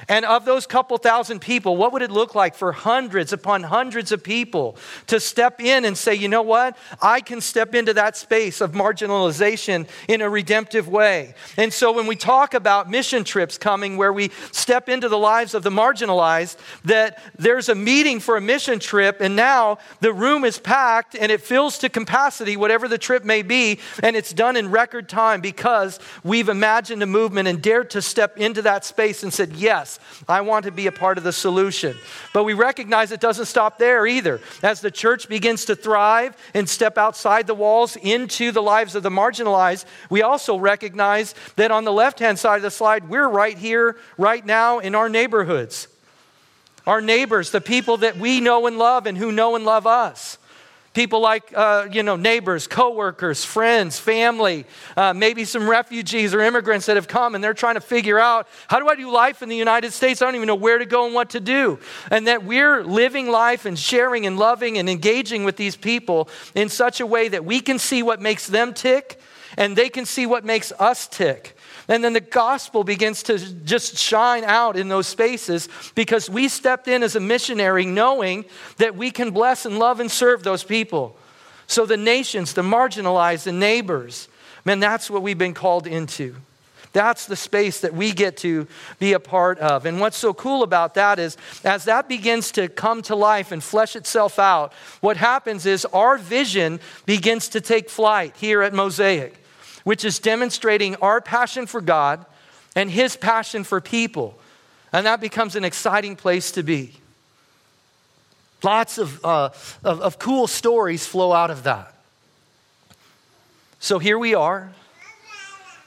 And 0.08 0.24
of 0.24 0.44
those 0.44 0.66
couple 0.66 0.98
thousand 0.98 1.40
people, 1.40 1.76
what 1.76 1.92
would 1.92 2.02
it 2.02 2.10
look 2.10 2.34
like 2.34 2.54
for 2.54 2.72
hundreds 2.72 3.32
upon 3.32 3.62
hundreds 3.62 4.12
of 4.12 4.22
people 4.22 4.76
to 5.06 5.20
step 5.20 5.60
in 5.60 5.84
and 5.84 5.96
say, 5.96 6.14
you 6.14 6.28
know 6.28 6.42
what? 6.42 6.76
I 7.00 7.20
can 7.20 7.40
step 7.40 7.74
into 7.74 7.94
that 7.94 8.16
space 8.16 8.60
of 8.60 8.72
marginalization 8.72 9.88
in 10.08 10.20
a 10.20 10.28
redemptive 10.28 10.88
way. 10.88 11.34
And 11.56 11.72
so 11.72 11.92
when 11.92 12.06
we 12.06 12.16
talk 12.16 12.54
about 12.54 12.90
mission 12.90 13.24
trips 13.24 13.58
coming 13.58 13.96
where 13.96 14.12
we 14.12 14.30
step 14.52 14.88
into 14.88 15.08
the 15.08 15.18
lives 15.18 15.54
of 15.54 15.62
the 15.62 15.70
marginalized, 15.70 16.56
that 16.84 17.22
there's 17.38 17.68
a 17.68 17.74
meeting 17.74 18.20
for 18.20 18.36
a 18.36 18.40
mission 18.40 18.78
trip 18.78 19.20
and 19.20 19.36
now 19.36 19.78
the 20.00 20.12
room 20.12 20.44
is 20.44 20.58
packed 20.58 21.14
and 21.14 21.30
it 21.30 21.40
fills 21.40 21.78
to 21.78 21.88
capacity, 21.88 22.56
whatever 22.56 22.88
the 22.88 22.98
trip 22.98 23.24
may 23.24 23.42
be, 23.42 23.80
and 24.02 24.16
it's 24.16 24.32
done 24.32 24.56
in 24.56 24.70
record 24.70 25.08
time 25.08 25.40
because 25.40 25.98
we've 26.22 26.48
imagined 26.48 27.02
a 27.02 27.06
movement 27.06 27.48
and 27.48 27.62
dared 27.62 27.90
to 27.90 28.02
step 28.02 28.36
into 28.36 28.62
that 28.62 28.84
space 28.84 29.22
and 29.22 29.32
said, 29.32 29.52
yes, 29.52 29.93
I 30.28 30.40
want 30.40 30.64
to 30.64 30.70
be 30.70 30.86
a 30.86 30.92
part 30.92 31.18
of 31.18 31.24
the 31.24 31.32
solution. 31.32 31.96
But 32.32 32.44
we 32.44 32.54
recognize 32.54 33.12
it 33.12 33.20
doesn't 33.20 33.46
stop 33.46 33.78
there 33.78 34.06
either. 34.06 34.40
As 34.62 34.80
the 34.80 34.90
church 34.90 35.28
begins 35.28 35.64
to 35.66 35.76
thrive 35.76 36.36
and 36.54 36.68
step 36.68 36.98
outside 36.98 37.46
the 37.46 37.54
walls 37.54 37.96
into 37.96 38.52
the 38.52 38.62
lives 38.62 38.94
of 38.94 39.02
the 39.02 39.10
marginalized, 39.10 39.84
we 40.10 40.22
also 40.22 40.56
recognize 40.56 41.34
that 41.56 41.70
on 41.70 41.84
the 41.84 41.92
left 41.92 42.18
hand 42.18 42.38
side 42.38 42.56
of 42.56 42.62
the 42.62 42.70
slide, 42.70 43.08
we're 43.08 43.28
right 43.28 43.58
here, 43.58 43.96
right 44.18 44.44
now 44.44 44.78
in 44.78 44.94
our 44.94 45.08
neighborhoods. 45.08 45.88
Our 46.86 47.00
neighbors, 47.00 47.50
the 47.50 47.60
people 47.60 47.98
that 47.98 48.18
we 48.18 48.40
know 48.40 48.66
and 48.66 48.78
love 48.78 49.06
and 49.06 49.16
who 49.16 49.32
know 49.32 49.56
and 49.56 49.64
love 49.64 49.86
us. 49.86 50.38
People 50.94 51.20
like, 51.20 51.52
uh, 51.56 51.88
you 51.90 52.04
know, 52.04 52.14
neighbors, 52.14 52.68
coworkers, 52.68 53.44
friends, 53.44 53.98
family, 53.98 54.64
uh, 54.96 55.12
maybe 55.12 55.44
some 55.44 55.68
refugees 55.68 56.32
or 56.32 56.40
immigrants 56.40 56.86
that 56.86 56.96
have 56.96 57.08
come 57.08 57.34
and 57.34 57.42
they're 57.42 57.52
trying 57.52 57.74
to 57.74 57.80
figure 57.80 58.20
out 58.20 58.46
how 58.68 58.78
do 58.78 58.88
I 58.88 58.94
do 58.94 59.10
life 59.10 59.42
in 59.42 59.48
the 59.48 59.56
United 59.56 59.92
States? 59.92 60.22
I 60.22 60.26
don't 60.26 60.36
even 60.36 60.46
know 60.46 60.54
where 60.54 60.78
to 60.78 60.86
go 60.86 61.04
and 61.04 61.12
what 61.12 61.30
to 61.30 61.40
do. 61.40 61.80
And 62.12 62.28
that 62.28 62.44
we're 62.44 62.84
living 62.84 63.28
life 63.28 63.66
and 63.66 63.76
sharing 63.76 64.24
and 64.24 64.38
loving 64.38 64.78
and 64.78 64.88
engaging 64.88 65.42
with 65.42 65.56
these 65.56 65.74
people 65.74 66.28
in 66.54 66.68
such 66.68 67.00
a 67.00 67.06
way 67.06 67.26
that 67.26 67.44
we 67.44 67.58
can 67.60 67.80
see 67.80 68.04
what 68.04 68.22
makes 68.22 68.46
them 68.46 68.72
tick 68.72 69.20
and 69.56 69.76
they 69.76 69.88
can 69.88 70.06
see 70.06 70.26
what 70.26 70.44
makes 70.44 70.72
us 70.78 71.08
tick. 71.08 71.56
And 71.88 72.02
then 72.02 72.14
the 72.14 72.20
gospel 72.20 72.82
begins 72.82 73.22
to 73.24 73.38
just 73.38 73.96
shine 73.96 74.44
out 74.44 74.76
in 74.76 74.88
those 74.88 75.06
spaces 75.06 75.68
because 75.94 76.30
we 76.30 76.48
stepped 76.48 76.88
in 76.88 77.02
as 77.02 77.14
a 77.14 77.20
missionary 77.20 77.84
knowing 77.84 78.46
that 78.78 78.96
we 78.96 79.10
can 79.10 79.30
bless 79.30 79.66
and 79.66 79.78
love 79.78 80.00
and 80.00 80.10
serve 80.10 80.42
those 80.42 80.64
people. 80.64 81.16
So 81.66 81.84
the 81.84 81.96
nations, 81.96 82.54
the 82.54 82.62
marginalized, 82.62 83.44
the 83.44 83.52
neighbors, 83.52 84.28
man, 84.64 84.80
that's 84.80 85.10
what 85.10 85.22
we've 85.22 85.38
been 85.38 85.54
called 85.54 85.86
into. 85.86 86.36
That's 86.94 87.26
the 87.26 87.36
space 87.36 87.80
that 87.80 87.92
we 87.92 88.12
get 88.12 88.36
to 88.38 88.68
be 89.00 89.14
a 89.14 89.20
part 89.20 89.58
of. 89.58 89.84
And 89.84 90.00
what's 90.00 90.16
so 90.16 90.32
cool 90.32 90.62
about 90.62 90.94
that 90.94 91.18
is, 91.18 91.36
as 91.64 91.86
that 91.86 92.08
begins 92.08 92.52
to 92.52 92.68
come 92.68 93.02
to 93.02 93.16
life 93.16 93.50
and 93.50 93.62
flesh 93.62 93.96
itself 93.96 94.38
out, 94.38 94.72
what 95.00 95.16
happens 95.16 95.66
is 95.66 95.84
our 95.86 96.16
vision 96.16 96.78
begins 97.04 97.48
to 97.48 97.60
take 97.60 97.90
flight 97.90 98.36
here 98.36 98.62
at 98.62 98.72
Mosaic 98.72 99.43
which 99.84 100.04
is 100.04 100.18
demonstrating 100.18 100.96
our 100.96 101.20
passion 101.20 101.66
for 101.66 101.80
God 101.80 102.24
and 102.74 102.90
His 102.90 103.16
passion 103.16 103.64
for 103.64 103.80
people. 103.80 104.38
And 104.92 105.06
that 105.06 105.20
becomes 105.20 105.56
an 105.56 105.64
exciting 105.64 106.16
place 106.16 106.50
to 106.52 106.62
be. 106.62 106.94
Lots 108.62 108.98
of, 108.98 109.24
uh, 109.24 109.50
of, 109.84 110.00
of 110.00 110.18
cool 110.18 110.46
stories 110.46 111.06
flow 111.06 111.32
out 111.32 111.50
of 111.50 111.62
that. 111.64 111.94
So 113.78 113.98
here 113.98 114.18
we 114.18 114.34
are, 114.34 114.72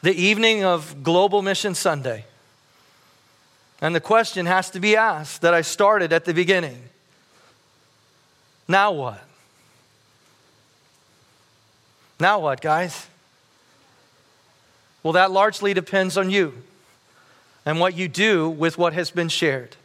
the 0.03 0.13
evening 0.13 0.63
of 0.63 1.03
Global 1.03 1.41
Mission 1.41 1.73
Sunday. 1.73 2.25
And 3.81 3.95
the 3.95 3.99
question 3.99 4.45
has 4.45 4.69
to 4.71 4.79
be 4.79 4.95
asked 4.95 5.41
that 5.41 5.53
I 5.53 5.61
started 5.61 6.13
at 6.13 6.25
the 6.25 6.33
beginning 6.33 6.87
now 8.67 8.91
what? 8.91 9.23
Now 12.19 12.39
what, 12.39 12.59
guys? 12.61 13.07
Well, 15.03 15.13
that 15.13 15.31
largely 15.31 15.73
depends 15.73 16.17
on 16.17 16.29
you 16.29 16.53
and 17.65 17.79
what 17.79 17.95
you 17.95 18.07
do 18.07 18.49
with 18.49 18.77
what 18.77 18.93
has 18.93 19.11
been 19.11 19.29
shared. 19.29 19.75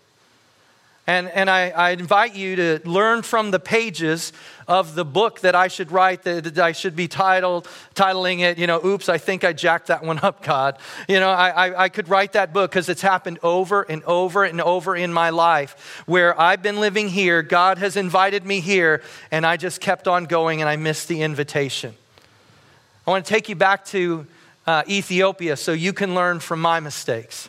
And, 1.05 1.29
and 1.31 1.51
I, 1.51 1.71
I, 1.71 1.91
invite 1.91 2.37
you 2.37 2.55
to 2.55 2.81
learn 2.85 3.23
from 3.23 3.51
the 3.51 3.59
pages 3.59 4.33
of 4.69 4.95
the 4.95 5.05
book 5.05 5.41
that 5.41 5.57
I 5.57 5.67
should 5.67 5.91
write, 5.91 6.23
that, 6.23 6.45
that, 6.45 6.59
I 6.59 6.71
should 6.71 6.95
be 6.95 7.09
titled, 7.09 7.67
titling 7.97 8.39
it, 8.39 8.57
you 8.57 8.69
know, 8.69 8.81
oops, 8.87 9.09
I 9.09 9.19
think 9.19 9.43
I 9.43 9.53
jacked 9.53 9.89
that 9.89 10.05
one 10.05 10.21
up, 10.21 10.45
God. 10.45 10.79
You 11.09 11.19
know, 11.19 11.31
I, 11.31 11.49
I, 11.49 11.85
I 11.85 11.89
could 11.89 12.09
write 12.09 12.35
that 12.35 12.53
book 12.53 12.71
because 12.71 12.89
it's 12.89 13.03
happened 13.03 13.41
over 13.43 13.83
and 13.83 14.05
over 14.05 14.45
and 14.45 14.61
over 14.61 14.95
in 14.95 15.13
my 15.13 15.31
life 15.31 16.05
where 16.07 16.41
I've 16.41 16.63
been 16.63 16.79
living 16.79 17.09
here, 17.09 17.43
God 17.43 17.79
has 17.79 17.97
invited 17.97 18.47
me 18.47 18.61
here, 18.61 19.03
and 19.33 19.45
I 19.45 19.57
just 19.57 19.81
kept 19.81 20.07
on 20.07 20.27
going 20.27 20.61
and 20.61 20.69
I 20.69 20.77
missed 20.77 21.09
the 21.09 21.23
invitation. 21.23 21.95
I 23.09 23.11
want 23.11 23.27
to 23.27 23.29
take 23.29 23.49
you 23.49 23.57
back 23.57 23.85
to 23.87 24.25
uh, 24.67 24.83
Ethiopia 24.89 25.57
so 25.57 25.73
you 25.73 25.93
can 25.93 26.15
learn 26.15 26.41
from 26.41 26.61
my 26.61 26.81
mistakes. 26.81 27.49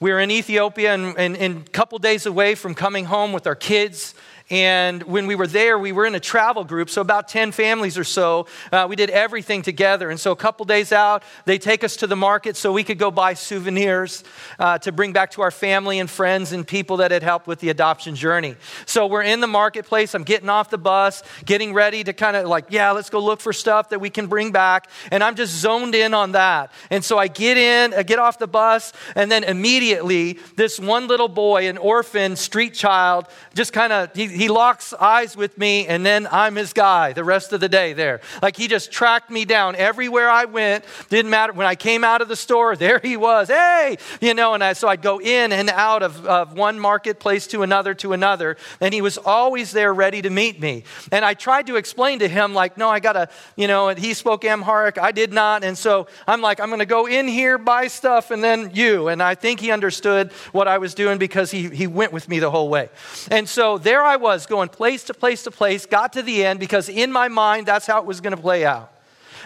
We 0.00 0.12
were 0.12 0.20
in 0.20 0.30
Ethiopia 0.30 0.94
and, 0.94 1.18
and, 1.18 1.36
and 1.36 1.66
a 1.66 1.70
couple 1.70 1.98
days 1.98 2.24
away 2.24 2.54
from 2.54 2.74
coming 2.74 3.04
home 3.04 3.32
with 3.32 3.46
our 3.46 3.54
kids 3.54 4.14
and 4.50 5.04
when 5.04 5.28
we 5.28 5.36
were 5.36 5.46
there, 5.46 5.78
we 5.78 5.92
were 5.92 6.04
in 6.04 6.16
a 6.16 6.20
travel 6.20 6.64
group, 6.64 6.90
so 6.90 7.00
about 7.00 7.28
10 7.28 7.52
families 7.52 7.96
or 7.96 8.02
so. 8.02 8.46
Uh, 8.72 8.86
we 8.88 8.96
did 8.96 9.08
everything 9.08 9.62
together. 9.62 10.10
And 10.10 10.18
so 10.18 10.32
a 10.32 10.36
couple 10.36 10.66
days 10.66 10.90
out, 10.90 11.22
they 11.44 11.56
take 11.56 11.84
us 11.84 11.96
to 11.96 12.08
the 12.08 12.16
market 12.16 12.56
so 12.56 12.72
we 12.72 12.82
could 12.82 12.98
go 12.98 13.12
buy 13.12 13.34
souvenirs 13.34 14.24
uh, 14.58 14.78
to 14.78 14.90
bring 14.90 15.12
back 15.12 15.30
to 15.32 15.42
our 15.42 15.52
family 15.52 16.00
and 16.00 16.10
friends 16.10 16.50
and 16.50 16.66
people 16.66 16.96
that 16.96 17.12
had 17.12 17.22
helped 17.22 17.46
with 17.46 17.60
the 17.60 17.68
adoption 17.68 18.16
journey. 18.16 18.56
So 18.86 19.06
we're 19.06 19.22
in 19.22 19.40
the 19.40 19.46
marketplace. 19.46 20.16
I'm 20.16 20.24
getting 20.24 20.48
off 20.48 20.68
the 20.68 20.78
bus, 20.78 21.22
getting 21.44 21.72
ready 21.72 22.02
to 22.02 22.12
kind 22.12 22.36
of 22.36 22.46
like, 22.46 22.66
yeah, 22.70 22.90
let's 22.90 23.08
go 23.08 23.20
look 23.20 23.40
for 23.40 23.52
stuff 23.52 23.90
that 23.90 24.00
we 24.00 24.10
can 24.10 24.26
bring 24.26 24.50
back. 24.50 24.88
And 25.12 25.22
I'm 25.22 25.36
just 25.36 25.54
zoned 25.54 25.94
in 25.94 26.12
on 26.12 26.32
that. 26.32 26.72
And 26.90 27.04
so 27.04 27.18
I 27.18 27.28
get 27.28 27.56
in, 27.56 27.94
I 27.94 28.02
get 28.02 28.18
off 28.18 28.40
the 28.40 28.48
bus, 28.48 28.92
and 29.14 29.30
then 29.30 29.44
immediately 29.44 30.40
this 30.56 30.80
one 30.80 31.06
little 31.06 31.28
boy, 31.28 31.68
an 31.68 31.78
orphan 31.78 32.34
street 32.34 32.74
child, 32.74 33.26
just 33.54 33.72
kind 33.72 33.92
of, 33.92 34.12
he 34.40 34.48
locks 34.48 34.94
eyes 34.94 35.36
with 35.36 35.58
me, 35.58 35.86
and 35.86 36.04
then 36.06 36.26
I'm 36.32 36.56
his 36.56 36.72
guy 36.72 37.12
the 37.12 37.22
rest 37.22 37.52
of 37.52 37.60
the 37.60 37.68
day 37.68 37.92
there. 37.92 38.22
Like 38.40 38.56
he 38.56 38.68
just 38.68 38.90
tracked 38.90 39.28
me 39.28 39.44
down 39.44 39.76
everywhere 39.76 40.30
I 40.30 40.46
went. 40.46 40.86
Didn't 41.10 41.30
matter. 41.30 41.52
When 41.52 41.66
I 41.66 41.74
came 41.74 42.04
out 42.04 42.22
of 42.22 42.28
the 42.28 42.36
store, 42.36 42.74
there 42.84 43.00
he 43.00 43.18
was. 43.18 43.48
Hey, 43.48 43.98
you 44.18 44.32
know, 44.32 44.54
and 44.54 44.64
I, 44.64 44.72
so 44.72 44.88
I'd 44.88 45.02
go 45.02 45.20
in 45.20 45.52
and 45.52 45.68
out 45.68 46.02
of, 46.02 46.24
of 46.24 46.54
one 46.54 46.80
marketplace 46.80 47.48
to 47.48 47.62
another 47.62 47.92
to 47.96 48.14
another, 48.14 48.56
and 48.80 48.94
he 48.94 49.02
was 49.02 49.18
always 49.18 49.72
there 49.72 49.92
ready 49.92 50.22
to 50.22 50.30
meet 50.30 50.58
me. 50.58 50.84
And 51.12 51.22
I 51.22 51.34
tried 51.34 51.66
to 51.66 51.76
explain 51.76 52.20
to 52.20 52.28
him, 52.28 52.54
like, 52.54 52.78
no, 52.78 52.88
I 52.88 52.98
got 52.98 53.12
to, 53.12 53.28
you 53.56 53.68
know, 53.68 53.88
and 53.88 53.98
he 53.98 54.14
spoke 54.14 54.46
Amharic. 54.46 54.96
I 54.96 55.12
did 55.12 55.34
not. 55.34 55.64
And 55.64 55.76
so 55.76 56.06
I'm 56.26 56.40
like, 56.40 56.60
I'm 56.60 56.70
going 56.70 56.78
to 56.78 56.86
go 56.86 57.06
in 57.06 57.28
here, 57.28 57.58
buy 57.58 57.88
stuff, 57.88 58.30
and 58.30 58.42
then 58.42 58.70
you. 58.72 59.08
And 59.08 59.22
I 59.22 59.34
think 59.34 59.60
he 59.60 59.70
understood 59.70 60.32
what 60.52 60.66
I 60.66 60.78
was 60.78 60.94
doing 60.94 61.18
because 61.18 61.50
he, 61.50 61.68
he 61.68 61.86
went 61.86 62.14
with 62.14 62.26
me 62.26 62.38
the 62.38 62.50
whole 62.50 62.70
way. 62.70 62.88
And 63.30 63.46
so 63.46 63.76
there 63.76 64.02
I 64.02 64.16
was 64.16 64.29
was 64.34 64.46
going 64.46 64.68
place 64.68 65.04
to 65.04 65.14
place 65.14 65.42
to 65.44 65.50
place, 65.50 65.86
got 65.86 66.12
to 66.14 66.22
the 66.22 66.44
end 66.44 66.60
because 66.60 66.88
in 66.88 67.12
my 67.12 67.28
mind, 67.28 67.66
that's 67.66 67.86
how 67.86 67.98
it 67.98 68.06
was 68.06 68.20
going 68.20 68.34
to 68.34 68.40
play 68.40 68.64
out. 68.64 68.92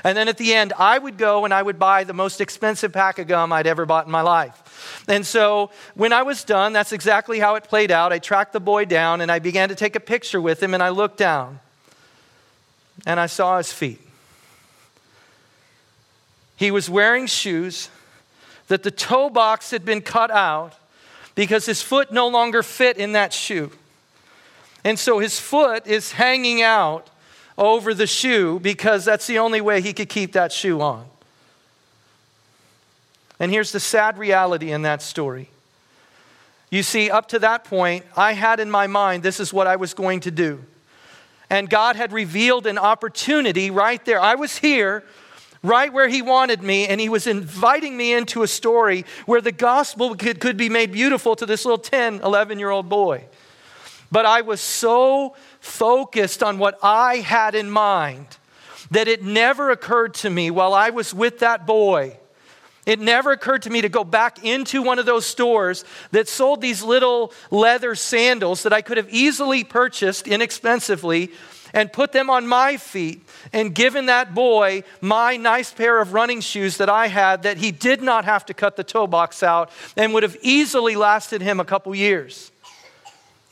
And 0.05 0.17
then 0.17 0.29
at 0.29 0.37
the 0.37 0.53
end, 0.53 0.75
I 0.79 0.99
would 0.99 1.17
go 1.17 1.47
and 1.47 1.55
I 1.55 1.63
would 1.63 1.79
buy 1.79 2.05
the 2.05 2.13
most 2.13 2.43
expensive 2.43 2.93
pack 2.93 3.19
of 3.19 3.27
gum 3.27 3.53
I'd 3.53 3.67
ever 3.67 3.87
bought 3.87 4.05
in 4.05 4.13
my 4.13 4.21
life. 4.21 5.05
And 5.09 5.27
so 5.27 5.71
when 5.95 6.13
I 6.13 6.23
was 6.23 6.45
done, 6.45 6.75
that's 6.75 6.93
exactly 6.93 7.39
how 7.39 7.55
it 7.55 7.65
played 7.65 7.91
out. 7.91 8.13
I 8.13 8.19
tracked 8.19 8.53
the 8.53 8.61
boy 8.61 8.85
down 8.85 9.23
and 9.23 9.33
I 9.33 9.39
began 9.39 9.71
to 9.71 9.75
take 9.75 9.97
a 9.97 10.01
picture 10.01 10.43
with 10.43 10.63
him 10.63 10.75
and 10.75 10.83
I 10.83 10.91
looked 10.91 11.17
down 11.17 11.61
and 13.07 13.19
I 13.19 13.27
saw 13.27 13.57
his 13.57 13.73
feet. 13.73 14.01
He 16.57 16.71
was 16.71 16.91
wearing 16.91 17.27
shoes 17.27 17.89
that 18.69 18.83
the 18.83 18.91
toe 18.91 19.31
box 19.31 19.71
had 19.71 19.85
been 19.85 20.03
cut 20.03 20.31
out 20.31 20.75
because 21.35 21.67
his 21.67 21.83
foot 21.83 22.13
no 22.13 22.29
longer 22.29 22.63
fit 22.63 22.97
in 22.97 23.13
that 23.13 23.33
shoe. 23.33 23.71
And 24.85 24.99
so 24.99 25.19
his 25.19 25.41
foot 25.41 25.87
is 25.87 26.13
hanging 26.13 26.61
out 26.61 27.09
over 27.57 27.95
the 27.95 28.07
shoe 28.07 28.61
because 28.61 29.05
that's 29.05 29.27
the 29.27 29.39
only 29.39 29.61
way 29.61 29.81
he 29.81 29.93
could 29.93 30.09
keep 30.09 30.33
that 30.33 30.53
shoe 30.53 30.81
on. 30.81 31.07
And 33.41 33.51
here's 33.51 33.73
the 33.73 33.81
sad 33.81 34.19
reality 34.19 34.71
in 34.71 34.83
that 34.83 35.03
story. 35.03 35.49
You 36.71 36.83
see, 36.83 37.11
up 37.11 37.29
to 37.29 37.39
that 37.41 37.65
point, 37.65 38.05
I 38.17 38.33
had 38.33 38.61
in 38.61 38.71
my 38.71 38.87
mind 38.87 39.23
this 39.23 39.41
is 39.41 39.53
what 39.53 39.67
I 39.67 39.77
was 39.77 39.95
going 39.95 40.21
to 40.21 40.31
do. 40.31 40.63
And 41.51 41.69
God 41.69 41.97
had 41.97 42.13
revealed 42.13 42.67
an 42.67 42.79
opportunity 42.79 43.71
right 43.71 44.05
there. 44.05 44.21
I 44.21 44.35
was 44.35 44.59
here, 44.59 45.05
right 45.63 45.93
where 45.93 46.09
He 46.09 46.23
wanted 46.23 46.63
me, 46.63 46.87
and 46.87 47.01
He 47.01 47.09
was 47.09 47.27
inviting 47.27 47.97
me 47.97 48.13
into 48.13 48.43
a 48.43 48.49
story 48.49 49.05
where 49.27 49.41
the 49.41 49.53
gospel 49.53 50.17
could, 50.17 50.41
could 50.41 50.57
be 50.57 50.69
made 50.69 50.91
beautiful 50.91 51.37
to 51.37 51.47
this 51.47 51.65
little 51.65 51.79
10, 51.79 52.21
11 52.23 52.59
year 52.59 52.71
old 52.71 52.89
boy. 52.89 53.25
But 54.11 54.27
I 54.27 54.43
was 54.43 54.61
so 54.61 55.35
focused 55.61 56.43
on 56.43 56.59
what 56.59 56.79
I 56.83 57.17
had 57.17 57.55
in 57.55 57.71
mind 57.71 58.27
that 58.91 59.09
it 59.09 59.23
never 59.23 59.71
occurred 59.71 60.15
to 60.15 60.31
me 60.31 60.51
while 60.51 60.75
I 60.75 60.91
was 60.91 61.13
with 61.13 61.41
that 61.41 61.67
boy. 61.67 62.17
It 62.87 63.01
never 63.01 63.33
occurred 63.33 63.63
to 63.63 63.71
me 63.71 63.81
to 63.81 63.89
go 63.89 64.05
back 64.05 64.45
into 64.45 64.83
one 64.83 64.99
of 64.99 65.07
those 65.07 65.25
stores 65.25 65.85
that 66.11 66.29
sold 66.29 66.61
these 66.61 66.83
little 66.83 67.33
leather 67.51 67.95
sandals 67.95 68.63
that 68.65 68.75
I 68.75 68.83
could 68.83 68.99
have 68.99 69.09
easily 69.09 69.65
purchased 69.65 70.29
inexpensively 70.29 71.31
and 71.73 71.93
put 71.93 72.13
them 72.13 72.31
on 72.31 72.47
my 72.47 72.77
feet 72.77 73.27
and 73.53 73.75
given 73.75 74.07
that 74.07 74.35
boy 74.35 74.85
my 75.01 75.37
nice 75.37 75.73
pair 75.73 76.01
of 76.01 76.13
running 76.13 76.41
shoes 76.41 76.77
that 76.77 76.89
I 76.89 77.09
had 77.09 77.43
that 77.43 77.57
he 77.57 77.73
did 77.73 78.03
not 78.03 78.27
have 78.27 78.47
to 78.47 78.55
cut 78.55 78.77
the 78.77 78.85
toe 78.85 79.07
box 79.07 79.43
out 79.43 79.71
and 79.97 80.13
would 80.15 80.23
have 80.23 80.37
easily 80.43 80.95
lasted 80.95 81.41
him 81.41 81.61
a 81.61 81.65
couple 81.65 81.95
years. 81.95 82.53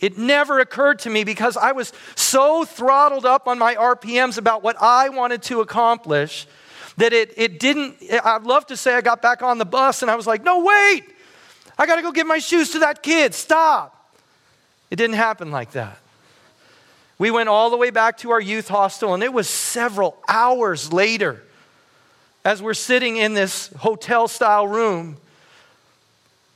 It 0.02 0.18
never 0.18 0.58
occurred 0.58 0.98
to 1.00 1.10
me 1.10 1.22
because 1.22 1.56
I 1.56 1.72
was 1.72 1.92
so 2.16 2.64
throttled 2.64 3.24
up 3.24 3.46
on 3.46 3.58
my 3.58 3.76
RPMs 3.76 4.36
about 4.36 4.62
what 4.62 4.76
I 4.80 5.08
wanted 5.08 5.42
to 5.44 5.60
accomplish 5.60 6.48
that 6.96 7.12
it, 7.12 7.32
it 7.36 7.60
didn't. 7.60 7.96
I'd 8.12 8.42
love 8.42 8.66
to 8.66 8.76
say 8.76 8.94
I 8.94 9.00
got 9.00 9.22
back 9.22 9.42
on 9.42 9.58
the 9.58 9.64
bus 9.64 10.02
and 10.02 10.10
I 10.10 10.16
was 10.16 10.26
like, 10.26 10.42
no, 10.42 10.64
wait, 10.64 11.04
I 11.78 11.86
got 11.86 11.96
to 11.96 12.02
go 12.02 12.10
give 12.10 12.26
my 12.26 12.40
shoes 12.40 12.70
to 12.72 12.80
that 12.80 13.04
kid. 13.04 13.32
Stop. 13.32 14.18
It 14.90 14.96
didn't 14.96 15.16
happen 15.16 15.52
like 15.52 15.70
that. 15.72 15.98
We 17.16 17.30
went 17.30 17.48
all 17.48 17.70
the 17.70 17.76
way 17.76 17.90
back 17.90 18.18
to 18.18 18.32
our 18.32 18.40
youth 18.40 18.66
hostel, 18.66 19.14
and 19.14 19.22
it 19.22 19.32
was 19.32 19.48
several 19.48 20.16
hours 20.28 20.92
later 20.92 21.40
as 22.44 22.60
we're 22.60 22.74
sitting 22.74 23.16
in 23.16 23.34
this 23.34 23.68
hotel 23.78 24.26
style 24.26 24.66
room 24.66 25.16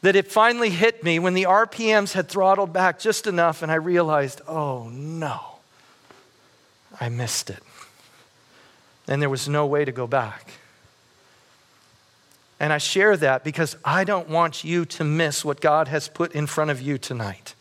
that 0.02 0.16
it 0.16 0.30
finally 0.30 0.70
hit 0.70 1.02
me 1.02 1.18
when 1.18 1.34
the 1.34 1.44
RPMs 1.44 2.12
had 2.12 2.28
throttled 2.28 2.72
back 2.72 2.98
just 2.98 3.26
enough, 3.26 3.62
and 3.62 3.72
I 3.72 3.76
realized, 3.76 4.40
oh 4.46 4.88
no, 4.90 5.40
I 7.00 7.08
missed 7.08 7.50
it. 7.50 7.62
And 9.08 9.22
there 9.22 9.30
was 9.30 9.48
no 9.48 9.66
way 9.66 9.84
to 9.84 9.92
go 9.92 10.06
back. 10.06 10.50
And 12.58 12.72
I 12.72 12.78
share 12.78 13.16
that 13.18 13.44
because 13.44 13.76
I 13.84 14.04
don't 14.04 14.28
want 14.28 14.64
you 14.64 14.84
to 14.86 15.04
miss 15.04 15.44
what 15.44 15.60
God 15.60 15.88
has 15.88 16.08
put 16.08 16.32
in 16.32 16.46
front 16.46 16.70
of 16.70 16.80
you 16.80 16.98
tonight. 16.98 17.54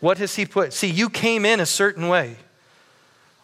What 0.00 0.18
has 0.18 0.34
He 0.34 0.44
put? 0.44 0.72
See, 0.72 0.90
you 0.90 1.08
came 1.08 1.44
in 1.44 1.60
a 1.60 1.66
certain 1.66 2.08
way 2.08 2.36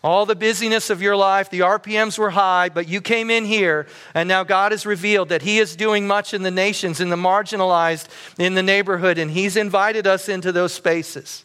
all 0.05 0.26
the 0.26 0.34
busyness 0.34 0.90
of 0.90 1.00
your 1.00 1.14
life, 1.16 1.48
the 1.48 1.61
RPMs 1.61 2.18
were 2.18 2.30
high, 2.30 2.68
but 2.68 2.88
you 2.88 3.00
came 3.00 3.30
in 3.30 3.44
here, 3.44 3.86
and 4.14 4.28
now 4.28 4.42
God 4.42 4.72
has 4.72 4.84
revealed 4.84 5.28
that 5.28 5.42
He 5.42 5.59
is 5.59 5.76
doing 5.76 6.09
much 6.09 6.34
in 6.34 6.42
the 6.42 6.50
nations, 6.50 7.00
in 7.00 7.09
the 7.09 7.16
marginalized, 7.16 8.09
in 8.36 8.55
the 8.55 8.64
neighborhood, 8.64 9.16
and 9.18 9.30
He's 9.30 9.57
invited 9.57 10.07
us 10.07 10.28
into 10.28 10.50
those 10.50 10.72
spaces. 10.72 11.44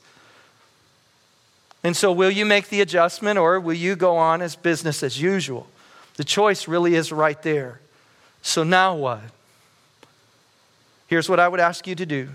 And 1.83 1.95
so, 1.95 2.11
will 2.11 2.31
you 2.31 2.45
make 2.45 2.69
the 2.69 2.81
adjustment 2.81 3.37
or 3.37 3.59
will 3.59 3.75
you 3.75 3.95
go 3.95 4.17
on 4.17 4.41
as 4.41 4.55
business 4.55 5.03
as 5.03 5.21
usual? 5.21 5.67
The 6.15 6.23
choice 6.23 6.67
really 6.67 6.95
is 6.95 7.11
right 7.11 7.41
there. 7.43 7.79
So, 8.41 8.63
now 8.63 8.95
what? 8.95 9.21
Here's 11.05 11.29
what 11.29 11.39
I 11.39 11.47
would 11.47 11.59
ask 11.59 11.85
you 11.85 11.95
to 11.95 12.05
do 12.05 12.29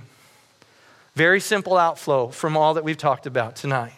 very 1.15 1.41
simple 1.41 1.77
outflow 1.77 2.29
from 2.29 2.57
all 2.57 2.75
that 2.75 2.85
we've 2.85 2.97
talked 2.97 3.27
about 3.27 3.57
tonight 3.57 3.93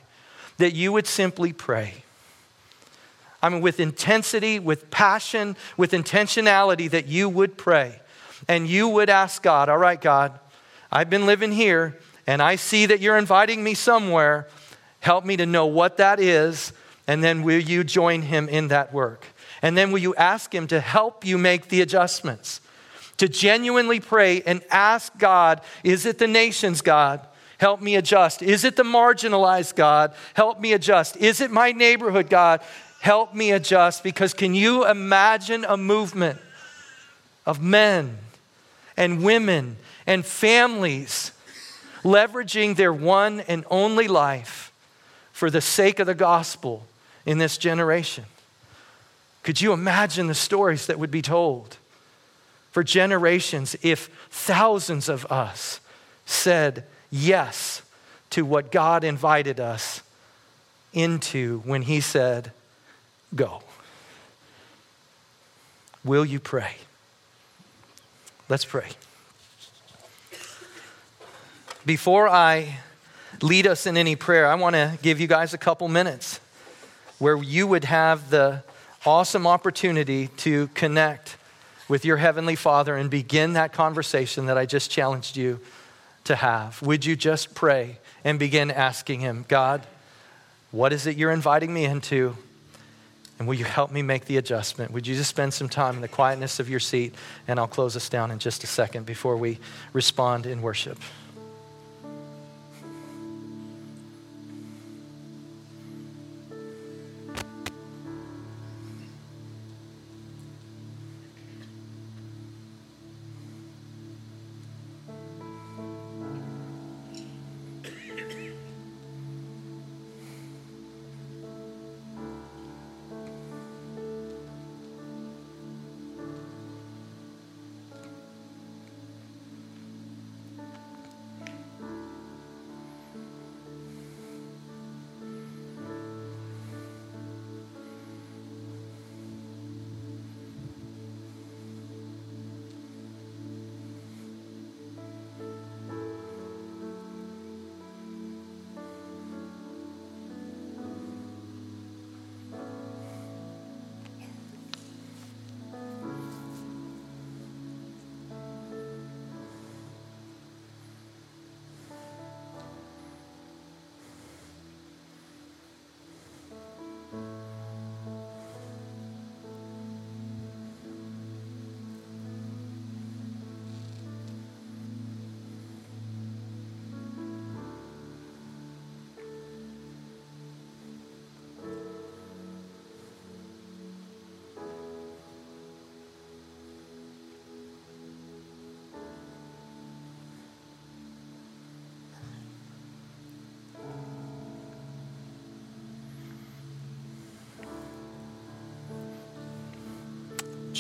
that 0.57 0.73
you 0.73 0.93
would 0.93 1.07
simply 1.07 1.53
pray. 1.53 2.04
I 3.45 3.51
mean, 3.51 3.61
with 3.61 3.79
intensity, 3.79 4.59
with 4.59 4.91
passion, 4.91 5.55
with 5.77 5.93
intentionality, 5.93 6.89
that 6.89 7.09
you 7.09 7.29
would 7.29 7.59
pray 7.59 8.01
and 8.49 8.67
you 8.67 8.89
would 8.89 9.11
ask 9.11 9.43
God, 9.43 9.69
All 9.69 9.77
right, 9.77 10.01
God, 10.01 10.39
I've 10.91 11.11
been 11.11 11.27
living 11.27 11.53
here 11.53 11.99
and 12.27 12.41
I 12.41 12.57
see 12.57 12.87
that 12.87 13.01
you're 13.01 13.19
inviting 13.19 13.63
me 13.63 13.75
somewhere. 13.75 14.49
Help 15.01 15.27
me 15.27 15.37
to 15.37 15.45
know 15.45 15.67
what 15.67 15.99
that 15.99 16.21
is. 16.21 16.73
And 17.07 17.23
then 17.23 17.43
will 17.43 17.61
you 17.61 17.85
join 17.85 18.23
him 18.23 18.49
in 18.49 18.69
that 18.69 18.95
work? 18.95 19.27
And 19.61 19.77
then 19.77 19.93
will 19.93 19.99
you 19.99 20.15
ask 20.15 20.55
him 20.55 20.67
to 20.69 20.81
help 20.81 21.27
you 21.27 21.37
make 21.37 21.69
the 21.69 21.83
adjustments? 21.83 22.63
to 23.19 23.29
genuinely 23.29 24.01
pray 24.01 24.43
and 24.43 24.61
ask 24.71 25.17
God, 25.19 25.61
is 25.85 26.05
it 26.05 26.19
the 26.19 26.27
nations, 26.27 26.81
God? 26.81 27.25
Help 27.59 27.81
me 27.81 27.95
adjust. 27.95 28.43
Is 28.43 28.65
it 28.65 28.75
the 28.75 28.83
marginalized, 28.83 29.77
God? 29.77 30.15
Help 30.35 30.61
me 30.61 30.73
adjust. 30.73 31.17
Is 31.17 31.41
it 31.41 31.51
my 31.51 31.71
neighborhood, 31.71 32.29
God? 32.29 32.61
Help 33.05 33.35
me 33.35 33.53
adjust. 33.53 34.03
Because 34.03 34.33
can 34.33 34.55
you 34.55 34.87
imagine 34.87 35.67
a 35.69 35.77
movement 35.77 36.39
of 37.45 37.61
men 37.61 38.17
and 38.97 39.23
women 39.23 39.77
and 40.07 40.25
families 40.25 41.33
leveraging 42.03 42.77
their 42.77 42.95
one 42.95 43.41
and 43.41 43.67
only 43.71 44.09
life 44.09 44.73
for 45.33 45.51
the 45.51 45.61
sake 45.61 45.99
of 45.99 46.07
the 46.07 46.15
gospel 46.15 46.87
in 47.27 47.37
this 47.37 47.59
generation? 47.59 48.25
Could 49.43 49.61
you 49.61 49.75
imagine 49.75 50.27
the 50.27 50.35
stories 50.35 50.87
that 50.87 50.99
would 50.99 51.11
be 51.11 51.21
told 51.21 51.77
for 52.71 52.83
generations 52.83 53.77
if 53.83 54.09
thousands 54.31 55.11
of 55.11 55.31
us 55.31 55.79
said 56.25 56.85
yes 57.11 57.83
to 58.31 58.47
what 58.47 58.73
God 58.73 59.05
invited 59.05 59.61
us 59.61 60.01
into 60.95 61.59
when 61.67 61.83
He 61.83 62.01
said, 62.01 62.51
Go? 63.35 63.63
Will 66.05 66.25
you 66.25 66.39
pray? 66.39 66.77
Let's 68.49 68.65
pray. 68.65 68.91
Before 71.87 72.29
I 72.29 72.79
lead 73.43 73.67
us 73.67 73.87
in 73.87 73.97
any 73.97 74.17
prayer, 74.17 74.47
I 74.47 74.55
want 74.55 74.75
to 74.75 74.99
give 75.03 75.21
you 75.21 75.27
guys 75.27 75.55
a 75.55 75.59
couple 75.59 75.89
minutes 75.89 76.41
where 77.19 77.37
you 77.37 77.67
would 77.67 77.85
have 77.85 78.31
the 78.31 78.63
awesome 79.07 79.47
opportunity 79.47 80.29
to 80.29 80.69
connect 80.69 81.37
with 81.89 82.05
your 82.05 82.17
Heavenly 82.17 82.57
Father 82.57 82.97
and 82.97 83.11
begin 83.11 83.55
that 83.55 83.73
conversation 83.73 84.47
that 84.47 84.57
I 84.57 84.67
just 84.67 84.91
challenged 84.91 85.37
you 85.37 85.61
to 86.25 86.37
have. 86.37 86.81
Would 86.83 87.05
you 87.05 87.17
just 87.17 87.55
pray 87.55 87.99
and 88.25 88.39
begin 88.39 88.71
asking 88.71 89.21
Him, 89.21 89.45
God, 89.49 89.87
what 90.71 90.93
is 90.93 91.07
it 91.07 91.17
you're 91.17 91.31
inviting 91.31 91.73
me 91.73 91.85
into? 91.85 92.37
And 93.39 93.49
will 93.49 93.55
you 93.55 93.65
help 93.65 93.91
me 93.91 94.03
make 94.03 94.27
the 94.27 94.37
adjustment? 94.37 94.93
Would 94.93 95.07
you 95.07 95.15
just 95.17 95.31
spend 95.31 95.53
some 95.53 95.69
time 95.69 95.97
in 95.97 96.03
the 96.03 96.09
quietness 96.09 96.61
of 96.61 96.71
your 96.71 96.81
seat? 96.81 97.15
And 97.49 97.59
I'll 97.59 97.67
close 97.67 97.97
us 97.97 98.09
down 98.09 98.31
in 98.31 98.39
just 98.39 98.63
a 98.63 98.67
second 98.67 99.07
before 99.07 99.37
we 99.37 99.59
respond 99.93 100.47
in 100.47 100.63
worship. 100.63 100.99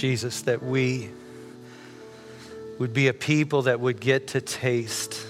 Jesus, 0.05 0.43
that 0.43 0.63
we 0.63 1.09
would 2.79 2.93
be 2.93 3.09
a 3.09 3.15
people 3.15 3.63
that 3.63 3.81
would 3.81 4.01
get 4.01 4.29
to 4.29 4.43
taste 4.43 5.27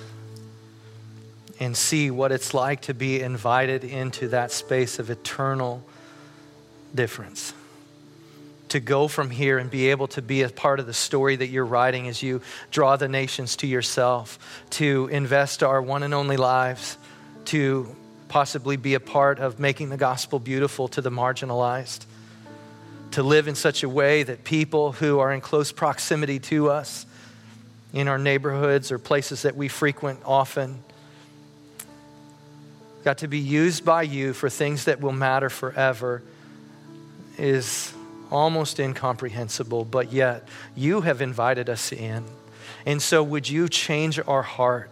and 1.60 1.76
see 1.76 2.10
what 2.10 2.32
it's 2.32 2.52
like 2.54 2.80
to 2.80 2.92
be 2.92 3.20
invited 3.20 3.84
into 3.84 4.26
that 4.30 4.50
space 4.50 4.98
of 4.98 5.10
eternal 5.10 5.80
difference. 6.92 7.54
To 8.70 8.80
go 8.80 9.06
from 9.06 9.30
here 9.30 9.58
and 9.58 9.70
be 9.70 9.90
able 9.92 10.08
to 10.08 10.20
be 10.20 10.42
a 10.42 10.48
part 10.48 10.80
of 10.80 10.86
the 10.86 10.92
story 10.92 11.36
that 11.36 11.46
you're 11.46 11.64
writing 11.64 12.08
as 12.08 12.20
you 12.20 12.40
draw 12.72 12.96
the 12.96 13.06
nations 13.06 13.54
to 13.58 13.68
yourself, 13.68 14.40
to 14.70 15.06
invest 15.12 15.62
our 15.62 15.80
one 15.80 16.02
and 16.02 16.12
only 16.12 16.36
lives, 16.36 16.98
to 17.44 17.94
possibly 18.26 18.76
be 18.76 18.94
a 18.94 19.00
part 19.00 19.38
of 19.38 19.60
making 19.60 19.90
the 19.90 19.96
gospel 19.96 20.40
beautiful 20.40 20.88
to 20.88 21.00
the 21.00 21.10
marginalized 21.10 22.06
to 23.14 23.22
live 23.22 23.46
in 23.46 23.54
such 23.54 23.84
a 23.84 23.88
way 23.88 24.24
that 24.24 24.42
people 24.42 24.90
who 24.90 25.20
are 25.20 25.32
in 25.32 25.40
close 25.40 25.70
proximity 25.70 26.40
to 26.40 26.68
us 26.68 27.06
in 27.92 28.08
our 28.08 28.18
neighborhoods 28.18 28.90
or 28.90 28.98
places 28.98 29.42
that 29.42 29.54
we 29.54 29.68
frequent 29.68 30.18
often 30.24 30.82
got 33.04 33.18
to 33.18 33.28
be 33.28 33.38
used 33.38 33.84
by 33.84 34.02
you 34.02 34.32
for 34.32 34.50
things 34.50 34.86
that 34.86 35.00
will 35.00 35.12
matter 35.12 35.48
forever 35.48 36.24
is 37.38 37.94
almost 38.32 38.80
incomprehensible, 38.80 39.84
but 39.84 40.12
yet 40.12 40.48
you 40.74 41.02
have 41.02 41.22
invited 41.22 41.70
us 41.70 41.92
in. 41.92 42.24
And 42.84 43.00
so, 43.00 43.22
would 43.22 43.48
you 43.48 43.68
change 43.68 44.18
our 44.26 44.42
heart 44.42 44.90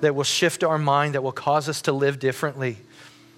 that 0.00 0.16
will 0.16 0.24
shift 0.24 0.64
our 0.64 0.78
mind, 0.78 1.14
that 1.14 1.22
will 1.22 1.30
cause 1.30 1.68
us 1.68 1.82
to 1.82 1.92
live 1.92 2.18
differently? 2.18 2.78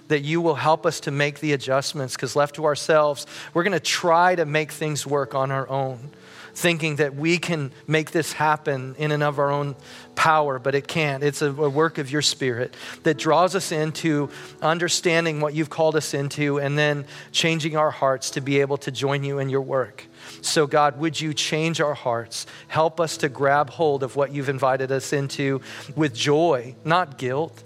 That 0.09 0.21
you 0.21 0.41
will 0.41 0.55
help 0.55 0.85
us 0.85 1.01
to 1.01 1.11
make 1.11 1.41
the 1.41 1.53
adjustments 1.53 2.17
because 2.17 2.35
left 2.35 2.57
to 2.57 2.65
ourselves, 2.65 3.27
we're 3.55 3.63
going 3.63 3.73
to 3.73 3.81
try 3.81 4.35
to 4.35 4.45
make 4.45 4.73
things 4.73 5.07
work 5.07 5.35
on 5.35 5.51
our 5.51 5.69
own, 5.69 6.11
thinking 6.55 6.97
that 6.97 7.15
we 7.15 7.39
can 7.39 7.71
make 7.87 8.11
this 8.11 8.33
happen 8.33 8.95
in 8.99 9.13
and 9.13 9.23
of 9.23 9.39
our 9.39 9.51
own 9.51 9.77
power, 10.15 10.59
but 10.59 10.75
it 10.75 10.89
can't. 10.89 11.23
It's 11.23 11.43
a, 11.43 11.51
a 11.51 11.69
work 11.69 11.99
of 11.99 12.11
your 12.11 12.23
spirit 12.23 12.75
that 13.05 13.19
draws 13.19 13.55
us 13.55 13.71
into 13.71 14.31
understanding 14.61 15.41
what 15.41 15.55
you've 15.55 15.71
called 15.71 15.95
us 15.95 16.13
into 16.13 16.59
and 16.59 16.77
then 16.77 17.05
changing 17.31 17.77
our 17.77 17.91
hearts 17.91 18.31
to 18.31 18.41
be 18.41 18.61
able 18.61 18.79
to 18.79 18.91
join 18.91 19.23
you 19.23 19.39
in 19.39 19.49
your 19.49 19.61
work. 19.61 20.05
So, 20.41 20.67
God, 20.67 20.99
would 20.99 21.21
you 21.21 21.33
change 21.33 21.81
our 21.81 21.95
hearts? 21.95 22.47
Help 22.67 23.01
us 23.01 23.19
to 23.19 23.29
grab 23.29 23.71
hold 23.71 24.03
of 24.03 24.17
what 24.17 24.33
you've 24.33 24.49
invited 24.49 24.91
us 24.91 25.13
into 25.13 25.61
with 25.95 26.15
joy, 26.15 26.75
not 26.85 27.19
guilt 27.19 27.63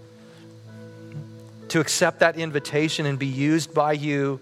to 1.72 1.80
accept 1.80 2.18
that 2.18 2.36
invitation 2.36 3.06
and 3.06 3.18
be 3.18 3.26
used 3.26 3.72
by 3.72 3.94
you 3.94 4.38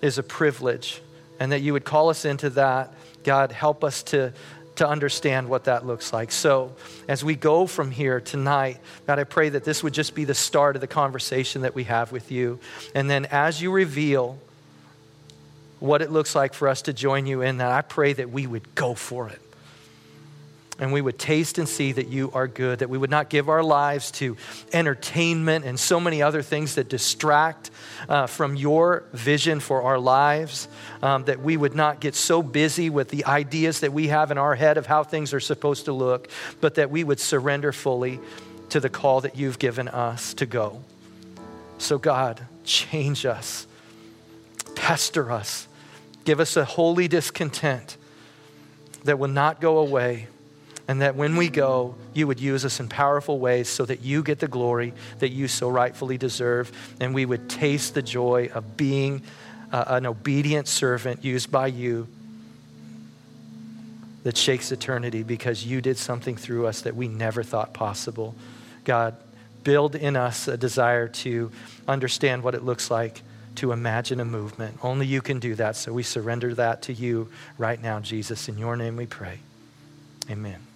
is 0.00 0.18
a 0.18 0.24
privilege. 0.24 1.00
And 1.38 1.52
that 1.52 1.60
you 1.60 1.72
would 1.72 1.84
call 1.84 2.08
us 2.08 2.24
into 2.24 2.50
that. 2.50 2.92
God, 3.22 3.52
help 3.52 3.84
us 3.84 4.02
to, 4.04 4.32
to 4.74 4.88
understand 4.88 5.48
what 5.48 5.64
that 5.64 5.86
looks 5.86 6.12
like. 6.12 6.32
So, 6.32 6.74
as 7.06 7.22
we 7.22 7.36
go 7.36 7.68
from 7.68 7.92
here 7.92 8.20
tonight, 8.20 8.78
God, 9.06 9.20
I 9.20 9.24
pray 9.24 9.50
that 9.50 9.62
this 9.62 9.84
would 9.84 9.94
just 9.94 10.16
be 10.16 10.24
the 10.24 10.34
start 10.34 10.74
of 10.74 10.80
the 10.80 10.88
conversation 10.88 11.62
that 11.62 11.76
we 11.76 11.84
have 11.84 12.10
with 12.10 12.32
you. 12.32 12.58
And 12.92 13.08
then, 13.08 13.26
as 13.26 13.62
you 13.62 13.70
reveal 13.70 14.36
what 15.78 16.02
it 16.02 16.10
looks 16.10 16.34
like 16.34 16.54
for 16.54 16.66
us 16.66 16.82
to 16.82 16.92
join 16.92 17.26
you 17.26 17.42
in 17.42 17.58
that, 17.58 17.70
I 17.70 17.82
pray 17.82 18.14
that 18.14 18.30
we 18.30 18.48
would 18.48 18.74
go 18.74 18.94
for 18.94 19.28
it 19.28 19.41
and 20.82 20.92
we 20.92 21.00
would 21.00 21.16
taste 21.16 21.58
and 21.58 21.68
see 21.68 21.92
that 21.92 22.08
you 22.08 22.32
are 22.34 22.48
good, 22.48 22.80
that 22.80 22.90
we 22.90 22.98
would 22.98 23.08
not 23.08 23.30
give 23.30 23.48
our 23.48 23.62
lives 23.62 24.10
to 24.10 24.36
entertainment 24.72 25.64
and 25.64 25.78
so 25.78 26.00
many 26.00 26.20
other 26.20 26.42
things 26.42 26.74
that 26.74 26.88
distract 26.88 27.70
uh, 28.08 28.26
from 28.26 28.56
your 28.56 29.04
vision 29.12 29.60
for 29.60 29.82
our 29.82 30.00
lives, 30.00 30.66
um, 31.00 31.22
that 31.26 31.38
we 31.38 31.56
would 31.56 31.76
not 31.76 32.00
get 32.00 32.16
so 32.16 32.42
busy 32.42 32.90
with 32.90 33.10
the 33.10 33.24
ideas 33.26 33.78
that 33.78 33.92
we 33.92 34.08
have 34.08 34.32
in 34.32 34.38
our 34.38 34.56
head 34.56 34.76
of 34.76 34.86
how 34.86 35.04
things 35.04 35.32
are 35.32 35.38
supposed 35.38 35.84
to 35.84 35.92
look, 35.92 36.28
but 36.60 36.74
that 36.74 36.90
we 36.90 37.04
would 37.04 37.20
surrender 37.20 37.70
fully 37.70 38.18
to 38.70 38.80
the 38.80 38.90
call 38.90 39.20
that 39.20 39.36
you've 39.36 39.60
given 39.60 39.86
us 39.86 40.34
to 40.34 40.46
go. 40.46 40.82
So, 41.78 41.96
God, 41.96 42.44
change 42.64 43.24
us, 43.24 43.68
pester 44.74 45.30
us, 45.30 45.68
give 46.24 46.40
us 46.40 46.56
a 46.56 46.64
holy 46.64 47.06
discontent 47.06 47.96
that 49.04 49.20
will 49.20 49.28
not 49.28 49.60
go 49.60 49.78
away 49.78 50.26
and 50.88 51.00
that 51.00 51.16
when 51.16 51.36
we 51.36 51.48
go, 51.48 51.94
you 52.12 52.26
would 52.26 52.40
use 52.40 52.64
us 52.64 52.80
in 52.80 52.88
powerful 52.88 53.38
ways 53.38 53.68
so 53.68 53.84
that 53.84 54.02
you 54.02 54.22
get 54.22 54.40
the 54.40 54.48
glory 54.48 54.92
that 55.20 55.30
you 55.30 55.48
so 55.48 55.68
rightfully 55.68 56.18
deserve, 56.18 56.72
and 57.00 57.14
we 57.14 57.24
would 57.24 57.48
taste 57.48 57.94
the 57.94 58.02
joy 58.02 58.50
of 58.52 58.76
being 58.76 59.22
uh, 59.72 59.84
an 59.88 60.06
obedient 60.06 60.68
servant 60.68 61.24
used 61.24 61.50
by 61.50 61.66
you 61.66 62.06
that 64.24 64.36
shakes 64.36 64.70
eternity 64.70 65.22
because 65.22 65.64
you 65.64 65.80
did 65.80 65.98
something 65.98 66.36
through 66.36 66.66
us 66.66 66.82
that 66.82 66.94
we 66.94 67.08
never 67.08 67.42
thought 67.42 67.72
possible. 67.72 68.34
God, 68.84 69.16
build 69.64 69.94
in 69.94 70.16
us 70.16 70.48
a 70.48 70.56
desire 70.56 71.08
to 71.08 71.50
understand 71.88 72.42
what 72.42 72.54
it 72.54 72.62
looks 72.62 72.90
like 72.90 73.22
to 73.56 73.72
imagine 73.72 74.20
a 74.20 74.24
movement. 74.24 74.78
Only 74.82 75.06
you 75.06 75.20
can 75.20 75.38
do 75.38 75.54
that, 75.56 75.76
so 75.76 75.92
we 75.92 76.02
surrender 76.02 76.54
that 76.54 76.82
to 76.82 76.92
you 76.92 77.28
right 77.58 77.80
now, 77.80 78.00
Jesus. 78.00 78.48
In 78.48 78.58
your 78.58 78.76
name 78.76 78.96
we 78.96 79.06
pray. 79.06 79.38
Amen. 80.30 80.71